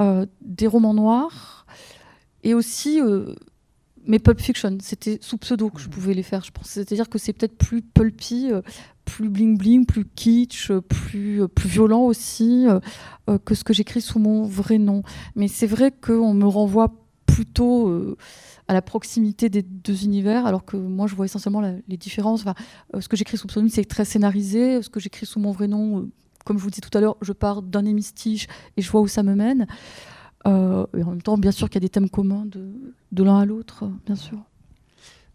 euh, 0.00 0.26
des 0.40 0.66
romans 0.66 0.94
noirs 0.94 1.66
et 2.42 2.52
aussi 2.52 3.00
mais 4.06 4.18
Pulp 4.18 4.40
Fiction, 4.40 4.78
c'était 4.80 5.18
sous 5.20 5.36
pseudo 5.38 5.70
que 5.70 5.80
je 5.80 5.88
pouvais 5.88 6.14
les 6.14 6.22
faire, 6.22 6.44
je 6.44 6.50
pense. 6.50 6.68
C'est-à-dire 6.68 7.08
que 7.08 7.18
c'est 7.18 7.32
peut-être 7.32 7.56
plus 7.56 7.82
pulpy, 7.82 8.50
euh, 8.52 8.62
plus 9.04 9.28
bling-bling, 9.28 9.84
plus 9.84 10.04
kitsch, 10.04 10.70
euh, 10.70 10.80
plus, 10.80 11.42
euh, 11.42 11.48
plus 11.48 11.68
violent 11.68 12.02
aussi 12.02 12.66
que 13.44 13.54
ce 13.56 13.64
que 13.64 13.72
j'écris 13.72 14.00
sous 14.00 14.20
mon 14.20 14.44
vrai 14.44 14.78
nom. 14.78 15.02
Mais 15.34 15.48
c'est 15.48 15.66
vrai 15.66 15.90
qu'on 15.90 16.32
me 16.34 16.46
renvoie 16.46 16.94
plutôt 17.26 18.16
à 18.68 18.72
la 18.72 18.82
proximité 18.82 19.48
des 19.48 19.62
deux 19.62 20.04
univers, 20.04 20.46
alors 20.46 20.64
que 20.64 20.76
moi, 20.76 21.08
je 21.08 21.16
vois 21.16 21.26
essentiellement 21.26 21.60
les 21.60 21.96
différences. 21.96 22.42
Enfin, 22.42 22.54
ce 23.00 23.08
que 23.08 23.16
j'écris 23.16 23.36
sous 23.36 23.48
pseudo, 23.48 23.66
c'est 23.68 23.84
très 23.84 24.04
scénarisé. 24.04 24.80
Ce 24.80 24.88
que 24.88 25.00
j'écris 25.00 25.26
sous 25.26 25.40
mon 25.40 25.50
vrai 25.50 25.66
nom, 25.66 26.08
comme 26.44 26.56
je 26.56 26.62
vous 26.62 26.70
dis 26.70 26.80
tout 26.80 26.96
à 26.96 27.00
l'heure, 27.00 27.16
je 27.20 27.32
pars 27.32 27.62
d'un 27.62 27.84
hémistiche 27.84 28.46
et 28.76 28.82
je 28.82 28.90
vois 28.90 29.00
où 29.00 29.08
ça 29.08 29.24
me 29.24 29.34
mène. 29.34 29.66
Euh, 30.46 30.86
et 30.96 31.02
en 31.02 31.10
même 31.10 31.22
temps, 31.22 31.38
bien 31.38 31.50
sûr 31.50 31.68
qu'il 31.68 31.76
y 31.76 31.84
a 31.84 31.86
des 31.86 31.90
thèmes 31.90 32.10
communs 32.10 32.46
de, 32.46 33.24
l'un 33.24 33.38
à 33.38 33.44
l'autre, 33.44 33.90
bien 34.04 34.14
sûr. 34.14 34.38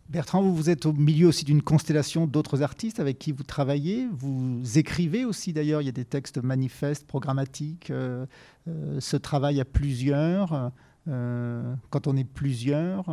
Bertrand, 0.09 0.41
vous, 0.41 0.55
vous 0.55 0.69
êtes 0.69 0.85
au 0.85 0.93
milieu 0.93 1.27
aussi 1.27 1.45
d'une 1.45 1.61
constellation 1.61 2.27
d'autres 2.27 2.63
artistes 2.63 2.99
avec 2.99 3.17
qui 3.17 3.31
vous 3.31 3.43
travaillez. 3.43 4.07
Vous 4.11 4.61
écrivez 4.77 5.23
aussi 5.23 5.53
d'ailleurs, 5.53 5.81
il 5.81 5.85
y 5.85 5.89
a 5.89 5.93
des 5.93 6.05
textes 6.05 6.37
manifestes, 6.37 7.07
programmatiques. 7.07 7.91
Euh, 7.91 8.25
euh, 8.67 8.99
ce 8.99 9.17
travail 9.17 9.59
à 9.59 9.65
plusieurs, 9.65 10.71
quand 11.05 12.07
on 12.07 12.15
est 12.15 12.23
plusieurs. 12.23 13.05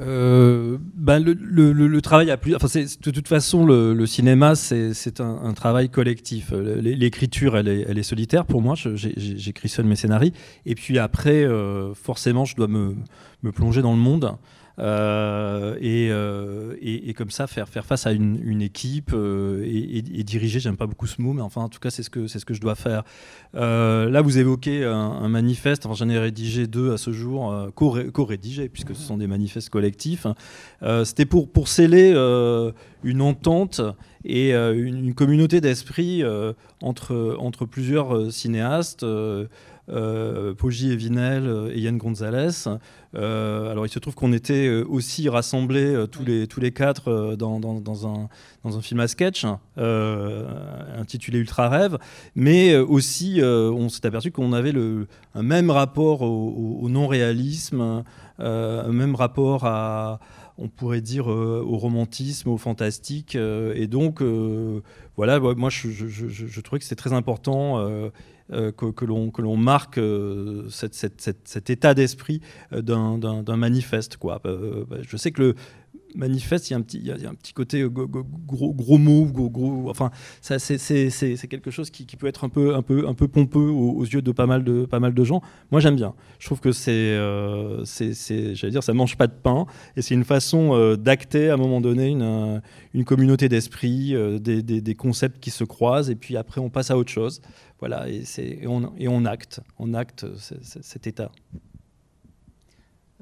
Euh, 0.00 0.76
ben 0.96 1.20
le, 1.20 1.34
le, 1.34 1.72
le, 1.72 2.02
travail 2.02 2.30
a 2.30 2.36
plus. 2.36 2.56
Enfin, 2.56 2.66
de 2.66 3.10
toute 3.10 3.28
façon, 3.28 3.64
le, 3.64 4.06
cinéma, 4.06 4.54
c'est 4.56 5.20
un, 5.20 5.40
un, 5.44 5.52
travail 5.52 5.88
collectif. 5.88 6.52
L'écriture, 6.52 7.56
elle 7.56 7.68
est, 7.68 7.86
elle 7.88 7.98
est, 7.98 8.02
solitaire 8.02 8.44
pour 8.44 8.60
moi. 8.60 8.74
J'écris 8.76 9.68
seul 9.68 9.86
mes 9.86 9.96
scénarios. 9.96 10.32
Et 10.66 10.74
puis 10.74 10.98
après, 10.98 11.44
euh, 11.44 11.94
forcément, 11.94 12.44
je 12.44 12.56
dois 12.56 12.66
me, 12.66 12.96
me, 13.42 13.52
plonger 13.52 13.82
dans 13.82 13.92
le 13.92 14.00
monde. 14.00 14.32
Euh, 14.80 15.76
euh, 15.80 16.74
et, 16.80 17.08
et, 17.08 17.14
comme 17.14 17.30
ça 17.30 17.46
faire, 17.46 17.68
faire 17.68 17.84
face 17.84 18.06
à 18.06 18.12
une, 18.12 18.40
une 18.42 18.60
équipe 18.60 19.12
euh, 19.14 19.62
et, 19.64 20.02
diriger. 20.24 20.58
J'aime 20.58 20.76
pas 20.76 20.86
beaucoup 20.86 21.06
ce 21.06 21.22
mot, 21.22 21.32
mais 21.32 21.42
enfin 21.42 21.62
en 21.62 21.68
tout 21.68 21.78
cas 21.78 21.90
c'est 21.90 22.02
ce 22.02 22.10
que 22.10 22.26
c'est 22.26 22.38
ce 22.38 22.44
que 22.44 22.54
je 22.54 22.60
dois 22.60 22.74
faire. 22.74 23.04
là 23.54 24.20
vous 24.20 24.38
évoquez 24.38 24.84
un, 24.84 25.28
manifeste. 25.28 25.86
Enfin 25.86 25.94
j'en 25.94 26.08
ai 26.08 26.18
rédigé 26.18 26.66
deux 26.66 26.92
à 26.92 26.98
ce 26.98 27.12
jour, 27.12 27.54
co-rédigés 27.74 28.68
puisque 28.68 28.94
ce 28.94 29.02
sont 29.02 29.16
des 29.16 29.26
manifestes 29.26 29.70
collectifs. 29.70 30.26
C'était 31.04 31.26
pour 31.26 31.48
pour 31.48 31.68
sceller 31.68 32.12
une 33.04 33.22
entente 33.22 33.80
et 34.24 34.54
une, 34.54 35.14
communauté 35.14 35.60
d'esprit 35.60 36.24
entre 36.80 37.36
entre 37.38 37.64
plusieurs 37.66 38.32
cinéastes. 38.32 39.04
Euh, 39.90 40.54
Poggi 40.54 40.92
et 40.92 40.96
Vinel 40.96 41.46
euh, 41.46 41.70
et 41.74 41.80
Yann 41.80 41.98
Gonzalez. 41.98 42.68
Euh, 43.14 43.70
alors 43.70 43.84
il 43.84 43.90
se 43.90 43.98
trouve 43.98 44.14
qu'on 44.14 44.32
était 44.32 44.68
aussi 44.88 45.28
rassemblés 45.28 46.06
tous, 46.10 46.24
les, 46.24 46.46
tous 46.46 46.58
les 46.58 46.72
quatre 46.72 47.36
dans, 47.36 47.60
dans, 47.60 48.08
un, 48.08 48.28
dans 48.64 48.78
un 48.78 48.80
film 48.80 49.00
à 49.00 49.08
sketch 49.08 49.46
intitulé 49.76 51.38
Ultra 51.38 51.68
Rêve, 51.68 51.98
mais 52.34 52.76
aussi 52.76 53.40
on 53.42 53.88
s'est 53.88 54.06
aperçu 54.06 54.32
qu'on 54.32 54.52
avait 54.52 54.72
le, 54.72 55.06
un 55.34 55.42
même 55.42 55.70
rapport 55.70 56.22
au, 56.22 56.88
non-réalisme, 56.88 58.02
un 58.38 58.92
même 58.92 59.14
rapport 59.14 59.64
à 59.64 60.18
on 60.56 60.68
pourrait 60.68 61.00
dire 61.00 61.28
au 61.28 61.76
romantisme, 61.76 62.48
au 62.48 62.56
fantastique. 62.56 63.36
et 63.36 63.86
donc, 63.86 64.22
voilà, 65.16 65.38
moi, 65.38 65.70
je, 65.70 65.88
je, 65.90 66.08
je, 66.08 66.60
trouvais 66.60 66.80
que 66.80 66.84
c'était 66.84 67.00
très 67.00 67.12
important 67.12 68.10
que, 68.50 68.90
que 68.90 69.04
l'on 69.42 69.56
marque 69.56 70.00
cette, 70.70 70.94
cet 70.94 71.70
état 71.70 71.94
d'esprit 71.94 72.40
d'un 72.72 73.56
manifeste. 73.56 74.16
Quoi. 74.16 74.40
je 75.02 75.16
sais 75.16 75.32
que 75.32 75.42
le, 75.42 75.54
manifeste, 76.14 76.70
il 76.70 76.72
y 76.72 76.74
a 76.74 76.78
un 76.78 76.82
petit, 76.82 76.98
il 76.98 77.06
y 77.06 77.26
a 77.26 77.28
un 77.28 77.34
petit 77.34 77.52
côté 77.52 77.82
euh, 77.82 77.88
gros, 77.88 78.72
gros 78.72 78.98
mot, 78.98 79.26
gros, 79.26 79.50
gros, 79.50 79.90
enfin, 79.90 80.10
ça, 80.40 80.58
c'est, 80.58 80.78
quelque 81.48 81.70
chose 81.70 81.90
qui, 81.90 82.04
peut 82.16 82.26
être 82.26 82.44
un 82.44 82.48
peu, 82.48 82.74
un 82.74 82.82
peu, 82.82 83.08
un 83.08 83.14
peu 83.14 83.28
pompeux 83.28 83.58
aux, 83.58 84.04
yeux 84.04 84.22
de 84.22 84.32
pas 84.32 84.46
mal 84.46 84.64
de, 84.64 84.84
pas 84.86 85.00
mal 85.00 85.14
de 85.14 85.24
gens. 85.24 85.42
Moi, 85.70 85.80
j'aime 85.80 85.96
bien. 85.96 86.14
Je 86.38 86.46
trouve 86.46 86.60
que 86.60 86.72
c'est, 86.72 86.90
euh, 86.92 87.84
c'est, 87.84 88.54
j'allais 88.54 88.70
dire, 88.70 88.82
ça 88.82 88.94
mange 88.94 89.16
pas 89.16 89.26
de 89.26 89.32
pain, 89.32 89.66
et 89.96 90.02
c'est 90.02 90.14
une 90.14 90.24
façon 90.24 90.74
euh, 90.74 90.96
d'acter 90.96 91.50
à 91.50 91.54
un 91.54 91.58
moment 91.58 91.80
donné 91.80 92.08
une, 92.08 92.62
une 92.94 93.04
communauté 93.04 93.48
d'esprit, 93.48 94.14
des, 94.40 94.62
des, 94.62 94.94
concepts 94.94 95.40
qui 95.40 95.50
se 95.50 95.64
croisent, 95.64 96.10
et 96.10 96.14
puis 96.14 96.36
après 96.36 96.60
on 96.60 96.70
passe 96.70 96.90
à 96.90 96.96
autre 96.96 97.10
chose. 97.10 97.40
Voilà, 97.80 98.08
et, 98.08 98.24
c'est, 98.24 98.66
on, 98.66 98.92
et 98.96 99.08
on 99.08 99.24
acte, 99.24 99.60
on 99.78 99.94
acte 99.94 100.26
cet 100.38 101.06
état. 101.06 101.30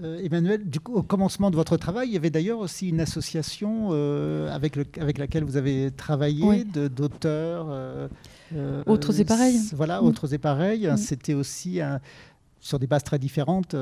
Euh, 0.02 0.20
Emmanuel, 0.22 0.68
du 0.68 0.80
coup, 0.80 0.94
au 0.94 1.02
commencement 1.02 1.50
de 1.50 1.56
votre 1.56 1.76
travail, 1.76 2.08
il 2.08 2.14
y 2.14 2.16
avait 2.16 2.30
d'ailleurs 2.30 2.58
aussi 2.58 2.88
une 2.88 3.00
association 3.00 3.90
euh, 3.92 4.52
avec, 4.52 4.74
le, 4.74 4.84
avec 5.00 5.18
laquelle 5.18 5.44
vous 5.44 5.56
avez 5.56 5.90
travaillé, 5.90 6.64
d'auteurs. 6.64 7.66
Euh, 7.70 8.08
autres 8.86 9.20
et 9.20 9.24
pareils. 9.24 9.60
Voilà, 9.74 10.00
mm. 10.00 10.04
autres 10.04 10.34
et 10.34 10.38
pareils. 10.38 10.88
Mm. 10.88 10.96
C'était 10.96 11.34
aussi 11.34 11.80
sur 12.60 12.78
des 12.78 12.86
bases 12.86 13.04
très 13.04 13.18
différentes. 13.18 13.76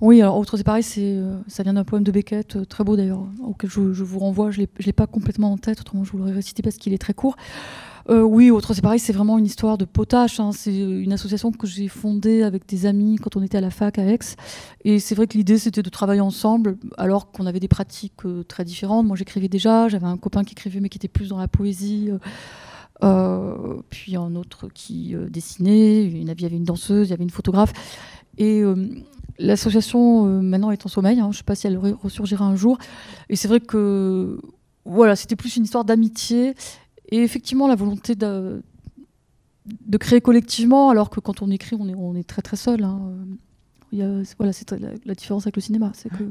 Oui, 0.00 0.20
alors 0.20 0.36
autres 0.36 0.60
et 0.60 0.64
pareils, 0.64 0.82
ça 0.82 1.62
vient 1.62 1.74
d'un 1.74 1.84
poème 1.84 2.02
de 2.02 2.10
Beckett, 2.10 2.68
très 2.68 2.84
beau 2.84 2.96
d'ailleurs, 2.96 3.26
auquel 3.42 3.70
je, 3.70 3.92
je, 3.92 4.04
vous 4.04 4.18
renvoie. 4.18 4.50
Je 4.50 4.60
ne 4.60 4.66
l'ai 4.84 4.92
pas 4.92 5.06
complètement 5.06 5.52
en 5.52 5.56
tête, 5.56 5.80
autrement 5.80 6.04
je 6.04 6.12
vous 6.12 6.18
l'aurais 6.18 6.32
récité 6.32 6.62
parce 6.62 6.76
qu'il 6.76 6.92
est 6.92 6.98
très 6.98 7.14
court. 7.14 7.36
Euh, 8.10 8.22
oui, 8.22 8.50
autre, 8.50 8.74
c'est 8.74 8.82
pareil, 8.82 8.98
c'est 8.98 9.12
vraiment 9.12 9.38
une 9.38 9.46
histoire 9.46 9.78
de 9.78 9.84
potache. 9.84 10.38
Hein. 10.40 10.52
C'est 10.52 10.76
une 10.76 11.12
association 11.12 11.52
que 11.52 11.66
j'ai 11.66 11.88
fondée 11.88 12.42
avec 12.42 12.66
des 12.66 12.86
amis 12.86 13.16
quand 13.16 13.36
on 13.36 13.42
était 13.42 13.58
à 13.58 13.60
la 13.60 13.70
fac 13.70 13.98
à 13.98 14.04
Aix. 14.04 14.18
Et 14.84 14.98
c'est 14.98 15.14
vrai 15.14 15.26
que 15.26 15.36
l'idée, 15.36 15.58
c'était 15.58 15.82
de 15.82 15.88
travailler 15.88 16.20
ensemble, 16.20 16.76
alors 16.98 17.30
qu'on 17.30 17.46
avait 17.46 17.60
des 17.60 17.68
pratiques 17.68 18.24
euh, 18.26 18.42
très 18.42 18.64
différentes. 18.64 19.06
Moi, 19.06 19.16
j'écrivais 19.16 19.48
déjà, 19.48 19.88
j'avais 19.88 20.06
un 20.06 20.18
copain 20.18 20.44
qui 20.44 20.52
écrivait, 20.52 20.80
mais 20.80 20.88
qui 20.88 20.98
était 20.98 21.08
plus 21.08 21.28
dans 21.28 21.38
la 21.38 21.48
poésie. 21.48 22.10
Euh, 23.02 23.76
puis 23.90 24.16
un 24.16 24.36
autre 24.36 24.68
qui 24.72 25.14
dessinait. 25.30 26.04
Il 26.04 26.40
y 26.40 26.44
avait 26.44 26.56
une 26.56 26.64
danseuse, 26.64 27.08
il 27.08 27.10
y 27.10 27.14
avait 27.14 27.24
une 27.24 27.30
photographe. 27.30 27.72
Et 28.36 28.62
l'association, 29.38 30.26
maintenant, 30.42 30.70
est 30.70 30.84
en 30.84 30.88
sommeil. 30.88 31.20
Hein. 31.20 31.24
Je 31.24 31.28
ne 31.28 31.38
sais 31.38 31.44
pas 31.44 31.54
si 31.54 31.66
elle 31.66 31.78
ressurgira 31.78 32.44
un 32.44 32.56
jour. 32.56 32.78
Et 33.28 33.36
c'est 33.36 33.48
vrai 33.48 33.60
que 33.60 34.38
voilà, 34.84 35.16
c'était 35.16 35.36
plus 35.36 35.56
une 35.56 35.64
histoire 35.64 35.84
d'amitié 35.84 36.54
et 37.10 37.22
effectivement, 37.22 37.68
la 37.68 37.74
volonté 37.74 38.14
de, 38.14 38.62
de 39.66 39.98
créer 39.98 40.20
collectivement, 40.20 40.90
alors 40.90 41.10
que 41.10 41.20
quand 41.20 41.42
on 41.42 41.50
écrit, 41.50 41.76
on 41.78 41.88
est, 41.88 41.94
on 41.94 42.14
est 42.14 42.26
très 42.26 42.42
très 42.42 42.56
seul. 42.56 42.84
Hein. 42.84 43.00
Il 43.94 44.00
y 44.00 44.02
a, 44.02 44.08
voilà, 44.38 44.52
c'est 44.52 44.68
la, 44.72 45.14
différence 45.14 45.46
avec 45.46 45.54
le 45.54 45.62
cinéma. 45.62 45.92
C'est 45.94 46.08
que 46.08 46.24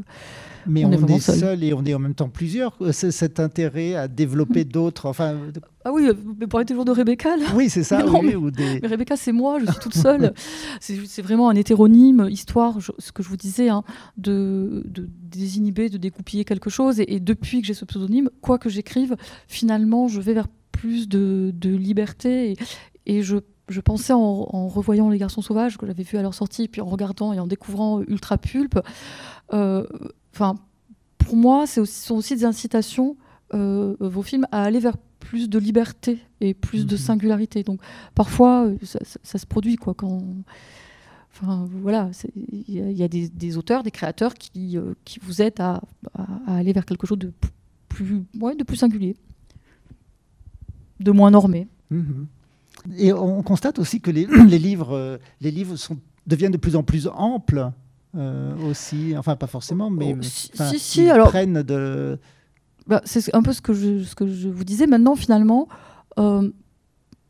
mais 0.68 0.84
on, 0.84 0.92
est, 0.92 1.20
seul. 1.20 1.64
et 1.64 1.74
on 1.74 1.86
est 1.86 1.94
en 1.94 2.00
même 2.00 2.14
temps 2.14 2.28
plusieurs. 2.28 2.76
Euh, 2.82 2.92
c'est 2.92 3.12
cet 3.12 3.40
intérêt 3.40 3.96
à 3.96 4.10
développer 4.10 4.66
d'autres. 4.66 5.06
Enfin, 5.06 5.38
ah 5.86 5.94
oui, 5.94 6.10
mais 6.38 6.48
parler 6.48 6.66
toujours 6.66 6.84
de 6.84 6.92
Rebecca. 6.92 7.38
Là. 7.38 7.46
Oui, 7.56 7.70
c'est 7.70 7.84
ça. 7.84 8.04
mais, 8.22 8.36
ou 8.36 8.52
des... 8.52 8.82
mais, 8.82 8.88
Rebecca, 8.90 9.16
c'est 9.16 9.32
moi. 9.32 9.60
Je 9.60 9.72
suis 9.72 9.80
toute 9.80 9.96
seule. 9.96 10.34
c'est 10.82 11.22
vraiment 11.22 11.48
un 11.48 11.56
hétéronyme, 11.56 12.28
histoire, 12.30 12.80
ce 13.00 13.14
que 13.14 13.24
je 13.24 13.30
vous 13.30 13.38
disais, 13.38 13.70
hein, 13.70 13.84
de, 14.18 14.84
de, 14.86 15.08
désinhiber, 15.22 15.88
de 15.88 15.98
découpiller 15.98 16.44
quelque 16.44 16.70
chose. 16.70 17.00
Et, 17.00 17.16
et 17.16 17.20
depuis 17.22 17.62
que 17.62 17.68
j'ai 17.68 17.74
ce 17.74 17.86
pseudonyme, 17.86 18.30
quoi 18.42 18.58
que 18.58 18.68
j'écrive, 18.68 19.16
finalement, 19.48 20.10
je 20.10 20.20
vais 20.20 20.34
vers 20.34 20.48
plus 20.84 21.08
de, 21.08 21.70
liberté. 21.70 22.58
Et, 23.06 23.24
je, 23.24 23.38
pensais 23.80 24.12
en, 24.12 24.68
revoyant 24.68 25.10
Les 25.10 25.18
Garçons 25.18 25.42
Sauvages, 25.42 25.78
que 25.78 25.86
j'avais 25.86 26.04
vu 26.04 26.18
à 26.18 26.22
leur 26.22 26.34
sortie, 26.34 26.68
puis 26.68 26.82
en 26.82 26.86
regardant 26.86 27.32
et 27.32 27.40
en 27.40 27.48
découvrant 27.48 28.02
Ultra 28.02 28.38
Pulp, 28.38 28.78
euh, 29.54 29.86
enfin, 30.34 30.56
pour 31.18 31.38
moi, 31.38 31.68
ce 31.68 31.86
sont 31.86 32.16
aussi 32.16 32.36
des 32.36 32.44
incitations, 32.44 33.16
euh, 33.54 33.96
vos 34.02 34.24
films, 34.24 34.46
à 34.52 34.64
aller 34.64 34.80
vers 34.80 34.98
plus 35.22 35.50
de 35.50 35.58
liberté 35.58 36.20
et 36.42 36.54
plus 36.54 36.86
de 36.86 36.96
mhm. 36.96 37.02
singularité. 37.02 37.64
Donc 37.64 37.80
parfois, 38.14 38.66
euh, 38.66 38.76
ça, 38.84 39.38
se 39.38 39.46
produit 39.46 39.78
quoi 39.78 39.94
quand. 39.94 40.22
Enfin 41.32 41.66
voilà, 41.82 42.12
il 42.36 42.70
y, 42.70 43.04
a 43.04 43.08
des, 43.08 43.58
auteurs, 43.58 43.82
des 43.82 43.90
créateurs 43.90 44.36
qui, 44.36 44.78
qui 45.04 45.20
vous 45.24 45.42
aident 45.42 45.62
à, 45.62 45.82
aller 46.46 46.74
vers 46.74 46.86
quelque 46.86 47.08
chose 47.08 47.18
de 47.18 47.32
plus, 47.88 48.24
ouais, 48.40 48.56
de 48.56 48.64
plus 48.64 48.78
singulier 48.78 49.16
de 51.04 51.12
moins 51.12 51.32
normé. 51.32 51.68
Mhm. 51.90 52.28
Et 52.98 53.14
on 53.14 53.42
constate 53.44 53.80
aussi 53.80 54.02
que 54.02 54.12
les, 54.12 54.26
livres, 54.60 54.96
euh, 54.96 55.18
les 55.42 55.52
livres 55.52 55.76
sont, 55.76 55.98
deviennent 56.28 56.52
de 56.52 56.58
plus 56.58 56.76
en 56.76 56.84
plus 56.84 57.08
amples 57.08 57.72
euh, 58.16 58.56
aussi. 58.70 59.14
Enfin, 59.18 59.36
pas 59.36 59.48
forcément, 59.48 59.90
mais 59.90 60.16
oh, 60.18 60.22
si, 60.22 60.80
si, 60.80 61.10
alors, 61.10 61.30
prennent 61.30 61.64
de. 61.64 62.20
Bah, 62.86 63.02
c'est 63.06 63.34
un 63.34 63.42
peu 63.42 63.54
ce 63.54 63.62
que, 63.62 63.74
je, 63.74 64.04
ce 64.04 64.16
que 64.16 64.28
je 64.28 64.50
vous 64.50 64.66
disais. 64.66 64.88
Maintenant, 64.88 65.16
finalement, 65.16 65.68
euh, 66.20 66.50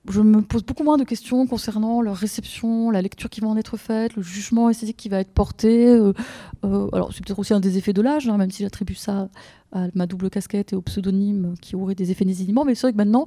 je 0.10 0.22
me 0.22 0.41
pose 0.41 0.64
beaucoup 0.64 0.84
moins 0.84 0.97
de 0.97 1.04
questions 1.04 1.47
concernant 1.47 2.01
leur 2.01 2.16
réception, 2.16 2.91
la 2.91 3.01
lecture 3.01 3.30
qui 3.30 3.41
va 3.41 3.47
en 3.47 3.58
être 3.58 3.78
faite, 3.78 4.16
le 4.16 4.22
jugement 4.22 4.70
esthétique 4.70 4.97
qui 4.97 5.10
va 5.10 5.20
être 5.20 5.32
porté. 5.32 5.89
alors, 6.64 7.14
c'est 7.14 7.26
peut-être 7.26 7.39
aussi 7.39 7.54
un 7.54 7.60
des 7.60 7.78
effets 7.78 7.93
de 7.93 8.01
l'âge, 8.01 8.28
hein, 8.28 8.38
même 8.38 8.51
si 8.51 8.64
j'attribue 8.64 8.95
ça 8.95 9.30
à 9.72 9.88
ma 9.95 10.06
double 10.06 10.30
casquette 10.30 10.74
et 10.74 10.76
au 10.76 10.82
pseudonyme 10.82 11.56
qui 11.62 11.76
aurait 11.76 11.95
des 11.95 12.12
effets 12.12 12.26
désinhibants. 12.26 12.66
Mais 12.66 12.76
c'est 12.76 12.88
vrai 12.88 12.91
que 12.91 12.97
maintenant, 12.97 13.26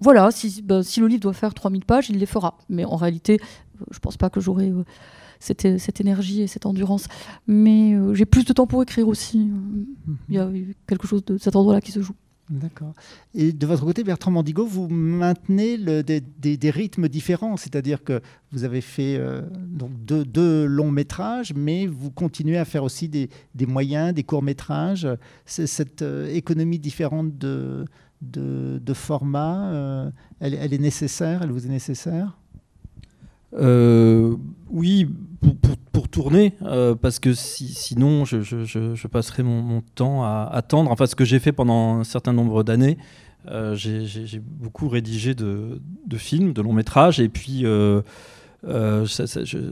voilà, 0.00 0.30
si, 0.30 0.62
bah, 0.62 0.82
si, 0.82 1.00
le 1.00 1.08
livre 1.08 1.22
doit 1.22 1.32
faire 1.32 1.54
3000 1.54 1.84
pages, 1.84 2.10
il 2.10 2.18
les 2.18 2.26
fera. 2.26 2.58
Mais 2.68 2.84
en 2.84 2.96
réalité, 2.96 3.40
euh, 3.40 3.84
je 3.90 3.96
ne 3.96 4.00
pense 4.00 4.16
pas 4.16 4.30
que 4.30 4.40
j'aurai 4.40 4.70
euh, 4.70 4.84
cette, 5.40 6.00
énergie 6.00 6.42
et 6.42 6.46
cette 6.46 6.66
endurance. 6.66 7.06
Mais 7.46 7.94
euh, 7.94 8.14
j'ai 8.14 8.24
plus 8.24 8.44
de 8.44 8.52
temps 8.52 8.66
pour 8.66 8.82
écrire 8.82 9.08
aussi. 9.08 9.50
Il 10.28 10.34
y 10.34 10.38
a 10.38 10.48
quelque 10.86 11.06
chose 11.06 11.24
de 11.24 11.36
cet 11.38 11.56
endroit-là 11.56 11.80
qui 11.80 11.92
se 11.92 12.00
joue. 12.00 12.14
D'accord. 12.50 12.94
Et 13.34 13.52
de 13.52 13.66
votre 13.66 13.84
côté, 13.84 14.04
Bertrand 14.04 14.30
Mandigo, 14.30 14.64
vous 14.64 14.88
maintenez 14.88 15.76
des, 15.76 16.70
rythmes 16.70 17.08
différents, 17.08 17.56
c'est-à-dire 17.56 18.02
que 18.02 18.20
vous 18.52 18.64
avez 18.64 18.80
fait 18.80 19.16
euh, 19.18 19.42
donc 19.52 19.90
deux, 20.04 20.64
longs 20.64 20.90
métrages, 20.90 21.52
mais 21.54 21.86
vous 21.86 22.10
continuez 22.10 22.56
à 22.56 22.64
faire 22.64 22.84
aussi 22.84 23.08
des, 23.08 23.28
moyens, 23.66 24.14
des 24.14 24.22
courts 24.22 24.42
métrages. 24.42 25.06
Cette 25.44 26.02
euh, 26.02 26.32
économie 26.32 26.78
différente 26.78 27.36
de, 27.36 27.84
de, 28.22 28.94
format, 28.94 29.70
euh, 29.72 30.10
elle, 30.40 30.54
elle, 30.54 30.72
est 30.72 30.78
nécessaire, 30.78 31.42
elle 31.42 31.52
vous 31.52 31.66
est 31.66 31.70
nécessaire? 31.70 32.38
Oui, 33.52 35.08
pour, 35.92 36.08
tourner, 36.08 36.54
euh, 36.62 36.94
parce 36.94 37.18
que 37.18 37.32
sinon 37.34 38.24
je, 38.24 38.40
je, 38.42 39.06
passerai 39.06 39.42
mon, 39.42 39.82
temps 39.94 40.22
à 40.22 40.48
attendre. 40.52 40.90
Enfin, 40.90 41.06
ce 41.06 41.14
que 41.14 41.24
j'ai 41.24 41.38
fait 41.38 41.52
pendant 41.52 41.98
un 41.98 42.04
certain 42.04 42.32
nombre 42.32 42.62
d'années, 42.62 42.98
euh, 43.48 43.74
j'ai 43.74 44.40
beaucoup 44.40 44.88
rédigé 44.88 45.34
de, 45.34 45.80
films, 46.16 46.52
de 46.52 46.62
longs 46.62 46.72
métrages, 46.72 47.20
et 47.20 47.28
puis 47.28 47.64
euh, 47.64 48.02
euh, 48.66 49.06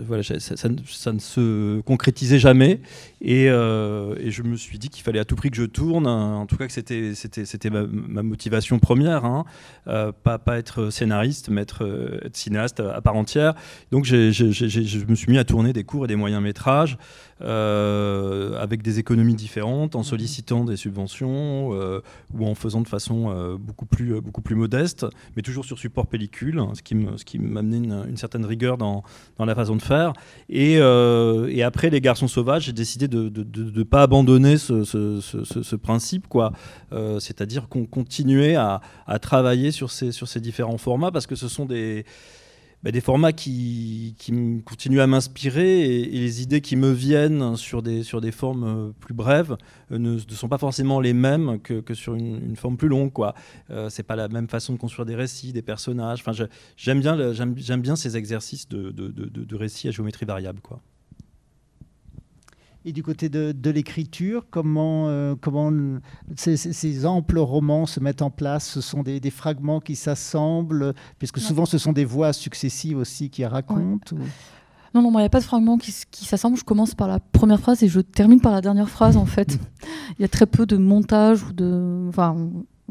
voilà, 0.06 0.22
ça, 0.22 1.12
ne 1.12 1.18
se 1.18 1.80
concrétisait 1.80 2.38
jamais. 2.38 2.80
Et, 3.20 3.48
euh, 3.48 4.14
et 4.18 4.30
je 4.30 4.42
me 4.42 4.56
suis 4.56 4.78
dit 4.78 4.88
qu'il 4.88 5.02
fallait 5.02 5.18
à 5.18 5.24
tout 5.24 5.36
prix 5.36 5.50
que 5.50 5.56
je 5.56 5.64
tourne. 5.64 6.06
En 6.06 6.46
tout 6.46 6.56
cas, 6.56 6.66
que 6.66 6.72
c'était, 6.72 7.14
c'était, 7.14 7.70
ma, 7.70 7.86
ma, 7.86 8.22
motivation 8.22 8.78
première. 8.78 9.24
Hein. 9.24 9.44
Euh, 9.86 10.12
pas, 10.12 10.38
pas 10.38 10.58
être 10.58 10.90
scénariste, 10.90 11.48
mais 11.48 11.62
être, 11.62 12.20
être 12.24 12.36
cinéaste 12.36 12.80
à, 12.80 13.00
part 13.00 13.16
entière. 13.16 13.54
Donc, 13.90 14.04
je 14.04 15.04
me 15.06 15.14
suis 15.14 15.30
mis 15.30 15.38
à 15.38 15.44
tourner 15.44 15.72
des 15.72 15.84
courts 15.84 16.04
et 16.04 16.08
des 16.08 16.16
moyens 16.16 16.42
métrages. 16.42 16.98
avec 17.40 18.82
des 18.82 18.98
économies 18.98 19.34
différentes, 19.34 19.94
en 19.94 20.02
sollicitant 20.02 20.64
des 20.64 20.76
subventions 20.76 21.70
ou 22.34 22.46
en 22.46 22.54
faisant 22.54 22.80
de 22.80 22.88
façon 22.88 23.56
beaucoup, 23.58 23.86
plus, 23.86 24.20
beaucoup 24.20 24.42
plus 24.42 24.54
modeste, 24.54 25.06
mais 25.36 25.42
toujours 25.42 25.64
sur 25.64 25.78
support 25.78 26.06
pellicule, 26.06 26.58
hein, 26.58 26.72
ce 26.74 26.82
qui, 26.82 26.94
me, 26.94 27.16
ce 27.16 27.24
qui 27.24 27.38
m'amenait 27.38 27.78
une, 27.78 28.04
une 28.08 28.16
certaine 28.16 28.44
rigueur 28.44 28.78
dans, 28.78 29.02
la 29.38 29.54
façon 29.54 29.76
de 29.76 29.82
faire. 29.82 30.12
Euh, 30.52 31.48
et, 31.48 31.62
après 31.62 31.90
Les 31.90 32.00
Garçons 32.00 32.28
Sauvages, 32.28 32.64
j'ai 32.64 32.72
décidé 32.72 33.08
de 33.08 33.15
ne 33.16 33.82
pas 33.82 34.02
abandonner 34.02 34.56
ce, 34.58 35.76
principe, 35.76 36.28
quoi. 36.28 36.52
Euh, 36.92 37.18
c'est-à-dire 37.18 37.68
qu'on 37.68 37.86
continuait 37.86 38.56
à, 38.56 38.80
travailler 39.20 39.70
sur 39.70 39.90
ces, 39.90 40.40
différents 40.40 40.78
formats 40.78 41.10
parce 41.10 41.26
que 41.26 41.34
ce 41.36 41.48
sont 41.48 41.66
des 41.66 42.04
des 42.92 43.00
formats 43.00 43.32
qui, 43.32 44.14
continuent 44.64 45.00
à 45.00 45.06
m'inspirer 45.06 45.82
et, 45.82 46.06
les 46.06 46.42
idées 46.42 46.60
qui 46.60 46.76
me 46.76 46.90
viennent 46.92 47.56
sur 47.56 47.82
des, 47.82 48.02
formes 48.32 48.64
euh, 48.64 48.92
plus 49.00 49.14
brèves 49.14 49.56
euh, 49.92 49.98
ne, 49.98 50.18
sont 50.18 50.48
pas 50.48 50.58
forcément 50.58 51.00
les 51.00 51.12
mêmes 51.12 51.60
que, 51.60 51.94
sur 51.94 52.14
une, 52.14 52.56
forme 52.56 52.76
plus 52.76 52.88
longue. 52.88 53.12
Ce 53.16 53.32
Euh, 53.70 53.88
c'est 53.90 54.02
pas 54.02 54.16
la 54.16 54.28
même 54.28 54.48
façon 54.48 54.72
de 54.72 54.78
construire 54.78 55.06
des 55.06 55.14
récits, 55.14 55.52
des 55.52 55.62
personnages. 55.62 56.20
Enfin, 56.26 56.46
j'aime 56.76 57.00
bien, 57.00 57.32
j'aime 57.32 57.80
bien 57.80 57.96
ces 57.96 58.16
exercices 58.16 58.68
de, 58.68 58.90
de, 58.90 59.08
de, 59.10 59.56
récits 59.56 59.88
à 59.88 59.90
géométrie 59.90 60.26
variable. 60.26 60.60
Quoi. 60.60 60.80
Et 62.88 62.92
du 62.92 63.02
côté 63.02 63.28
de, 63.28 63.50
de 63.52 63.70
l'écriture, 63.70 64.46
comment, 64.50 65.08
euh, 65.08 65.34
comment 65.40 65.72
ces, 66.36 66.56
ces- 66.56 66.72
ces 66.72 67.04
amples 67.04 67.38
romans 67.40 67.84
se 67.84 67.98
mettent 67.98 68.22
en 68.22 68.30
place? 68.30 68.64
Ce 68.70 68.80
sont 68.80 69.02
des, 69.02 69.18
des 69.18 69.30
fragments 69.30 69.80
qui 69.80 69.96
s'assemblent, 69.96 70.94
puisque 71.18 71.40
souvent 71.40 71.66
ce 71.66 71.78
sont 71.78 71.92
des 71.92 72.04
voix 72.04 72.32
successives 72.32 72.96
aussi 72.96 73.28
qui 73.28 73.44
racontent 73.44 74.14
ou- 74.14 74.20
Non, 74.94 75.02
non, 75.02 75.10
il 75.18 75.22
n'y 75.22 75.24
a 75.24 75.28
pas 75.28 75.40
de 75.40 75.44
fragment 75.44 75.78
qui, 75.78 75.92
qui 76.12 76.24
s'assemble. 76.26 76.56
Je 76.56 76.62
commence 76.64 76.94
par 76.94 77.08
la 77.08 77.18
première 77.18 77.58
phrase 77.60 77.82
et 77.82 77.88
je 77.88 78.00
termine 78.00 78.40
par 78.40 78.52
la 78.52 78.60
dernière 78.60 78.88
phrase, 78.88 79.16
en 79.16 79.26
fait. 79.26 79.58
Il 80.18 80.22
y 80.22 80.24
a 80.24 80.28
très 80.28 80.46
peu 80.46 80.64
de 80.64 80.76
montage 80.76 81.42
ou 81.42 81.52
de. 81.52 82.06
Enfin, 82.08 82.36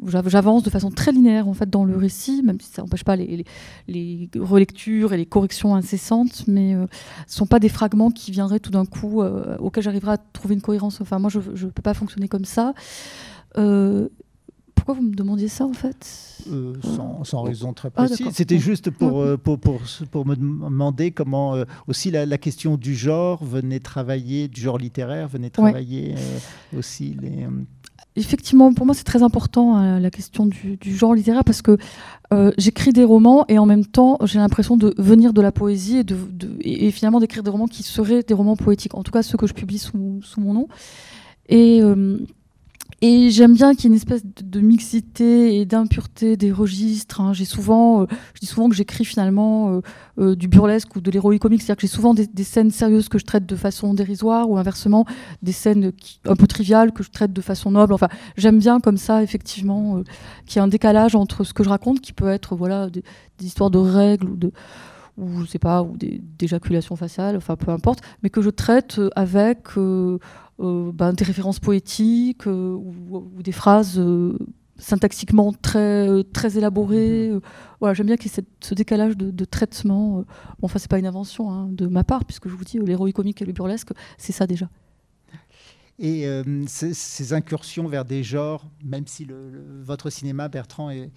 j'avance 0.06 0.64
de 0.64 0.70
façon 0.70 0.92
très 0.92 1.12
linéaire, 1.12 1.48
en 1.48 1.54
fait, 1.54 1.70
dans 1.70 1.86
le 1.86 1.96
récit, 1.98 2.42
même 2.44 2.60
si 2.60 2.70
ça 2.72 2.82
n'empêche 2.82 3.04
pas 3.04 3.16
les, 3.16 3.26
les- 3.38 3.46
les 3.88 4.30
relectures 4.40 5.14
et 5.14 5.18
les 5.18 5.26
corrections 5.26 5.74
incessantes, 5.76 6.46
mais 6.48 6.74
euh, 6.76 6.86
ce 7.28 7.34
ne 7.36 7.38
sont 7.38 7.46
pas 7.48 7.60
des 7.60 7.70
fragments 7.70 8.12
qui 8.12 8.32
viendraient 8.32 8.60
tout 8.60 8.72
d'un 8.72 8.86
coup, 8.86 9.22
euh, 9.22 9.56
auxquels 9.60 9.84
j'arriverai 9.84 10.14
à 10.14 10.18
trouver 10.18 10.56
une 10.56 10.62
cohérence. 10.62 11.00
Enfin, 11.02 11.18
moi, 11.20 11.30
je 11.30 11.40
ne 11.40 11.72
peux 11.72 11.82
pas 11.82 11.94
fonctionner 11.94 12.28
comme 12.28 12.46
ça. 12.46 12.74
Euh, 13.58 14.10
pourquoi 14.76 14.96
vous 14.96 15.04
me 15.10 15.16
demandiez 15.16 15.48
ça, 15.48 15.66
en 15.66 15.74
fait? 15.74 16.06
Euh, 16.52 16.74
sans, 16.84 17.24
sans 17.24 17.42
raison 17.42 17.74
très 17.74 17.90
Ah, 17.96 18.06
précise. 18.06 18.28
C'était 18.34 18.60
juste 18.60 18.92
pour, 18.92 19.22
euh, 19.22 19.36
pour, 19.38 19.58
pour, 19.60 19.82
pour 20.12 20.28
me 20.28 20.36
demander 20.36 21.10
comment 21.12 21.56
euh, 21.56 21.64
aussi 21.88 22.12
la, 22.12 22.26
la 22.28 22.38
question 22.38 22.76
du 22.78 22.94
genre 22.94 23.44
venait 23.44 23.80
travailler, 23.80 24.48
du 24.48 24.62
genre 24.62 24.78
littéraire 24.78 25.28
venait 25.28 25.50
travailler 25.50 26.14
aussi 26.78 27.16
les. 27.20 27.48
Effectivement, 28.18 28.74
pour 28.74 28.86
moi, 28.86 28.96
c'est 28.96 29.04
très 29.04 29.24
important 29.24 29.78
euh, 29.78 30.00
la 30.00 30.10
question 30.10 30.46
du, 30.46 30.78
genre 30.84 31.14
littéraire 31.14 31.44
parce 31.44 31.62
que 31.62 31.78
euh, 32.34 32.52
j'écris 32.58 32.94
des 32.94 33.04
romans 33.04 33.46
et 33.50 33.60
en 33.60 33.66
même 33.66 33.86
temps, 33.86 34.18
j'ai 34.24 34.40
l'impression 34.40 34.78
de 34.78 34.94
venir 34.98 35.34
de 35.34 35.42
la 35.42 35.52
poésie 35.52 36.02
et, 36.62 36.92
finalement 36.92 37.20
d'écrire 37.20 37.44
des 37.44 37.50
romans 37.50 37.68
qui 37.68 37.84
seraient 37.84 38.24
des 38.24 38.34
romans 38.34 38.56
poétiques, 38.56 38.96
en 38.96 39.04
tout 39.04 39.12
cas 39.12 39.22
ceux 39.22 39.38
que 39.38 39.48
je 39.48 39.54
publie 39.54 39.80
sous, 39.80 39.98
mon 40.38 40.54
nom. 40.54 40.68
Euh, 41.52 42.20
et 43.02 43.30
j'aime 43.30 43.54
bien 43.54 43.76
qu'il 43.76 43.84
y 43.84 43.88
ait 43.88 43.90
une 43.90 43.96
espèce 43.96 44.24
de, 44.26 44.60
mixité 44.62 45.60
et 45.60 45.66
d'impureté 45.66 46.38
des 46.38 46.52
registres. 46.52 47.20
hein. 47.20 47.34
J'ai 47.34 47.44
souvent, 47.44 48.04
euh, 48.04 48.06
je 48.34 48.40
dis 48.40 48.46
souvent 48.46 48.70
que 48.70 48.76
j'écris 48.76 49.04
finalement 49.04 49.70
euh, 49.70 49.82
euh, 50.18 50.36
du 50.36 50.48
burlesque 50.48 50.96
ou 50.96 51.02
de 51.02 51.12
l'héroïque 51.12 51.42
comique, 51.42 51.62
c'est-à-dire 51.62 51.76
que 51.76 51.82
j'ai 51.82 51.94
souvent 51.94 52.14
des, 52.14 52.44
scènes 52.44 52.72
sérieuses 52.72 53.10
que 53.10 53.18
je 53.18 53.26
traite 53.26 53.46
de 53.46 53.56
façon 53.56 53.94
dérisoire 53.94 54.50
ou 54.50 54.58
inversement 54.58 55.06
des 55.42 55.52
scènes 55.52 55.92
un 56.26 56.36
peu 56.36 56.48
triviales 56.48 56.94
que 56.94 57.04
je 57.04 57.12
traite 57.12 57.34
de 57.34 57.42
façon 57.42 57.72
noble. 57.72 57.94
Enfin, 57.94 58.08
j'aime 58.38 58.60
bien 58.60 58.80
comme 58.80 58.98
ça, 58.98 59.22
effectivement, 59.22 60.02
qu'il 60.46 60.60
y 60.60 60.60
ait 60.60 60.66
un 60.66 60.70
décalage 60.70 61.16
entre 61.16 61.44
ce 61.44 61.54
que 61.54 61.64
je 61.64 61.70
raconte, 61.70 62.00
qui 62.00 62.14
peut 62.14 62.30
être 62.30 62.56
voilà 62.56 62.90
des, 62.90 63.04
histoires 63.42 63.70
de 63.70 63.80
règles 63.80 64.30
ou 64.30 64.36
de 64.38 64.52
ou 65.18 65.44
je 65.44 65.46
sais 65.46 65.60
pas 65.60 65.82
ou 65.82 65.96
d'éjaculation 65.98 66.98
faciale, 66.98 67.38
enfin 67.38 67.56
peu 67.56 67.72
importe, 67.72 68.00
mais 68.22 68.30
que 68.30 68.42
je 68.42 68.50
traite 68.50 69.00
avec 69.16 69.78
euh, 70.60 70.92
ben, 70.94 71.14
des 71.14 71.24
références 71.26 71.60
poétiques 71.60 72.48
euh, 72.48 72.74
ou, 72.74 73.18
ou 73.38 73.44
des 73.44 73.52
phrases 73.52 74.00
euh, 74.00 74.38
syntaxiquement 74.78 75.54
très 75.54 76.24
très 76.34 76.58
élaborées. 76.58 77.30
euh. 77.30 77.40
voilà, 77.80 77.94
j'aime 77.94 78.08
bien 78.08 78.18
qu'il 78.18 78.28
y 78.30 78.34
ait 78.34 78.36
cette- 78.36 78.48
ce 78.62 78.74
décalage 78.76 79.16
de, 79.18 79.32
de 79.32 79.46
traitement. 79.46 80.18
Bon, 80.18 80.26
enfin, 80.64 80.80
c'est 80.80 80.90
pas 80.90 81.00
une 81.00 81.06
invention 81.08 81.52
hein, 81.52 81.68
de 81.72 81.88
ma 81.88 82.04
part, 82.04 82.26
puisque 82.26 82.48
je 82.50 82.56
vous 82.56 82.64
dis, 82.66 82.80
l'héroïque 82.80 83.16
comique 83.16 83.42
et 83.42 83.46
le 83.46 83.54
burlesque, 83.54 83.90
c'est 84.18 84.34
ça 84.34 84.48
déjà. 84.48 84.70
Et 85.98 86.28
euh, 86.28 86.44
ces, 86.68 87.32
incursions 87.32 87.88
vers 87.88 88.04
des 88.04 88.22
genres, 88.22 88.70
même 88.84 89.08
si 89.08 89.26
votre 89.82 90.10
cinéma, 90.10 90.50
Bertrand, 90.50 90.90
est, 90.90 91.10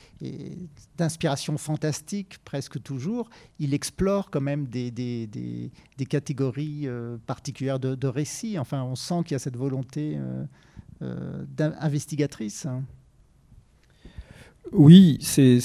d'inspiration 0.96 1.58
fantastique 1.58 2.38
presque 2.44 2.80
toujours, 2.80 3.28
il 3.58 3.74
explore 3.74 4.30
quand 4.30 4.40
même 4.40 4.66
des, 4.68 5.72
catégories 6.08 6.82
euh, 6.86 7.16
particulières 7.26 7.80
de, 7.80 8.06
récits. 8.06 8.58
Enfin, 8.58 8.84
on 8.84 8.94
sent 8.94 9.22
qu'il 9.24 9.32
y 9.32 9.36
a 9.36 9.40
cette 9.40 9.56
volonté 9.56 10.16
euh, 10.16 10.44
euh, 11.02 11.44
investigatrice. 11.80 12.66
Oui, 14.72 15.18
c'est 15.20 15.58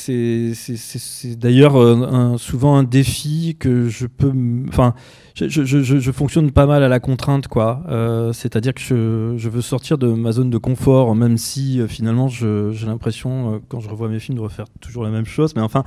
d'ailleurs 1.37 1.75
euh, 1.75 2.37
souvent 2.37 2.77
un 2.77 2.83
défi 2.83 3.55
que 3.59 3.89
je 3.89 4.07
peux. 4.07 4.31
Enfin, 4.69 4.93
je, 5.35 5.47
je- 5.49 5.63
je- 5.65 5.99
je 5.99 6.11
fonctionne 6.11 6.51
pas 6.51 6.65
mal 6.65 6.83
à 6.83 6.87
la 6.87 6.99
contrainte, 6.99 7.47
quoi. 7.47 7.83
Euh, 7.89 8.31
C'est-à-dire 8.33 8.73
que 8.73 8.81
je, 8.81 9.33
je 9.37 9.49
veux 9.49 9.61
sortir 9.61 9.97
de 9.97 10.07
ma 10.07 10.31
zone 10.31 10.49
de 10.49 10.57
confort, 10.57 11.15
même 11.15 11.37
si 11.37 11.81
euh, 11.81 11.87
finalement 11.87 12.27
j'ai 12.29 12.85
l'impression, 12.85 13.55
euh, 13.55 13.57
quand 13.67 13.79
je 13.81 13.89
revois 13.89 14.09
mes 14.09 14.19
films, 14.19 14.37
de 14.37 14.43
refaire 14.43 14.65
toujours 14.79 15.03
la 15.03 15.09
même 15.09 15.25
chose. 15.25 15.53
Mais 15.55 15.61
enfin, 15.61 15.83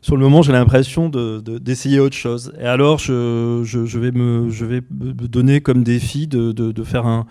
sur 0.00 0.16
le 0.16 0.22
moment, 0.22 0.42
j'ai 0.42 0.52
l'impression 0.52 1.08
de- 1.08 1.40
de- 1.40 1.58
d'essayer 1.58 1.98
autre 1.98 2.16
chose. 2.16 2.52
Et 2.60 2.66
alors, 2.66 2.98
je, 2.98 3.62
vais, 3.98 4.12
me, 4.12 4.48
je 4.50 4.64
vais 4.64 4.80
me 4.90 5.12
donner 5.28 5.60
comme 5.60 5.82
défi 5.82 6.26
de, 6.26 6.52
de- 6.52 6.72
de 6.72 6.84
faire 6.84 7.06
un, 7.06 7.26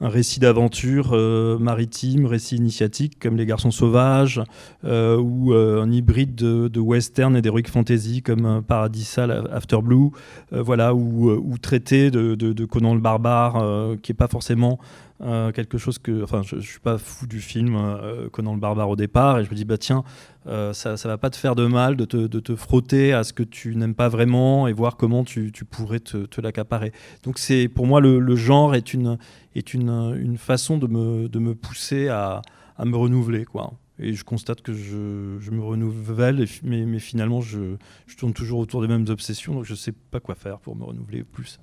un 0.00 0.08
récit 0.08 0.40
d'aventure 0.40 1.10
euh, 1.12 1.58
maritime, 1.58 2.26
récit 2.26 2.56
initiatique 2.56 3.18
comme 3.20 3.36
Les 3.36 3.46
Garçons 3.46 3.70
Sauvages, 3.70 4.42
euh, 4.84 5.18
ou 5.18 5.52
euh, 5.52 5.82
un 5.82 5.92
hybride 5.92 6.34
de, 6.34 6.80
western 6.80 7.36
et 7.36 7.42
d'heroic 7.42 7.68
fantasy 7.68 8.22
comme 8.22 8.62
Paradisal 8.66 9.48
After 9.52 9.78
Blue, 9.82 10.10
voilà, 10.50 10.94
ou, 10.94 11.58
traité 11.60 12.10
de, 12.10 12.34
de- 12.34 12.64
Conan 12.64 12.94
le 12.94 13.00
Barbare, 13.00 13.62
qui 14.02 14.12
est 14.12 14.14
pas 14.14 14.28
forcément 14.28 14.78
euh, 15.22 15.52
quelque 15.52 15.78
chose 15.78 15.98
que. 15.98 16.22
Enfin, 16.22 16.42
je, 16.42 16.56
je 16.56 16.68
suis 16.68 16.80
pas 16.80 16.98
fou 16.98 17.26
du 17.26 17.40
film 17.40 17.76
euh, 17.76 18.28
Conan 18.30 18.54
le 18.54 18.60
Barbare 18.60 18.88
au 18.88 18.96
départ, 18.96 19.38
et 19.38 19.44
je 19.44 19.50
me 19.50 19.54
dis, 19.54 19.64
bah 19.64 19.78
tiens, 19.78 20.02
euh, 20.46 20.72
ça, 20.72 20.96
ça 20.96 21.08
va 21.08 21.18
pas 21.18 21.30
te 21.30 21.36
faire 21.36 21.54
de 21.54 21.66
mal 21.66 21.96
de 21.96 22.04
te, 22.04 22.16
de 22.16 22.40
te 22.40 22.56
frotter 22.56 23.12
à 23.12 23.24
ce 23.24 23.32
que 23.32 23.42
tu 23.42 23.76
n'aimes 23.76 23.94
pas 23.94 24.08
vraiment 24.08 24.66
et 24.66 24.72
voir 24.72 24.96
comment 24.96 25.24
tu, 25.24 25.52
tu 25.52 25.64
pourrais 25.64 26.00
te, 26.00 26.40
l'accaparer. 26.40 26.92
Donc, 27.22 27.38
c'est 27.38 27.68
pour 27.68 27.86
moi, 27.86 28.00
le, 28.00 28.18
le 28.18 28.36
genre 28.36 28.74
est 28.74 28.94
une, 28.94 29.18
est 29.54 29.74
une, 29.74 29.90
une 30.18 30.38
façon 30.38 30.78
de 30.78 30.86
me, 30.86 31.28
de 31.28 31.38
me 31.38 31.54
pousser 31.54 32.08
à, 32.08 32.42
à 32.76 32.84
me 32.84 32.96
renouveler, 32.96 33.44
quoi. 33.44 33.72
Et 33.98 34.14
je 34.14 34.24
constate 34.24 34.62
que 34.62 34.72
je, 34.72 35.36
je 35.38 35.50
me 35.50 35.62
renouvelle, 35.62 36.46
mais, 36.62 36.86
mais 36.86 36.98
finalement, 36.98 37.42
je, 37.42 37.76
je 38.06 38.16
tourne 38.16 38.32
toujours 38.32 38.58
autour 38.60 38.80
des 38.80 38.88
mêmes 38.88 39.04
obsessions, 39.10 39.52
donc 39.52 39.64
je 39.64 39.74
sais 39.74 39.92
pas 39.92 40.20
quoi 40.20 40.34
faire 40.34 40.58
pour 40.58 40.74
me 40.74 40.84
renouveler 40.84 41.22
plus. 41.22 41.60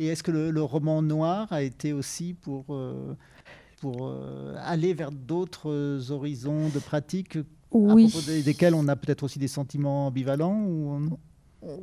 Et 0.00 0.06
est-ce 0.06 0.22
que 0.22 0.30
le, 0.32 0.50
le 0.50 0.62
roman 0.62 1.02
noir 1.02 1.46
a 1.52 1.62
été 1.62 1.92
aussi 1.92 2.32
pour, 2.34 2.64
euh, 2.70 3.14
pour 3.80 4.08
euh, 4.08 4.54
aller 4.64 4.94
vers 4.94 5.12
d'autres 5.12 5.70
euh, 5.70 6.00
horizons 6.10 6.68
de 6.74 6.78
pratiques 6.80 7.38
Oui. 7.70 8.06
à 8.06 8.08
propos 8.08 8.26
des- 8.26 8.42
desquels 8.42 8.74
on 8.74 8.88
a 8.88 8.96
peut-être 8.96 9.22
aussi 9.24 9.38
des 9.38 9.46
sentiments 9.48 10.06
ambivalents 10.06 10.64
ou... 10.64 11.00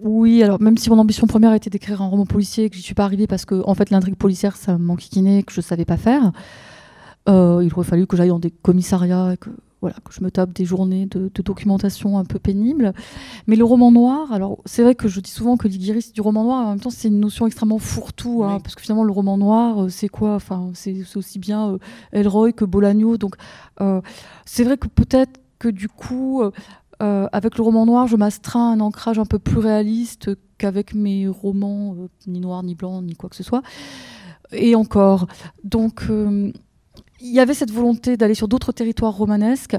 Oui, 0.01 0.41
alors 0.41 0.59
même 0.59 0.75
si 0.79 0.89
mon 0.89 0.97
ambition 0.97 1.27
première 1.27 1.53
était 1.53 1.69
d'écrire 1.69 2.01
un 2.01 2.07
roman 2.07 2.25
policier 2.25 2.63
et 2.65 2.69
que 2.71 2.75
j'y 2.75 2.81
suis 2.81 2.95
pas 2.95 3.03
arrivée 3.03 3.27
parce 3.27 3.45
que 3.45 3.61
en 3.67 3.75
fait 3.75 3.91
l'intrigue 3.91 4.15
policière 4.15 4.55
ça 4.57 4.79
m'enquiquinait 4.79 5.39
et 5.39 5.43
que 5.43 5.53
je 5.53 5.61
savais 5.61 5.85
pas 5.85 5.97
faire, 5.97 6.31
euh, 7.29 7.61
il 7.63 7.71
aurait 7.71 7.83
fallu 7.85 8.07
que 8.07 8.17
j'aille 8.17 8.29
dans 8.29 8.39
des 8.39 8.49
commissariats 8.49 9.33
et 9.33 9.37
que 9.37 9.51
voilà 9.81 9.95
que 10.03 10.11
je 10.11 10.23
me 10.23 10.31
tape 10.31 10.53
des 10.53 10.65
journées 10.65 11.05
de, 11.05 11.29
de 11.33 11.41
documentation 11.41 12.17
un 12.17 12.25
peu 12.25 12.39
pénibles. 12.39 12.93
Mais 13.45 13.55
le 13.55 13.63
roman 13.63 13.91
noir, 13.91 14.31
alors 14.31 14.57
c'est 14.65 14.81
vrai 14.81 14.95
que 14.95 15.07
je 15.07 15.19
dis 15.19 15.29
souvent 15.29 15.57
que 15.57 15.67
l'iguiris 15.67 16.03
c'est 16.03 16.15
du 16.15 16.21
roman 16.21 16.43
noir, 16.43 16.65
en 16.65 16.69
même 16.71 16.79
temps 16.79 16.89
c'est 16.89 17.09
une 17.09 17.19
notion 17.19 17.45
extrêmement 17.45 17.77
fourre-tout, 17.77 18.43
hein, 18.43 18.59
parce 18.59 18.75
que 18.75 18.81
finalement 18.81 19.03
le 19.03 19.11
roman 19.11 19.37
noir 19.37 19.83
euh, 19.83 19.89
c'est 19.89 20.09
quoi? 20.09 20.35
Enfin 20.35 20.71
c'est 20.73 20.95
aussi 21.15 21.39
bien 21.39 21.73
euh, 21.73 21.77
Elroy 22.11 22.53
que 22.53 22.65
Bolagno, 22.65 23.17
donc 23.17 23.35
euh, 23.81 24.01
c'est 24.45 24.63
vrai 24.63 24.77
que 24.77 24.87
peut-être 24.87 25.39
que 25.59 25.67
du 25.69 25.89
coup 25.89 26.41
avec 26.99 27.57
le 27.57 27.63
roman 27.63 27.85
noir, 27.85 28.07
je 28.07 28.15
m'astreins 28.15 28.71
à 28.71 28.73
un 28.73 28.79
ancrage 28.79 29.19
un 29.19 29.25
peu 29.25 29.37
plus 29.37 29.59
réaliste 29.59 30.31
qu'avec 30.57 30.95
mes 30.95 31.27
romans, 31.27 31.95
ni 32.25 32.39
noir, 32.39 32.63
ni 32.63 32.73
blanc, 32.73 33.03
ni 33.03 33.13
quoi 33.13 33.29
que 33.29 33.35
ce 33.35 33.43
soit. 33.43 33.61
Et 34.51 34.73
encore. 34.73 35.27
Donc, 35.63 36.05
il 37.19 37.33
y 37.33 37.39
avait 37.39 37.53
cette 37.53 37.71
volonté 37.71 38.17
d'aller 38.17 38.33
sur 38.35 38.47
d'autres 38.47 38.71
territoires 38.71 39.13
romanesques, 39.15 39.75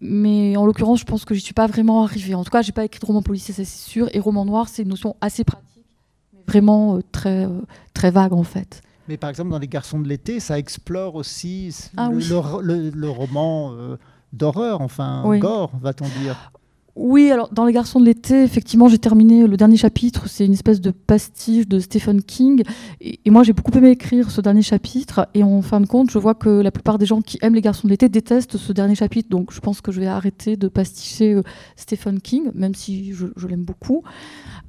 mais 0.00 0.56
en 0.56 0.66
l'occurrence, 0.66 1.00
je 1.00 1.04
pense 1.04 1.24
que 1.24 1.34
j'y 1.34 1.40
suis 1.40 1.54
pas 1.54 1.66
vraiment 1.66 2.02
arrivée. 2.02 2.34
En 2.34 2.44
tout 2.44 2.50
cas, 2.50 2.62
j'ai 2.62 2.72
pas 2.72 2.84
écrit 2.84 3.00
de 3.00 3.06
roman 3.06 3.22
policier, 3.22 3.54
ça 3.54 3.64
c'est 3.64 3.88
sûr. 3.90 4.08
Et 4.12 4.20
roman 4.20 4.44
noir, 4.44 4.68
c'est 4.68 4.82
une 4.82 4.88
notion 4.88 5.16
assez 5.20 5.44
pratique, 5.44 5.84
mais 6.32 6.40
vraiment 6.46 6.96
euh, 6.96 7.00
très, 7.12 7.46
euh, 7.46 7.60
très 7.94 8.10
vague 8.10 8.32
en 8.32 8.42
fait. 8.42 8.82
Mais 9.08 9.16
par 9.16 9.30
exemple, 9.30 9.50
dans 9.50 9.58
Les 9.58 9.68
Garçons 9.68 10.00
de 10.00 10.08
l'été, 10.08 10.40
ça 10.40 10.58
explore 10.58 11.14
aussi 11.14 11.74
Ah 11.96 12.08
le, 12.10 12.16
oui. 12.16 12.24
le- 12.28 12.60
le- 12.62 12.90
le 12.90 13.08
roman 13.10 13.72
euh, 13.72 13.96
d'horreur, 14.32 14.80
enfin, 14.80 15.22
Oui. 15.24 15.38
gore, 15.38 15.70
va-t-on 15.80 16.08
dire. 16.20 16.50
Oui, 16.98 17.30
alors 17.30 17.50
dans 17.52 17.66
Les 17.66 17.74
Garçons 17.74 18.00
de 18.00 18.06
l'été, 18.06 18.42
effectivement, 18.42 18.88
j'ai 18.88 18.98
terminé 18.98 19.46
le 19.46 19.56
dernier 19.58 19.76
chapitre. 19.76 20.28
C'est 20.28 20.46
une 20.46 20.54
espèce 20.54 20.80
de 20.80 20.90
pastiche 20.90 21.68
de 21.68 21.78
Stephen 21.78 22.22
King. 22.22 22.62
Et, 23.02 23.20
et 23.22 23.30
moi, 23.30 23.42
j'ai 23.42 23.52
beaucoup 23.52 23.70
aimé 23.76 23.90
écrire 23.90 24.30
ce 24.30 24.40
dernier 24.40 24.62
chapitre. 24.62 25.28
Et 25.34 25.42
en 25.42 25.60
fin 25.60 25.80
de 25.82 25.86
compte, 25.86 26.10
je 26.10 26.18
vois 26.18 26.34
que 26.34 26.48
la 26.48 26.70
plupart 26.70 26.96
des 26.96 27.04
gens 27.04 27.20
qui 27.20 27.38
aiment 27.42 27.54
Les 27.54 27.60
Garçons 27.60 27.86
de 27.86 27.90
l'été 27.90 28.08
détestent 28.08 28.56
ce 28.56 28.72
dernier 28.72 28.94
chapitre. 28.94 29.28
Donc 29.28 29.52
je 29.52 29.60
pense 29.60 29.82
que 29.82 29.92
je 29.92 30.00
vais 30.00 30.06
arrêter 30.06 30.56
de 30.56 30.68
pasticher 30.68 31.34
euh, 31.34 31.42
Stephen 31.76 32.18
King, 32.20 32.50
même 32.54 32.74
si 32.74 33.12
je, 33.12 33.26
je 33.36 33.46
l'aime 33.46 33.64
beaucoup. 33.64 34.02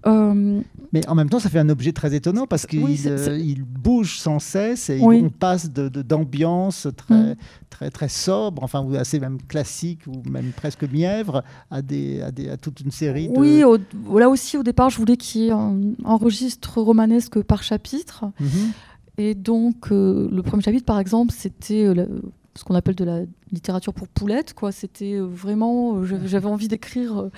Euh, 0.06 0.60
Mais 0.92 1.08
en 1.08 1.16
même 1.16 1.30
temps, 1.30 1.40
ça 1.40 1.50
fait 1.50 1.60
un 1.60 1.70
objet 1.70 1.94
très 1.94 2.14
étonnant 2.14 2.46
parce 2.46 2.66
qu'il 2.66 2.84
Oui, 2.84 3.00
euh, 3.06 3.40
bouge 3.66 4.18
sans 4.20 4.40
cesse 4.40 4.90
et 4.90 5.00
Oui. 5.02 5.22
on 5.26 5.30
passe 5.30 5.72
de- 5.72 5.88
de- 5.88 6.02
d'ambiance 6.02 6.88
très, 6.98 7.16
Mm. 7.32 7.36
Très, 7.70 7.90
très 7.92 8.08
sobre, 8.10 8.64
enfin, 8.64 8.82
ou 8.82 8.96
assez 8.96 9.20
même 9.20 9.42
classique 9.42 10.02
ou 10.08 10.28
même 10.30 10.52
presque 10.56 10.84
mièvre, 10.84 11.44
à, 11.70 11.82
des, 11.82 12.22
à, 12.22 12.32
des- 12.32 12.50
à 12.50 12.58
toute 12.58 12.80
une 12.82 12.92
série 12.92 13.28
de. 13.30 13.38
Oui, 13.38 13.64
au- 13.64 13.78
là 14.18 14.30
aussi, 14.30 14.58
au 14.58 14.64
départ, 14.64 14.90
je 14.90 14.98
voulais 14.98 15.18
qu'il 15.18 15.42
y 15.42 15.48
ait 15.48 15.52
un, 15.52 15.78
un 16.06 16.16
registre 16.16 16.82
romanesque 16.82 17.42
par 17.44 17.64
chapitre. 17.64 18.26
Mhm. 18.40 18.72
Et 19.20 19.34
donc, 19.36 19.92
euh, 19.92 20.30
le 20.32 20.44
premier 20.44 20.62
chapitre, 20.64 20.86
par 20.86 21.00
exemple, 21.00 21.34
c'était 21.36 21.86
euh, 21.86 22.06
ce 22.56 22.64
qu'on 22.64 22.76
appelle 22.76 22.96
de 22.96 23.04
la 23.04 23.22
littérature 23.52 23.94
pour 23.94 24.08
poulettes. 24.08 24.54
Quoi. 24.54 24.72
C'était 24.72 25.14
euh, 25.16 25.26
vraiment, 25.26 26.04
j'avais 26.06 26.48
envie 26.48 26.68
d'écrire 26.68 27.30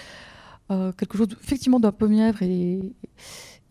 quelque 0.98 1.18
chose, 1.18 1.28
effectivement, 1.42 1.80
d'un 1.80 1.92
peu 1.92 2.08
mièvre. 2.08 2.44
Et, 2.44 2.74
et- 2.74 2.94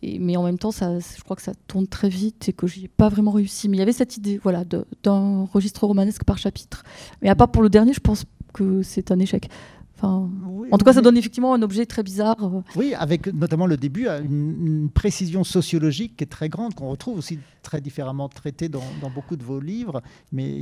mais 0.01 0.37
en 0.37 0.43
même 0.43 0.57
temps, 0.57 0.71
ça, 0.71 0.99
je 0.99 1.21
crois 1.23 1.35
que 1.35 1.41
ça 1.41 1.53
tourne 1.67 1.87
très 1.87 2.09
vite 2.09 2.47
et 2.49 2.53
que 2.53 2.67
j'y 2.67 2.85
ai 2.85 2.87
pas 2.87 3.09
vraiment 3.09 3.31
réussi. 3.31 3.67
Mais 3.67 3.77
il 3.77 3.79
y 3.79 3.83
avait 3.83 3.91
cette 3.93 4.17
idée, 4.17 4.39
voilà, 4.41 4.63
d'un 5.03 5.45
registre 5.45 5.85
romanesque 5.85 6.23
par 6.23 6.37
chapitre. 6.37 6.83
Mais 7.21 7.29
à 7.29 7.35
part 7.35 7.49
pour 7.49 7.61
le 7.63 7.69
dernier, 7.69 7.93
je 7.93 7.99
pense 7.99 8.25
que 8.53 8.81
c'est 8.81 9.11
un 9.11 9.19
échec. 9.19 9.49
Enfin, 9.95 10.29
en 10.71 10.77
tout 10.77 10.85
cas, 10.85 10.93
ça 10.93 11.01
donne 11.01 11.17
effectivement 11.17 11.53
un 11.53 11.61
objet 11.61 11.85
très 11.85 12.03
bizarre. 12.03 12.37
Oui, 12.77 12.93
avec 12.93 13.27
notamment 13.33 13.65
le 13.65 13.75
début, 13.75 14.07
une, 14.07 14.55
une 14.65 14.89
précision 14.89 15.43
sociologique 15.43 16.15
qui 16.15 16.23
est 16.23 16.27
très 16.27 16.47
grande, 16.47 16.73
qu'on 16.73 16.87
retrouve 16.89 17.17
aussi 17.17 17.37
très 17.63 17.81
différemment 17.81 18.29
traitée 18.29 18.69
dans, 18.69 18.83
dans 19.01 19.09
beaucoup 19.09 19.35
de 19.35 19.43
vos 19.43 19.59
livres. 19.59 20.01
Mais 20.31 20.55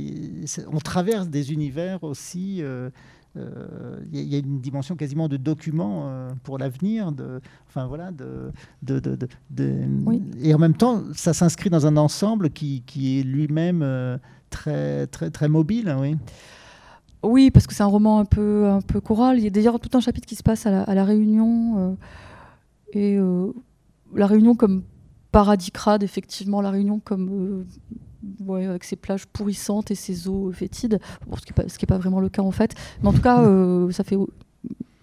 on 0.72 0.78
traverse 0.78 1.28
des 1.28 1.52
univers 1.52 2.02
aussi. 2.02 2.62
euh, 2.62 2.90
Il 3.36 4.16
y, 4.16 4.18
a- 4.18 4.22
il 4.22 4.28
y 4.28 4.34
a 4.34 4.38
une 4.38 4.60
dimension 4.60 4.96
quasiment 4.96 5.28
de 5.28 5.36
document 5.36 6.02
euh, 6.06 6.30
pour 6.42 6.58
l'avenir. 6.58 7.12
De, 7.12 7.40
enfin 7.68 7.86
voilà, 7.86 8.10
de, 8.10 8.50
de, 8.82 8.98
de- 8.98 9.14
de- 9.16 9.28
de- 9.50 9.84
et 10.40 10.54
en 10.54 10.58
même 10.58 10.74
temps, 10.74 11.02
ça 11.14 11.32
s'inscrit 11.32 11.70
dans 11.70 11.86
un 11.86 11.96
ensemble 11.96 12.50
qui, 12.50 12.82
qui 12.86 13.20
est 13.20 13.22
lui-même 13.22 13.82
euh, 13.82 14.18
très, 14.50 15.06
très, 15.06 15.30
très 15.30 15.48
mobile. 15.48 15.88
hein, 15.88 15.98
Oui. 16.00 16.16
Oui, 17.24 17.50
parce 17.50 17.66
que 17.66 17.74
c'est 17.74 17.82
un 17.82 17.86
roman 17.86 18.20
un 18.20 18.24
peu, 18.24 18.68
un 18.68 18.80
peu 18.80 19.00
choral. 19.00 19.38
Il 19.38 19.44
y 19.44 19.46
a 19.48 19.50
d'ailleurs 19.50 19.80
tout 19.80 19.96
un 19.96 20.00
chapitre 20.00 20.26
qui 20.26 20.36
se 20.36 20.42
passe 20.44 20.66
à 20.66 20.70
la, 20.70 20.82
à 20.84 20.94
la 20.94 21.04
Réunion. 21.04 21.74
euh, 21.78 21.94
et 22.92 23.16
euh, 23.18 23.52
la 24.14 24.26
Réunion 24.26 24.54
comme 24.54 24.82
paradis 25.32 25.70
crade, 25.72 26.02
effectivement. 26.04 26.60
La 26.60 26.70
Réunion 26.70 27.00
comme. 27.00 27.28
euh, 27.30 27.64
ouais, 28.46 28.66
avec 28.66 28.84
ses 28.84 28.96
plages 28.96 29.26
pourrissantes 29.26 29.90
et 29.90 29.94
ses 29.94 30.28
eaux 30.28 30.50
fétides. 30.52 30.98
Bon, 31.26 31.36
ce 31.36 31.42
qui 31.44 31.52
n'est 31.58 31.86
pas, 31.86 31.98
vraiment 31.98 32.20
le 32.20 32.28
cas 32.28 32.42
en 32.42 32.50
fait. 32.50 32.74
Mais 33.02 33.08
en 33.08 33.12
tout 33.12 33.20
cas, 33.22 33.42
euh, 33.42 33.90
ça 33.90 34.04
fait 34.04 34.16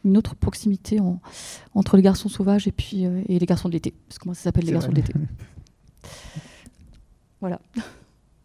une 0.04 0.18
autre 0.18 0.36
proximité 0.36 1.00
en- 1.00 1.20
entre 1.74 1.98
les 1.98 2.04
garçons 2.04 2.30
sauvages 2.30 2.68
et, 2.68 2.72
puis, 2.72 3.06
euh, 3.06 3.22
et 3.28 3.40
les 3.40 3.46
garçons 3.46 3.68
de 3.70 3.74
l'été. 3.74 3.94
Parce 4.08 4.20
que 4.20 4.26
moi, 4.26 4.36
ça 4.36 4.44
s'appelle 4.44 4.66
les 4.66 4.72
garçons 4.74 4.92
vrai. 4.92 5.02
de 5.02 5.08
l'été? 5.08 5.14
Voilà. 7.42 7.60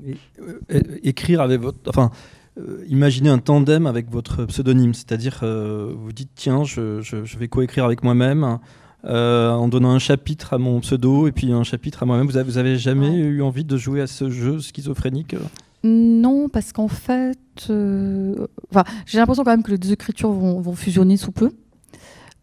Et, 0.04 0.16
euh, 0.40 0.60
écrire 1.02 1.40
avec 1.40 1.60
votre. 1.60 1.78
Enfin, 1.88 2.10
euh, 2.58 2.84
imaginez 2.88 3.28
un 3.30 3.38
tandem 3.38 3.86
avec 3.86 4.10
votre 4.10 4.44
pseudonyme, 4.46 4.94
c'est-à-dire 4.94 5.40
euh, 5.42 5.94
vous 5.96 6.12
dites 6.12 6.30
tiens, 6.34 6.64
je, 6.64 7.00
je- 7.00 7.24
je 7.24 7.38
vais 7.38 7.48
coécrire 7.48 7.84
avec 7.84 8.02
moi-même. 8.02 8.58
Euh, 9.04 9.50
en 9.50 9.68
donnant 9.68 9.90
un 9.90 9.98
chapitre 9.98 10.52
à 10.54 10.58
mon 10.58 10.80
pseudo 10.80 11.26
et 11.26 11.32
puis 11.32 11.52
un 11.52 11.62
chapitre 11.62 12.02
à 12.02 12.06
moi-même. 12.06 12.26
Vous 12.26 12.38
vous 12.44 12.58
avez 12.58 12.78
jamais 12.78 13.16
eu 13.16 13.42
envie 13.42 13.64
de 13.64 13.76
jouer 13.76 14.00
à 14.00 14.06
ce 14.06 14.30
jeu 14.30 14.60
schizophrénique 14.60 15.34
euh 15.34 15.40
Non, 15.84 16.48
parce 16.48 16.72
qu'en 16.72 16.88
fait, 16.88 17.38
euh, 17.70 18.46
enfin, 18.70 18.84
j'ai 19.06 19.18
l'impression 19.18 19.44
quand 19.44 19.50
même 19.50 19.62
que 19.62 19.70
les 19.70 19.78
deux 19.78 19.92
écritures 19.92 20.32
vont, 20.32 20.60
vont 20.60 20.74
fusionner 20.74 21.16
sous 21.16 21.32
peu. 21.32 21.50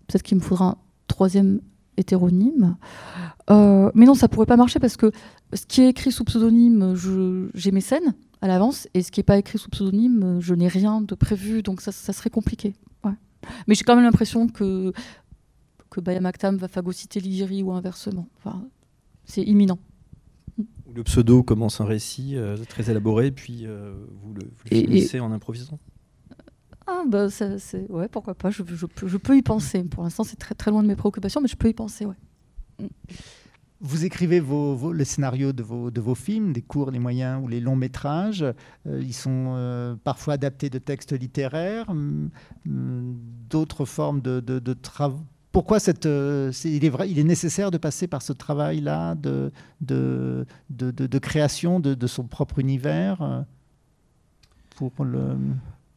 Peut-être 0.07 0.23
qu'il 0.23 0.37
me 0.37 0.41
faudra 0.41 0.65
un 0.65 0.75
troisième 1.07 1.59
hétéronyme. 1.97 2.77
Euh, 3.49 3.91
mais 3.93 4.05
non, 4.05 4.13
ça 4.13 4.27
pourrait 4.27 4.45
pas 4.45 4.57
marcher 4.57 4.79
parce 4.79 4.97
que 4.97 5.11
ce 5.53 5.65
qui 5.65 5.81
est 5.81 5.89
écrit 5.89 6.11
sous 6.11 6.23
pseudonyme, 6.23 6.95
j'ai 7.53 7.71
mes 7.71 7.81
scènes 7.81 8.13
à 8.41 8.47
l'avance, 8.47 8.87
et 8.93 9.01
ce 9.01 9.11
qui 9.11 9.19
n'est 9.19 9.25
pas 9.25 9.37
écrit 9.37 9.57
sous 9.57 9.69
pseudonyme, 9.69 10.37
je 10.39 10.53
n'ai 10.53 10.67
rien 10.67 11.01
de 11.01 11.15
prévu, 11.15 11.63
donc 11.63 11.81
ça, 11.81 11.91
ça 11.91 12.13
serait 12.13 12.29
compliqué. 12.29 12.75
Ouais. 13.03 13.13
Mais 13.67 13.73
j'ai 13.73 13.83
quand 13.83 13.95
même 13.95 14.03
l'impression 14.03 14.47
que, 14.47 14.91
que 15.97 16.01
Bayamaktam 16.01 16.57
va 16.57 16.67
phagocyter 16.67 17.19
l'Igiri 17.19 17.63
ou 17.63 17.71
inversement. 17.71 18.27
Enfin, 18.37 18.63
c'est 19.25 19.41
imminent. 19.41 19.79
Le 20.93 21.03
pseudo 21.03 21.41
commence 21.43 21.81
un 21.81 21.85
récit 21.85 22.35
euh, 22.35 22.55
très 22.69 22.91
élaboré, 22.91 23.31
puis 23.31 23.65
euh, 23.65 23.95
vous 24.21 24.33
le, 24.35 24.41
vous 24.43 24.63
le 24.69 24.73
Et- 24.77 24.79
et- 24.79 24.85
finissez 24.85 25.19
en 25.19 25.31
improvisant. 25.31 25.79
Ah 26.85 27.03
bah 27.07 27.29
ça, 27.29 27.57
c'est 27.59 27.89
ouais 27.91 28.07
pourquoi 28.07 28.33
pas 28.35 28.49
je, 28.49 28.63
je 28.65 28.85
peux, 28.85 29.07
je 29.07 29.17
peux 29.17 29.35
y 29.35 29.41
penser 29.41 29.83
pour 29.83 30.03
l'instant 30.03 30.23
c'est 30.23 30.37
très 30.37 30.55
très 30.55 30.71
loin 30.71 30.81
de 30.83 30.87
mes 30.87 30.95
préoccupations 30.95 31.41
mais 31.41 31.49
je 31.49 31.57
peux 31.57 31.67
y 31.67 31.73
penser 31.73 32.05
ouais 32.05 32.15
Vous 33.81 34.05
écrivez 34.05 34.39
vos, 34.39 34.73
vos- 34.73 34.93
les 34.93 35.03
scénarios 35.05 35.51
de 35.53 35.61
vos, 35.63 35.91
de 35.91 36.01
vos 36.01 36.15
films, 36.15 36.51
des 36.53 36.61
courts, 36.63 36.89
les 36.89 36.97
moyens 36.99 37.43
ou 37.43 37.47
les 37.47 37.59
longs 37.59 37.75
métrages. 37.75 38.41
Euh, 38.87 39.01
ils 39.03 39.13
sont 39.13 39.53
euh, 39.55 39.95
parfois 40.03 40.33
adaptés 40.35 40.69
de 40.71 40.79
textes 40.79 41.11
littéraires, 41.13 41.87
hum, 41.89 42.29
hum, 42.65 43.17
d'autres 43.49 43.85
formes 43.85 44.21
de, 44.21 44.39
de, 44.39 44.57
de 44.59 44.73
travaux. 44.73 45.21
Pourquoi 45.57 45.79
cette, 45.79 46.05
euh, 46.05 46.51
il, 46.65 46.85
est 46.85 46.89
vrai, 46.89 47.09
il 47.09 47.17
est 47.17 47.23
nécessaire 47.23 47.71
de 47.71 47.79
passer 47.79 48.05
par 48.05 48.21
ce 48.21 48.31
travail-là 48.31 49.15
de, 49.15 49.51
de, 49.81 50.45
de, 50.69 50.91
de- 50.91 51.07
de 51.07 51.17
création 51.17 51.79
de, 51.79 52.05
son 52.05 52.25
propre 52.25 52.59
univers 52.59 53.23
euh, 53.23 53.41
pour 54.75 55.03
le... 55.03 55.35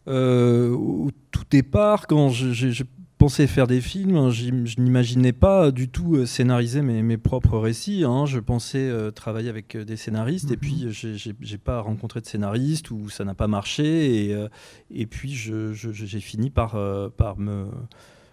Euh, 0.08 0.70
au 0.70 1.10
tout 1.30 1.44
départ, 1.50 2.06
quand 2.06 2.30
je 2.30 2.84
pensais 3.18 3.46
faire 3.46 3.66
des 3.66 3.82
films, 3.82 4.16
hein, 4.16 4.30
je 4.30 4.48
n'imaginais 4.80 5.34
pas 5.34 5.70
du 5.70 5.90
tout 5.90 6.24
scénariser 6.24 6.80
mes, 6.80 7.02
mes 7.02 7.18
propres 7.18 7.58
récits. 7.58 8.02
hein. 8.06 8.24
Je 8.24 8.38
pensais 8.38 8.88
euh, 8.88 9.10
travailler 9.10 9.50
avec 9.50 9.76
des 9.76 9.96
scénaristes, 9.98 10.50
et 10.50 10.56
puis 10.56 10.84
euh, 10.86 10.90
j'ai- 10.90 11.16
j'ai 11.18 11.34
j'ai 11.38 11.58
pas 11.58 11.82
rencontré 11.82 12.22
de 12.22 12.26
scénariste 12.26 12.90
ou 12.92 13.10
ça 13.10 13.26
n'a 13.26 13.34
pas 13.34 13.46
marché. 13.46 14.24
Et, 14.30 14.34
euh, 14.34 14.48
et 14.90 15.04
puis 15.04 15.34
j'ai 15.34 16.20
fini 16.20 16.48
par, 16.48 16.76
euh, 16.76 17.10
par 17.14 17.38
me, 17.38 17.66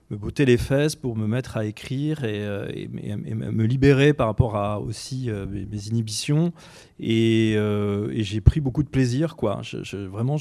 me 0.10 0.18
botter 0.18 0.45
les 0.45 0.58
fesses 0.58 0.95
pour 0.95 1.18
me 1.18 1.28
mettre 1.28 1.58
à 1.58 1.66
écrire 1.66 2.24
et, 2.24 2.39
euh, 2.39 2.68
me 2.89 3.66
libérer 3.66 4.14
par 4.14 4.28
rapport 4.28 4.55
à 4.55 4.80
aussi 4.80 5.30
euh, 5.30 5.45
mes, 5.45 5.88
inhibitions. 5.88 6.53
Et, 6.99 7.55
euh, 7.58 8.10
et 8.12 8.24
j'ai 8.24 8.41
pris 8.41 8.62
beaucoup 8.62 8.84
de 8.84 8.89
plaisir, 8.89 9.36
quoi. 9.36 9.62
Vraiment, 9.93 10.38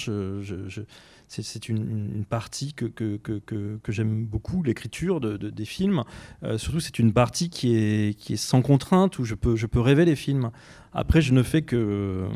c'est, 1.29 1.69
une, 1.69 2.25
partie 2.29 2.75
que, 2.75 2.85
que, 2.87 3.17
que, 3.17 3.41
que- 3.41 3.93
j'aime 3.93 4.25
beaucoup, 4.25 4.63
l'écriture 4.63 5.21
de, 5.21 5.37
de- 5.37 5.51
des 5.51 5.65
films. 5.65 6.05
Surtout, 6.57 6.81
c'est 6.81 6.99
une 6.99 7.13
partie 7.13 7.51
qui 7.51 7.77
est, 7.77 8.17
qui 8.17 8.35
est 8.35 8.37
sans 8.37 8.63
contrainte, 8.63 9.19
où 9.19 9.25
je 9.25 9.35
peux, 9.35 9.57
je 9.57 9.67
peux 9.67 9.81
rêver 9.81 10.05
les 10.05 10.17
films. 10.17 10.51
Après, 10.93 11.21
je 11.21 11.33
ne 11.33 11.43
fais 11.43 11.63
que... 11.63 12.29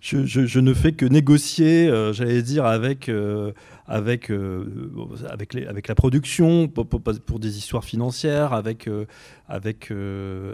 je- 0.00 0.60
ne 0.60 0.74
fais 0.74 0.92
que 0.92 1.06
négocier, 1.06 1.88
euh, 1.88 2.12
j'allais 2.12 2.42
dire, 2.42 2.64
avec, 2.64 3.08
euh, 3.08 3.52
avec, 3.86 4.30
euh, 4.30 4.64
avec, 5.28 5.88
la 5.88 5.94
production 5.94 6.68
pour, 6.68 7.38
des 7.38 7.58
histoires 7.58 7.84
financières, 7.84 8.52
avec, 8.52 8.88
avec, 9.48 9.92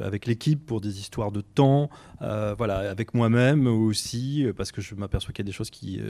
avec 0.03 0.27
l'équipe 0.27 0.65
pour 0.65 0.81
des 0.81 0.99
histoires 0.99 1.31
de 1.31 1.41
temps, 1.41 1.91
voilà, 2.21 2.91
avec 2.91 3.15
moi-même 3.15 3.67
aussi, 3.67 4.47
parce 4.57 4.73
que 4.73 4.81
je 4.81 4.95
m'aperçois 4.95 5.33
qu'il 5.33 5.45
y 5.45 5.49
a 5.49 5.51
des 5.51 5.57
choses 5.57 5.71
qui, 5.71 6.01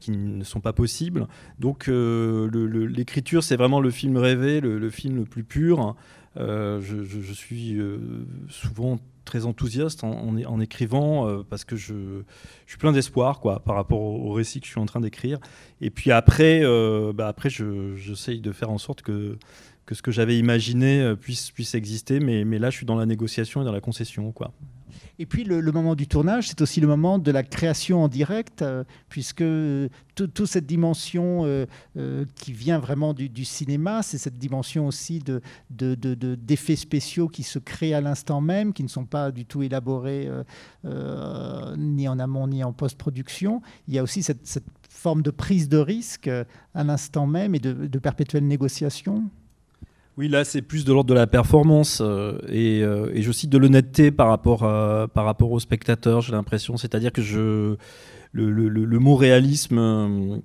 qui 0.00 0.10
ne 0.12 0.44
sont 0.44 0.60
pas 0.60 0.72
possibles. 0.72 1.26
Donc 1.58 1.88
l'écriture, 1.88 3.42
c'est 3.42 3.56
vraiment 3.56 3.80
le 3.80 3.90
film 3.90 4.16
rêvé, 4.16 4.60
le, 4.60 4.90
film 4.90 5.16
le 5.16 5.24
plus 5.24 5.44
pur. 5.44 5.96
Je, 6.36 7.32
suis 7.34 7.78
souvent 8.48 8.98
très 9.24 9.46
enthousiaste 9.46 10.04
en, 10.04 10.28
en- 10.28 10.60
écrivant 10.60 11.28
euh, 11.28 11.42
parce 11.48 11.64
que 11.64 11.76
je, 11.76 11.94
je 12.66 12.70
suis 12.70 12.78
plein 12.78 12.92
d'espoir 12.92 13.40
quoi 13.40 13.60
par 13.60 13.74
rapport 13.76 14.00
au, 14.00 14.32
récit 14.32 14.60
que 14.60 14.66
je 14.66 14.70
suis 14.72 14.80
en 14.80 14.86
train 14.86 15.00
d'écrire. 15.00 15.38
Et 15.80 15.90
puis 15.90 16.10
après 16.12 16.60
euh, 16.62 17.12
bah 17.12 17.28
après 17.28 17.50
je- 17.50 17.96
j'essaye 17.96 18.40
de 18.40 18.52
faire 18.52 18.70
en 18.70 18.78
sorte 18.78 19.02
que 19.02 19.38
que 19.86 19.94
ce 19.94 20.02
que 20.02 20.10
j'avais 20.12 20.38
imaginé 20.38 21.00
euh, 21.00 21.16
puisse 21.16 21.50
puisse 21.50 21.74
exister 21.74 22.20
mais, 22.20 22.44
mais 22.44 22.58
là 22.58 22.70
je 22.70 22.76
suis 22.76 22.86
dans 22.86 22.96
la 22.96 23.06
négociation 23.06 23.62
et 23.62 23.64
dans 23.64 23.72
la 23.72 23.80
concession 23.80 24.30
quoi 24.32 24.52
Et 25.18 25.26
puis 25.26 25.44
le, 25.44 25.60
moment 25.72 25.94
du 25.94 26.06
tournage, 26.06 26.48
c'est 26.48 26.60
aussi 26.60 26.80
le 26.80 26.86
moment 26.86 27.18
de 27.18 27.30
la 27.30 27.42
création 27.42 28.02
en 28.04 28.08
direct, 28.08 28.62
euh, 28.62 28.84
puisque 29.08 29.40
euh, 29.42 29.88
tout- 30.14 30.26
toute 30.26 30.46
cette 30.48 30.66
dimension 30.66 31.44
qui 32.36 32.52
vient 32.52 32.78
vraiment 32.78 33.14
du, 33.14 33.44
cinéma, 33.44 34.02
c'est 34.02 34.18
cette 34.18 34.38
dimension 34.38 34.86
aussi 34.86 35.18
de, 35.18 35.40
de- 35.70 35.94
de- 35.94 36.14
de- 36.14 36.34
d'effets 36.34 36.76
spéciaux 36.76 37.28
qui 37.28 37.42
se 37.42 37.58
créent 37.58 37.94
à 37.94 38.00
l'instant 38.00 38.40
même, 38.40 38.72
qui 38.72 38.82
ne 38.82 38.88
sont 38.88 39.06
pas 39.06 39.30
du 39.30 39.44
tout 39.46 39.62
élaborés 39.62 40.28
ni 41.76 42.08
en 42.08 42.18
amont 42.18 42.46
ni 42.48 42.62
en 42.64 42.72
post-production. 42.72 43.62
Il 43.88 43.94
y 43.94 43.98
a 43.98 44.02
aussi 44.02 44.22
cette, 44.22 44.62
forme 44.88 45.22
de 45.22 45.30
prise 45.30 45.68
de 45.68 45.78
risque 45.78 46.28
à 46.74 46.84
l'instant 46.84 47.26
même 47.26 47.54
et 47.54 47.58
de 47.58 47.98
perpétuelle 47.98 48.46
négociation. 48.46 49.24
Oui, 50.18 50.28
là, 50.28 50.44
c'est 50.44 50.60
plus 50.60 50.84
de 50.84 50.92
l'ordre 50.92 51.08
de 51.08 51.14
la 51.14 51.26
performance 51.26 52.02
euh, 52.04 52.36
et, 52.48 52.82
euh, 52.82 53.10
et 53.14 53.26
aussi 53.28 53.48
de 53.48 53.56
l'honnêteté 53.56 54.10
par 54.10 54.28
rapport, 54.28 54.62
à- 54.64 55.08
par 55.08 55.24
rapport 55.24 55.50
au 55.50 55.58
spectateur, 55.58 56.20
j'ai 56.20 56.32
l'impression. 56.32 56.76
C'est-à-dire 56.76 57.12
que 57.12 57.22
je, 57.22 57.76
le, 58.32 58.98
mot 58.98 59.16
réalisme 59.16 59.78
euh, 59.78 60.36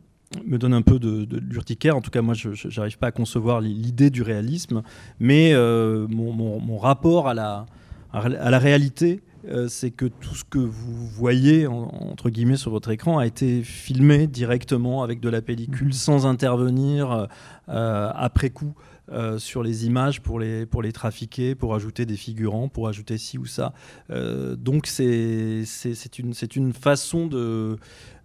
me 0.46 0.58
donne 0.58 0.74
un 0.74 0.82
peu 0.82 1.00
de, 1.00 1.28
l'urticaire. 1.40 1.98
En 1.98 2.02
tout 2.02 2.12
cas, 2.12 2.22
moi, 2.22 2.34
je 2.34 2.50
n'arrive 2.78 2.98
pas 2.98 3.08
à 3.08 3.12
concevoir 3.12 3.60
l'idée 3.60 4.10
du 4.10 4.22
réalisme, 4.22 4.84
mais 5.20 5.52
euh, 5.54 6.08
mon, 6.08 6.78
rapport 6.78 7.28
à 7.28 7.34
la, 7.34 7.66
à 8.14 8.50
la 8.50 8.60
réalité, 8.60 9.22
c'est 9.68 9.92
que 9.92 10.06
tout 10.06 10.36
ce 10.36 10.44
que 10.46 10.60
vous 10.60 11.08
voyez, 11.08 11.68
en- 11.68 11.90
entre 12.12 12.30
guillemets, 12.30 12.58
sur 12.58 12.72
votre 12.72 12.90
écran 12.92 13.18
a 13.18 13.26
été 13.26 13.64
filmé 13.64 14.28
directement 14.28 15.04
avec 15.04 15.20
de 15.20 15.30
la 15.30 15.42
pellicule 15.42 15.94
sans 15.94 16.26
intervenir 16.26 17.28
après 17.68 18.50
coup. 18.50 18.74
Euh, 19.12 19.40
sur 19.40 19.64
les 19.64 19.86
images 19.86 20.22
pour 20.22 20.40
les, 20.40 20.66
pour 20.66 20.82
les 20.82 20.92
trafiquer, 20.92 21.56
pour 21.56 21.76
ajouter 21.76 22.06
des 22.06 22.18
figurants, 22.18 22.68
pour 22.68 22.88
ajouter 22.88 23.18
ci 23.18 23.38
ou 23.38 23.46
ça. 23.46 23.74
Euh, 24.10 24.56
donc 24.56 24.86
c'est 24.88 25.64
une, 26.20 26.34
une 26.56 26.74
façon 26.74 27.28
de... 27.28 27.78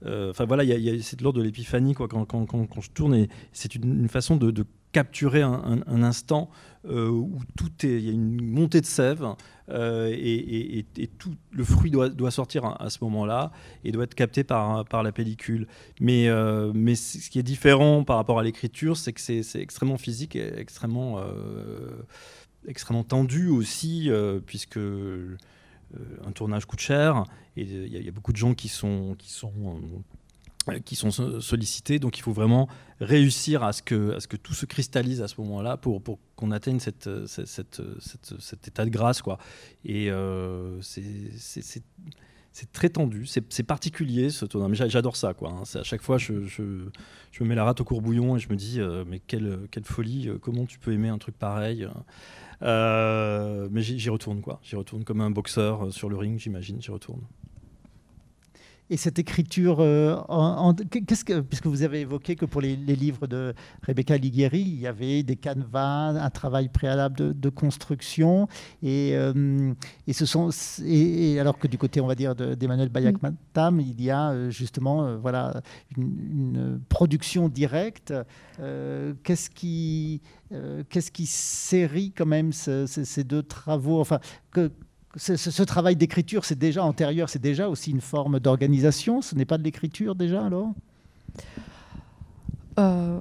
euh, 0.05 0.31
Enfin 0.31 0.45
voilà, 0.45 0.65
c'est 1.01 1.19
de 1.19 1.23
l'ordre 1.23 1.39
de 1.39 1.45
l'épiphanie 1.45 1.95
quand, 1.95 2.09
quand, 2.09 2.47
quand, 2.47 2.81
je 2.81 2.91
tourne, 2.91 3.15
et 3.15 3.29
c'est 3.53 3.75
une, 3.75 4.09
façon 4.09 4.37
de, 4.37 4.65
capturer 4.93 5.41
un, 5.41 6.03
instant 6.03 6.51
où 6.85 7.39
tout 7.57 7.71
il 7.85 8.01
y 8.01 8.09
a 8.09 8.13
une 8.13 8.45
montée 8.45 8.81
de 8.81 8.87
sève 8.87 9.35
euh, 9.73 10.11
et, 10.13 10.85
tout 11.19 11.35
le 11.51 11.65
fruit 11.65 11.91
doit, 11.91 12.09
doit 12.09 12.31
sortir 12.31 12.77
à, 12.81 12.91
ce 12.91 12.99
moment-là 13.03 13.53
et 13.85 13.93
doit 13.93 14.05
être 14.05 14.15
capté 14.15 14.45
par, 14.45 14.85
par 14.85 15.03
la 15.03 15.13
pellicule. 15.13 15.67
Mais, 16.01 16.29
euh, 16.29 16.73
mais 16.75 16.95
ce 16.95 17.31
qui 17.31 17.39
est 17.39 17.45
différent 17.45 18.05
par 18.05 18.17
rapport 18.17 18.39
à 18.39 18.43
l'écriture, 18.43 18.97
c'est 18.97 19.13
que 19.13 19.21
c'est 19.21 19.61
extrêmement 19.61 19.99
physique 19.99 20.37
et 20.37 20.59
extrêmement, 20.59 21.19
euh, 21.19 22.03
extrêmement 22.67 23.05
tendu 23.05 23.49
aussi, 23.49 24.11
euh, 24.11 24.41
puisque 24.45 24.79
euh, 24.79 25.37
un 26.27 26.33
tournage 26.33 26.67
coûte 26.67 26.81
cher 26.81 27.25
et 27.57 27.63
il 27.63 27.87
y, 27.87 28.05
y 28.05 28.09
a 28.09 28.13
beaucoup 28.13 28.33
de 28.33 28.39
gens 28.39 28.55
qui 28.55 28.69
sont, 28.69 29.15
qui 29.19 29.31
sont 29.31 29.53
euh, 29.67 29.99
qui 30.85 30.97
sont 30.97 31.11
so- 31.11 31.41
sollicités. 31.41 31.99
Donc 31.99 32.19
il 32.19 32.23
faut 32.23 32.33
vraiment 32.33 32.69
réussir 33.01 33.63
à 33.63 33.73
ce 33.73 33.83
que, 33.83 34.17
tout 34.37 34.55
se 34.55 34.67
cristallise 34.67 35.21
à 35.23 35.29
ce 35.29 35.41
moment-là 35.41 35.77
pour, 35.77 36.03
qu'on 36.37 36.51
atteigne 36.53 36.79
euh, 37.07 37.27
cette- 37.27 37.81
cet 38.41 38.69
état 38.69 38.85
de 38.85 38.91
grâce. 38.91 39.23
Quoi. 39.23 39.39
Et 39.85 40.11
euh, 40.11 40.81
c'est- 40.81 41.83
très 42.73 42.91
tendu, 42.91 43.25
c'est 43.27 43.63
particulier 43.63 44.29
ce 44.29 44.45
tournoi, 44.45 44.69
mais 44.69 44.75
j'a- 44.77 44.89
j'adore 44.89 45.17
ça. 45.17 45.33
Quoi, 45.35 45.51
hein. 45.51 45.63
À 45.75 45.83
chaque 45.85 46.03
fois, 46.03 46.19
je, 46.19 46.33
me 46.35 47.45
mets 47.49 47.55
la 47.55 47.65
rate 47.65 47.81
au 47.81 47.85
courbouillon 47.85 48.37
et 48.37 48.39
je 48.41 48.49
me 48.51 48.57
dis, 48.57 48.79
euh, 48.79 49.05
mais 49.09 49.21
quelle, 49.21 49.69
folie, 49.85 50.29
euh, 50.29 50.39
comment 50.39 50.67
tu 50.67 50.79
peux 50.79 50.93
aimer 50.93 51.09
un 51.09 51.19
truc 51.19 51.37
pareil 51.39 51.89
Euh, 52.63 53.69
Mais 53.73 53.83
j'y 53.83 54.09
retourne, 54.11 54.41
quoi. 54.41 54.61
J'y 54.63 54.77
retourne 54.77 55.03
comme 55.03 55.21
un 55.21 55.31
boxeur 55.31 55.87
euh, 55.87 55.91
sur 55.91 56.09
le 56.09 56.17
ring, 56.17 56.39
j'imagine, 56.39 56.81
j'y 56.81 56.91
retourne. 56.91 57.23
Et 58.91 58.97
cette 58.99 59.19
écriture, 59.19 59.79
euh, 59.81 60.17
en- 60.29 60.69
en- 60.71 60.75
qu'est-ce 60.75 61.25
que, 61.25 61.41
puisque 61.41 61.67
vous 61.67 61.83
avez 61.83 62.01
évoqué 62.01 62.37
que 62.37 62.45
pour 62.45 62.61
les, 62.61 62.77
les 62.77 62.95
livres 62.95 63.27
de 63.27 63.55
Rebecca 63.87 64.17
Ligueri, 64.19 64.61
il 64.61 64.81
y 64.81 64.87
avait 64.87 65.23
des 65.23 65.37
canevas, 65.37 66.09
un 66.23 66.31
travail 66.31 66.69
préalable 66.69 67.17
de, 67.17 67.33
de 67.33 67.49
construction, 67.49 68.49
et, 68.83 69.13
euh, 69.15 69.73
et 70.07 70.13
ce 70.13 70.27
sont, 70.27 70.51
et, 70.85 71.33
et 71.33 71.41
alors 71.41 71.59
que 71.59 71.69
du 71.69 71.79
côté, 71.79 72.03
on 72.03 72.07
va 72.07 72.15
dire, 72.15 72.35
de- 72.35 72.55
d'Emmanuel 72.55 72.91
Bayak-Matam, 72.91 73.81
il 73.81 74.03
y 74.03 74.11
a 74.11 74.31
euh, 74.33 74.51
justement, 74.51 75.07
euh, 75.07 75.17
voilà, 75.17 75.63
une, 75.97 76.03
une 76.31 76.81
production 76.89 77.49
directe. 77.49 78.13
Qu'est-ce 79.23 79.49
qui, 79.49 80.21
qu'est-ce 80.91 81.11
qui 81.11 81.27
série 81.27 82.13
quand 82.15 82.27
même 82.27 82.53
ce- 82.53 82.87
ce- 82.87 83.05
ces 83.05 83.25
deux 83.25 83.43
travaux, 83.43 84.01
enfin 84.01 84.21
que 84.51 84.71
ce, 85.17 85.63
travail 85.63 85.97
d'écriture, 85.97 86.45
c'est 86.45 86.59
déjà 86.59 86.85
antérieur, 86.85 87.29
c'est 87.29 87.41
déjà 87.41 87.69
aussi 87.69 87.91
une 87.91 88.01
forme 88.01 88.41
d'organisation. 88.41 89.21
Ce 89.21 89.35
n'est 89.35 89.45
pas 89.45 89.59
de 89.59 89.63
l'écriture 89.63 90.15
déjà 90.15 90.45
alors? 90.45 90.71
Euh, 92.79 93.19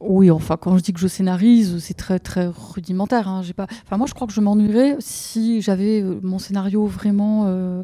oui, 0.00 0.30
enfin, 0.30 0.56
quand 0.56 0.76
je 0.76 0.82
dis 0.82 0.92
que 0.92 1.00
je 1.00 1.08
scénarise, 1.08 1.78
c'est 1.80 1.94
très 1.94 2.18
très 2.18 2.46
rudimentaire. 2.46 3.28
hein. 3.28 3.42
Pas. 3.56 3.66
Enfin, 3.84 3.96
moi, 3.96 4.06
je 4.06 4.14
crois 4.14 4.26
que 4.26 4.32
je 4.32 4.40
m'ennuierais 4.40 4.96
si 5.00 5.60
j'avais 5.60 6.00
euh, 6.02 6.20
mon 6.22 6.38
scénario 6.38 6.86
vraiment 6.86 7.44
euh, 7.46 7.82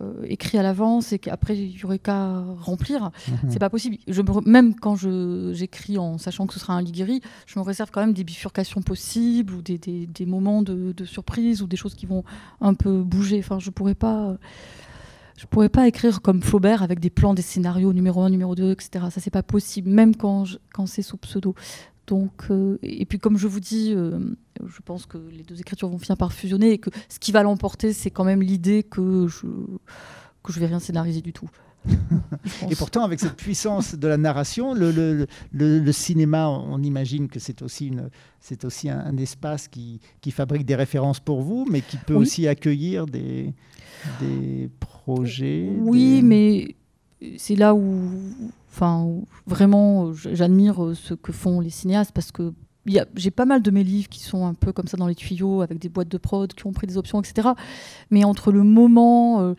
euh, 0.00 0.12
écrit 0.24 0.56
à 0.58 0.62
l'avance 0.62 1.12
et 1.12 1.18
qu'après 1.18 1.56
il 1.56 1.78
y 1.78 1.84
aurait 1.84 1.98
qu'à 1.98 2.40
remplir. 2.60 3.10
Mhm. 3.28 3.50
C'est 3.50 3.58
pas 3.58 3.68
possible. 3.70 3.96
Je 4.08 4.22
me 4.22 4.48
Même 4.48 4.74
quand 4.74 4.96
je- 4.96 5.52
j'écris 5.54 5.98
en 5.98 6.16
sachant 6.18 6.46
que 6.46 6.54
ce 6.54 6.60
sera 6.60 6.72
un 6.74 6.80
Liguiri, 6.82 7.20
je 7.46 7.58
me 7.58 7.64
réserve 7.64 7.90
quand 7.90 8.00
même 8.00 8.14
des 8.14 8.24
bifurcations 8.24 8.80
possibles 8.82 9.52
ou 9.52 9.62
des, 9.62 9.78
des- 9.78 10.06
des 10.06 10.26
moments 10.26 10.62
de, 10.62 10.92
de 10.92 11.04
surprise 11.04 11.62
ou 11.62 11.66
des 11.66 11.76
choses 11.76 11.94
qui 11.94 12.06
vont 12.06 12.24
un 12.60 12.74
peu 12.74 13.02
bouger. 13.02 13.38
Enfin, 13.40 13.58
je 13.58 13.70
pourrais 13.70 13.94
pas. 13.94 14.36
Je 15.36 15.46
pourrais 15.46 15.70
pas 15.70 15.88
écrire 15.88 16.22
comme 16.22 16.40
Flaubert 16.42 16.82
avec 16.82 17.00
des 17.00 17.10
plans, 17.10 17.34
des 17.34 17.42
scénarios 17.42 17.92
numéro 17.92 18.20
1, 18.22 18.30
numéro 18.30 18.54
2, 18.54 18.70
etc. 18.72 19.06
Ça, 19.10 19.20
c'est 19.20 19.30
pas 19.30 19.42
possible, 19.42 19.90
même 19.90 20.14
quand, 20.14 20.44
je- 20.44 20.58
quand 20.72 20.86
c'est 20.86 21.02
sous 21.02 21.16
pseudo. 21.16 21.54
Donc, 22.06 22.44
euh, 22.50 22.78
et 22.82 23.06
puis 23.06 23.18
comme 23.18 23.38
je 23.38 23.46
vous 23.46 23.60
dis, 23.60 23.92
euh, 23.94 24.18
je 24.66 24.80
pense 24.84 25.06
que 25.06 25.18
les 25.30 25.44
deux 25.44 25.60
écritures 25.60 25.88
vont 25.88 25.98
finir 25.98 26.16
par 26.16 26.32
fusionner 26.32 26.72
et 26.72 26.78
que 26.78 26.90
ce 27.08 27.18
qui 27.18 27.30
va 27.32 27.42
l'emporter, 27.42 27.92
c'est 27.92 28.10
quand 28.10 28.24
même 28.24 28.42
l'idée 28.42 28.82
que 28.82 29.28
je 29.28 29.46
que 30.42 30.52
je 30.52 30.58
vais 30.58 30.66
rien 30.66 30.80
scénariser 30.80 31.20
du 31.20 31.32
tout. 31.32 31.48
Et 32.70 32.74
pourtant, 32.76 33.04
avec 33.04 33.18
cette 33.20 33.36
puissance 33.36 33.94
de 33.96 34.06
la 34.08 34.16
narration, 34.16 34.72
le, 34.74 34.90
le- 34.92 35.26
le- 35.52 35.78
le 35.80 35.92
cinéma, 35.92 36.48
on 36.48 36.80
imagine 36.82 37.28
que 37.28 37.38
c'est 37.40 37.62
aussi, 37.62 37.88
une, 37.88 38.08
c'est 38.40 38.64
aussi 38.64 38.88
un, 38.88 38.98
un 39.00 39.16
espace 39.16 39.68
qui, 39.68 40.00
qui 40.20 40.30
fabrique 40.32 40.64
des 40.64 40.74
références 40.76 41.20
pour 41.20 41.42
vous, 41.42 41.66
mais 41.70 41.80
qui 41.80 41.96
peut 41.96 42.14
Oui. 42.14 42.22
aussi 42.22 42.46
accueillir 42.48 43.06
des, 43.06 43.52
des 44.20 44.68
projets. 44.80 45.70
Oui, 45.80 46.16
des- 46.16 46.22
mais 46.22 46.76
c'est 47.36 47.56
là 47.56 47.74
où, 47.74 48.10
enfin, 48.72 49.08
vraiment, 49.46 50.12
j'admire 50.12 50.82
euh, 50.82 50.94
ce 50.94 51.14
que 51.14 51.32
font 51.32 51.60
les 51.60 51.70
cinéastes 51.70 52.12
parce 52.12 52.32
que 52.32 52.52
j'ai 53.14 53.30
pas 53.30 53.44
mal 53.44 53.62
de 53.62 53.70
mes 53.70 53.84
livres 53.84 54.08
qui 54.08 54.20
sont 54.20 54.44
un 54.46 54.54
peu 54.54 54.72
comme 54.72 54.88
ça 54.88 54.96
dans 54.96 55.06
les 55.06 55.14
tuyaux, 55.14 55.62
avec 55.62 55.78
des 55.78 55.88
boîtes 55.88 56.08
de 56.08 56.18
prod 56.18 56.52
qui 56.52 56.66
ont 56.66 56.72
pris 56.72 56.86
des 56.86 56.96
options, 56.96 57.20
etc. 57.20 57.50
Mais 58.10 58.24
entre 58.24 58.50
le 58.50 58.64
moment 58.64 59.40
euh, 59.40 59.54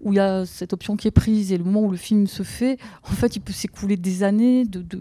où 0.00 0.12
il 0.12 0.16
y 0.16 0.20
a 0.20 0.44
cette 0.44 0.72
option 0.72 0.96
qui 0.96 1.08
est 1.08 1.12
prise 1.12 1.52
et 1.52 1.58
le 1.58 1.64
moment 1.64 1.82
où 1.82 1.90
le 1.90 1.96
film 1.96 2.26
se 2.26 2.42
fait, 2.42 2.78
en 3.02 3.12
fait, 3.12 3.36
il 3.36 3.40
peut 3.40 3.52
s'écouler 3.52 3.96
des 3.96 4.22
années 4.22 4.64
de, 4.64 5.00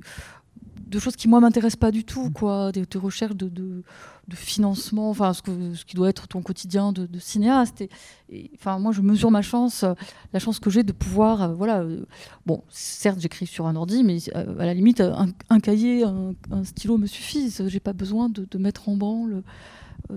de 0.95 0.99
choses 0.99 1.15
qui, 1.15 1.27
moi, 1.27 1.39
m'intéressent 1.39 1.79
pas 1.79 1.91
du 1.91 2.03
tout, 2.03 2.31
quoi. 2.31 2.71
Des, 2.71 2.85
des 2.85 2.97
recherches 2.97 3.35
de, 3.35 3.49
de, 3.49 3.83
de 4.27 4.35
financement, 4.35 5.09
enfin, 5.09 5.33
ce, 5.33 5.41
que, 5.41 5.73
ce 5.75 5.85
qui 5.85 5.95
doit 5.95 6.09
être 6.09 6.27
ton 6.27 6.41
quotidien 6.41 6.91
de, 6.91 7.05
de 7.05 7.19
cinéaste. 7.19 7.81
Et, 7.81 7.89
et, 8.29 8.51
enfin, 8.55 8.79
moi, 8.79 8.91
je 8.91 9.01
mesure 9.01 9.29
ma 9.31 9.41
chance, 9.41 9.83
euh, 9.83 9.93
la 10.33 10.39
chance 10.39 10.59
que 10.59 10.69
j'ai 10.69 10.83
de 10.83 10.91
pouvoir, 10.93 11.41
euh, 11.41 11.53
voilà. 11.53 11.81
euh, 11.81 12.05
bon, 12.45 12.63
certes, 12.69 13.19
j'écris 13.19 13.45
sur 13.47 13.67
un 13.67 13.75
ordi, 13.75 14.03
mais 14.03 14.17
à 14.33 14.65
la 14.65 14.73
limite, 14.73 15.01
un, 15.01 15.27
un 15.49 15.59
cahier, 15.59 16.03
un, 16.03 16.33
un 16.51 16.63
stylo 16.63 16.97
me 16.97 17.07
suffisent. 17.07 17.67
J'ai 17.67 17.79
pas 17.79 17.93
besoin 17.93 18.29
de, 18.29 18.57
mettre 18.57 18.89
en 18.89 18.95
branle, 18.95 19.43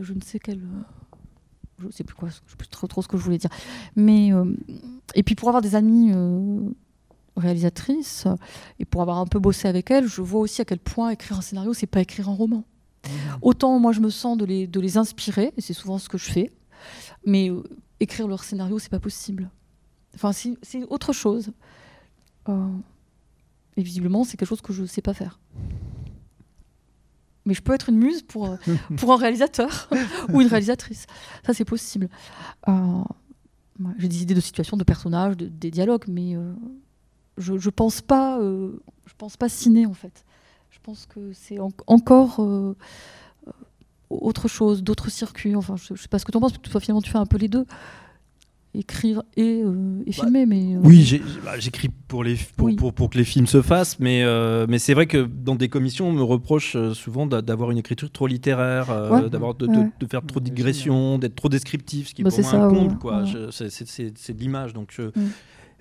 je 0.01 0.13
ne 0.13 0.21
sais 0.21 0.39
quel. 0.39 0.61
je 1.79 1.91
sais 1.91 2.05
plus 2.05 2.15
quoi, 2.15 2.29
je 2.29 2.35
sais 2.35 2.57
plus 2.57 2.69
trop, 2.69 2.87
trop 2.87 3.03
ce 3.03 3.09
que 3.09 3.17
je 3.17 3.23
voulais 3.23 3.39
dire. 3.39 3.51
Mais 3.97 4.33
euh, 4.33 4.45
et 5.15 5.23
puis 5.23 5.35
pour 5.35 5.49
avoir 5.49 5.63
des 5.63 5.75
amis 5.75 6.13
euh, 6.15 6.61
réalisatrices 7.39 8.27
euh, 8.27 8.35
et 8.79 8.85
pour 8.85 9.03
avoir 9.03 9.19
un 9.19 9.27
peu 9.27 9.39
bossé 9.39 9.69
avec 9.69 9.91
elles, 9.91 10.07
je 10.07 10.21
vois 10.23 10.41
aussi 10.41 10.61
à 10.61 10.65
quel 10.65 10.79
point 10.79 11.11
écrire 11.11 11.39
un 11.39 11.43
scénario, 11.43 11.73
c'est 11.75 11.87
pas 11.87 12.01
écrire 12.01 12.29
un 12.29 12.35
roman. 12.35 12.65
Autant 13.43 13.79
moi 13.79 13.93
je 13.93 14.01
me 14.01 14.11
sens 14.11 14.37
de 14.37 14.45
les, 14.45 14.67
de 14.67 14.81
les 14.81 14.97
inspirer, 14.99 15.53
et 15.57 15.61
c'est 15.61 15.73
souvent 15.75 15.99
ce 15.99 16.09
que 16.09 16.19
je 16.19 16.31
fais, 16.31 16.53
mais 17.25 17.51
euh, 17.51 17.63
écrire 18.01 18.29
leur 18.29 18.45
scénario, 18.45 18.79
c'est 18.79 18.91
pas 18.91 19.01
possible. 19.01 19.51
Enfin, 20.15 20.33
c'est 20.33 20.85
autre 20.89 21.13
chose. 21.13 21.53
Euh, 22.49 22.69
et 23.77 23.83
visiblement, 23.83 24.25
c'est 24.25 24.37
quelque 24.37 24.49
chose 24.49 24.61
que 24.63 24.73
je 24.73 24.85
sais 24.85 25.03
pas 25.03 25.15
faire. 25.15 25.39
Mais 27.45 27.55
je 27.55 27.63
peux 27.63 27.73
être 27.73 27.89
une 27.89 27.97
muse 27.99 28.23
pour, 28.23 28.47
euh, 28.47 28.57
pour 28.97 29.13
un 29.13 29.17
réalisateur 29.17 29.89
ou 30.33 30.41
une 30.41 30.49
réalisatrice. 30.49 31.07
Ça, 31.47 31.55
c'est 31.55 31.65
possible. 31.65 32.09
Euh, 32.69 33.03
J'ai 33.99 34.09
des 34.09 34.23
idées 34.23 34.35
de 34.35 34.41
situations, 34.41 34.77
de 34.77 34.85
personnages, 34.85 35.37
de- 35.37 35.47
des 35.47 35.71
dialogues, 35.71 36.05
mais 36.09 36.35
euh, 36.37 36.53
je, 37.39 37.59
je 37.59 37.71
pense 37.71 38.01
pas, 38.01 38.39
euh, 38.39 38.73
je 39.07 39.13
pense 39.17 39.37
pas 39.37 39.49
ciné 39.49 39.87
en 39.87 39.95
fait. 39.95 40.25
Je 40.71 40.79
pense 40.83 41.07
que 41.07 41.33
c'est 41.33 41.59
en- 41.59 41.71
encore 41.87 42.41
euh, 42.41 42.75
euh, 43.47 43.51
autre 44.11 44.49
chose, 44.49 44.83
d'autres 44.83 45.11
circuits. 45.11 45.57
Enfin, 45.57 45.77
je, 45.77 45.95
je 45.95 46.03
sais 46.03 46.09
pas 46.09 46.19
ce 46.19 46.25
que 46.25 46.33
tu 46.33 46.37
en 46.39 46.41
penses, 46.41 46.53
parce 46.53 46.63
que 46.63 46.71
toi 46.71 46.81
finalement 46.81 47.03
tu 47.03 47.11
fais 47.11 47.19
un 47.19 47.27
peu 47.27 47.37
les 47.39 47.49
deux, 47.49 47.65
écrire 48.75 49.23
et, 49.37 49.63
euh, 49.65 50.03
et 50.07 50.13
filmer, 50.13 50.45
mais 50.47 50.77
euh, 50.77 50.81
Oui, 50.85 51.21
bah, 51.45 51.59
j'écris 51.59 51.89
pour, 52.07 52.23
les, 52.23 52.37
pour, 52.57 52.67
Oui. 52.67 52.77
pour, 52.77 52.93
pour 52.93 53.11
que 53.11 53.17
les 53.19 53.25
films 53.25 53.47
se 53.47 53.63
fassent, 53.63 53.99
mais, 53.99 54.23
euh, 54.23 54.67
mais 54.69 54.79
c'est 54.79 54.93
vrai 54.95 55.07
que 55.07 55.25
dans 55.25 55.57
des 55.57 55.69
commissions, 55.69 56.09
on 56.09 56.13
me 56.13 56.23
reproche 56.23 56.77
souvent 56.93 57.27
d'a- 57.27 57.41
d'avoir 57.43 57.71
une 57.71 57.79
écriture 57.79 58.11
trop 58.11 58.27
littéraire, 58.27 58.91
euh, 58.91 59.23
Ouais. 59.23 59.31
d'avoir 59.31 59.55
de, 59.55 59.67
Ouais. 59.67 59.75
de- 59.77 59.91
de 59.99 60.07
faire 60.07 60.23
trop 60.25 60.39
de 60.39 60.45
digressions, 60.51 61.19
d'être 61.19 61.35
trop 61.35 61.49
descriptif, 61.49 62.09
ce 62.09 62.15
qui 62.15 62.23
Bah, 62.23 62.29
pour 62.31 62.37
c'est 62.37 62.43
moi 62.43 62.51
ça, 62.53 62.63
un 62.63 62.69
comble. 62.69 62.93
ouais. 62.93 62.99
quoi. 63.01 63.21
Ouais. 63.23 63.27
Je- 63.27 63.51
c'est- 63.51 63.71
c'est- 63.71 63.89
C'est 63.89 64.17
c'est 64.19 64.35
de 64.35 64.41
l'image. 64.41 64.75
Donc 64.75 64.91
je- 64.93 65.03
Mm. 65.19 65.31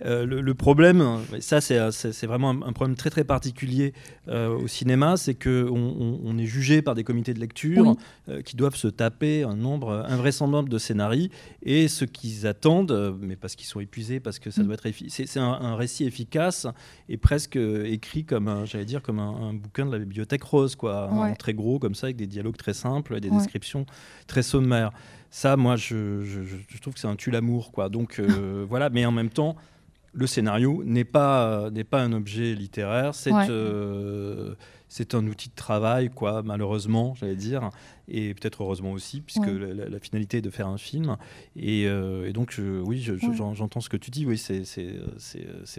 Euh, 0.05 0.25
le, 0.25 0.41
le 0.41 0.53
problème, 0.53 1.03
ça 1.39 1.59
c'est 1.59 1.79
euh, 1.79 1.89
vraiment 2.23 2.51
un, 2.51 2.61
un 2.61 2.73
problème 2.73 2.95
très 2.95 3.09
très 3.09 3.23
particulier 3.23 3.93
euh, 4.27 4.49
au 4.55 4.67
cinéma, 4.67 5.17
c'est 5.17 5.33
qu'on 5.33 5.49
on, 5.69 6.19
on 6.23 6.37
est 6.37 6.45
jugé 6.45 6.81
par 6.83 6.93
des 6.93 7.03
comités 7.03 7.33
de 7.33 7.39
lecture 7.39 7.87
Oui. 7.87 7.95
euh, 8.29 8.41
qui 8.43 8.55
doivent 8.55 8.75
se 8.75 8.87
taper 8.87 9.43
un 9.43 9.55
nombre 9.55 10.05
invraisemblable 10.07 10.69
de 10.69 10.77
scénarios 10.77 11.29
et 11.63 11.87
ce 11.87 12.05
qu'ils 12.05 12.45
attendent, 12.45 13.17
mais 13.21 13.35
parce 13.35 13.55
qu'ils 13.55 13.65
sont 13.67 13.79
épuisés, 13.79 14.19
parce 14.19 14.37
que 14.39 14.51
ça 14.51 14.61
Mm. 14.61 14.65
doit 14.65 14.75
être 14.75 14.87
c'est 15.09 15.37
un, 15.39 15.43
un 15.51 15.75
récit 15.75 16.05
efficace 16.05 16.67
et 17.09 17.17
presque 17.17 17.55
écrit 17.57 18.23
comme 18.23 18.47
un, 18.47 18.65
j'allais 18.65 18.85
dire 18.85 19.01
comme 19.01 19.19
un, 19.19 19.49
un 19.49 19.53
bouquin 19.53 19.85
de 19.85 19.91
la 19.91 19.99
bibliothèque 19.99 20.43
rose 20.43 20.75
quoi, 20.75 21.09
très 21.39 21.53
gros 21.53 21.79
comme 21.79 21.95
ça 21.95 22.07
avec 22.07 22.17
des 22.17 22.27
dialogues 22.27 22.57
très 22.57 22.73
simples, 22.73 23.15
et 23.15 23.19
des 23.21 23.29
Ouais. 23.29 23.37
descriptions 23.37 23.85
très 24.27 24.43
sommaires. 24.43 24.91
Ça, 25.29 25.57
moi, 25.57 25.75
je, 25.75 26.23
je- 26.23 26.43
je- 26.43 26.55
je 26.67 26.77
trouve 26.79 26.93
que 26.93 26.99
c'est 26.99 27.07
un 27.07 27.15
tue 27.15 27.31
l'amour 27.31 27.71
quoi. 27.71 27.89
Donc 27.89 28.19
voilà, 28.69 28.89
mais 28.89 29.05
en 29.05 29.11
même 29.11 29.29
temps. 29.29 29.55
Le 30.18 30.26
scénario 30.26 30.82
n'est 30.84 31.03
pas, 31.05 31.70
n'est 31.70 31.84
pas 31.84 32.01
un 32.01 32.11
objet 32.11 32.55
littéraire, 32.55 33.13
c'est 33.13 33.32
Ouais. 33.32 33.45
euh, 33.49 34.55
c'est 34.89 35.13
un 35.15 35.28
outil 35.28 35.49
de 35.49 35.53
travail, 35.55 36.09
quoi, 36.09 36.41
malheureusement, 36.43 37.13
j'allais 37.20 37.36
dire, 37.36 37.70
et 38.07 38.34
peut-être 38.34 38.63
heureusement 38.63 38.93
aussi, 38.93 39.20
puisque 39.22 39.41
Ouais. 39.45 39.74
la, 39.76 39.89
la 39.89 39.99
finalité 39.99 40.38
est 40.38 40.41
de 40.41 40.49
faire 40.49 40.70
un 40.70 40.78
film. 40.78 41.18
Et, 41.57 41.86
euh, 41.88 42.28
et 42.28 42.34
donc, 42.34 42.51
je- 42.51 42.82
oui, 42.82 42.99
je- 43.01 43.15
je- 43.18 43.28
Ouais. 43.28 43.36
j'entends 43.53 43.82
ce 43.82 43.89
que 43.89 43.97
tu 43.97 44.09
dis. 44.09 44.26
Oui, 44.26 44.38
c'est 44.38 44.63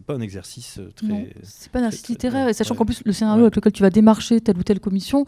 pas 0.06 0.14
un 0.14 0.20
exercice 0.20 0.78
très. 0.94 1.30
C'est 1.42 1.72
pas 1.72 1.80
un 1.80 1.88
très- 1.90 2.08
littéraire, 2.08 2.48
et 2.48 2.52
sachant 2.52 2.74
qu'en 2.74 2.84
plus, 2.84 3.02
le 3.04 3.12
scénario 3.12 3.42
avec 3.44 3.56
lequel 3.56 3.72
tu 3.72 3.82
vas 3.82 3.90
démarcher 3.90 4.40
telle 4.40 4.58
ou 4.58 4.62
telle 4.62 4.78
commission, 4.78 5.24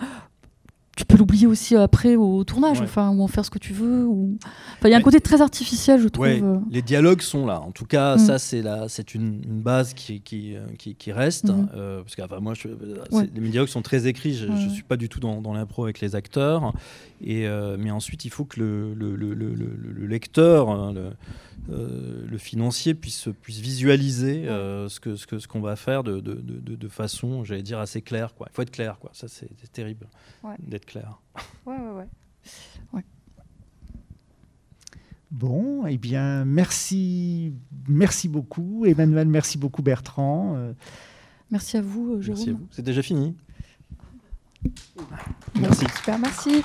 tu 0.96 1.04
peux 1.06 1.16
l'oublier 1.16 1.46
aussi 1.46 1.76
après 1.76 2.16
au 2.16 2.44
tournage, 2.44 2.78
Ouais. 2.80 2.84
enfin, 2.84 3.10
ou 3.10 3.22
en 3.22 3.28
faire 3.28 3.44
ce 3.44 3.50
que 3.50 3.58
tu 3.58 3.72
veux. 3.72 4.04
Ou... 4.06 4.36
Enfin, 4.78 4.88
il 4.88 4.90
y 4.90 4.94
a 4.94 4.98
un 4.98 5.00
côté 5.02 5.20
très 5.20 5.40
artificiel, 5.40 6.00
je 6.00 6.08
trouve. 6.08 6.24
Ouais, 6.26 6.42
euh. 6.42 6.58
les 6.70 6.82
dialogues 6.82 7.22
sont 7.22 7.46
là. 7.46 7.60
En 7.60 7.70
tout 7.70 7.86
cas, 7.86 8.16
Mm. 8.16 8.18
ça, 8.18 8.38
c'est 8.38 8.60
la- 8.60 8.88
c'est 8.88 9.14
une, 9.14 9.40
une 9.44 9.62
base 9.62 9.94
qui, 9.94 10.20
qui, 10.20 10.56
euh, 10.56 10.66
qui, 10.78 10.94
qui 10.96 11.12
reste. 11.12 11.46
Mhm. 11.50 11.68
euh, 11.74 12.02
parce 12.02 12.16
que 12.16 12.22
enfin, 12.22 12.40
moi, 12.40 12.54
je, 12.54 12.68
c'est- 13.08 13.14
Ouais. 13.16 13.30
les 13.34 13.48
dialogues 13.48 13.68
sont 13.68 13.82
très 13.82 14.06
écrits. 14.06 14.34
Je 14.34 14.46
ne 14.46 14.68
suis 14.68 14.82
pas 14.82 14.96
du 14.96 15.08
tout 15.08 15.20
dans, 15.20 15.40
dans 15.40 15.54
l'impro 15.54 15.84
avec 15.84 16.00
les 16.00 16.14
acteurs. 16.16 16.74
Et, 17.22 17.46
euh, 17.46 17.76
mais 17.78 17.90
ensuite, 17.90 18.24
il 18.24 18.30
faut 18.30 18.44
que 18.44 18.60
le, 18.60 18.92
le, 18.94 19.14
le- 19.16 19.34
le- 19.34 19.54
le- 19.54 19.76
le 19.92 20.06
lecteur, 20.06 20.70
hein, 20.70 20.92
le, 20.92 21.10
euh, 21.70 22.38
financier, 22.38 22.94
puisse, 22.94 23.28
puisse 23.42 23.58
visualiser 23.60 24.44
ce 24.46 24.98
qu'on 25.00 25.16
ce 25.16 25.26
que, 25.26 25.38
ce 25.38 25.46
qu'on 25.46 25.60
va 25.60 25.76
faire 25.76 26.02
de, 26.02 26.20
de, 26.20 26.34
de, 26.34 26.74
de 26.74 26.88
façon, 26.88 27.44
j'allais 27.44 27.62
dire, 27.62 27.78
assez 27.78 28.00
claire. 28.02 28.34
quoi. 28.34 28.48
Il 28.50 28.54
faut 28.54 28.62
être 28.62 28.70
clair. 28.70 28.96
Quoi. 28.98 29.10
Ça, 29.12 29.28
c'est 29.28 29.48
terrible 29.72 30.06
d'être 30.66 30.86
clair. 30.90 31.20
Ouais, 31.66 31.76
ouais, 31.78 31.90
ouais. 31.90 32.08
Ouais. 32.92 33.04
Bon, 35.30 35.86
eh 35.86 35.98
bien, 35.98 36.44
merci, 36.44 37.52
merci 37.88 38.28
beaucoup, 38.28 38.84
Emmanuel, 38.84 39.28
merci 39.28 39.56
beaucoup, 39.58 39.82
Bertrand. 39.82 40.56
Euh, 40.56 40.72
Merci 41.52 41.76
à 41.76 41.82
vous, 41.82 42.14
euh, 42.14 42.20
Jérôme. 42.20 42.38
Merci 42.38 42.50
à 42.50 42.52
vous. 42.54 42.68
C'est 42.70 42.82
déjà 42.82 43.02
fini. 43.02 43.36
Merci. 45.56 45.84
Super, 45.96 46.18
merci. 46.18 46.62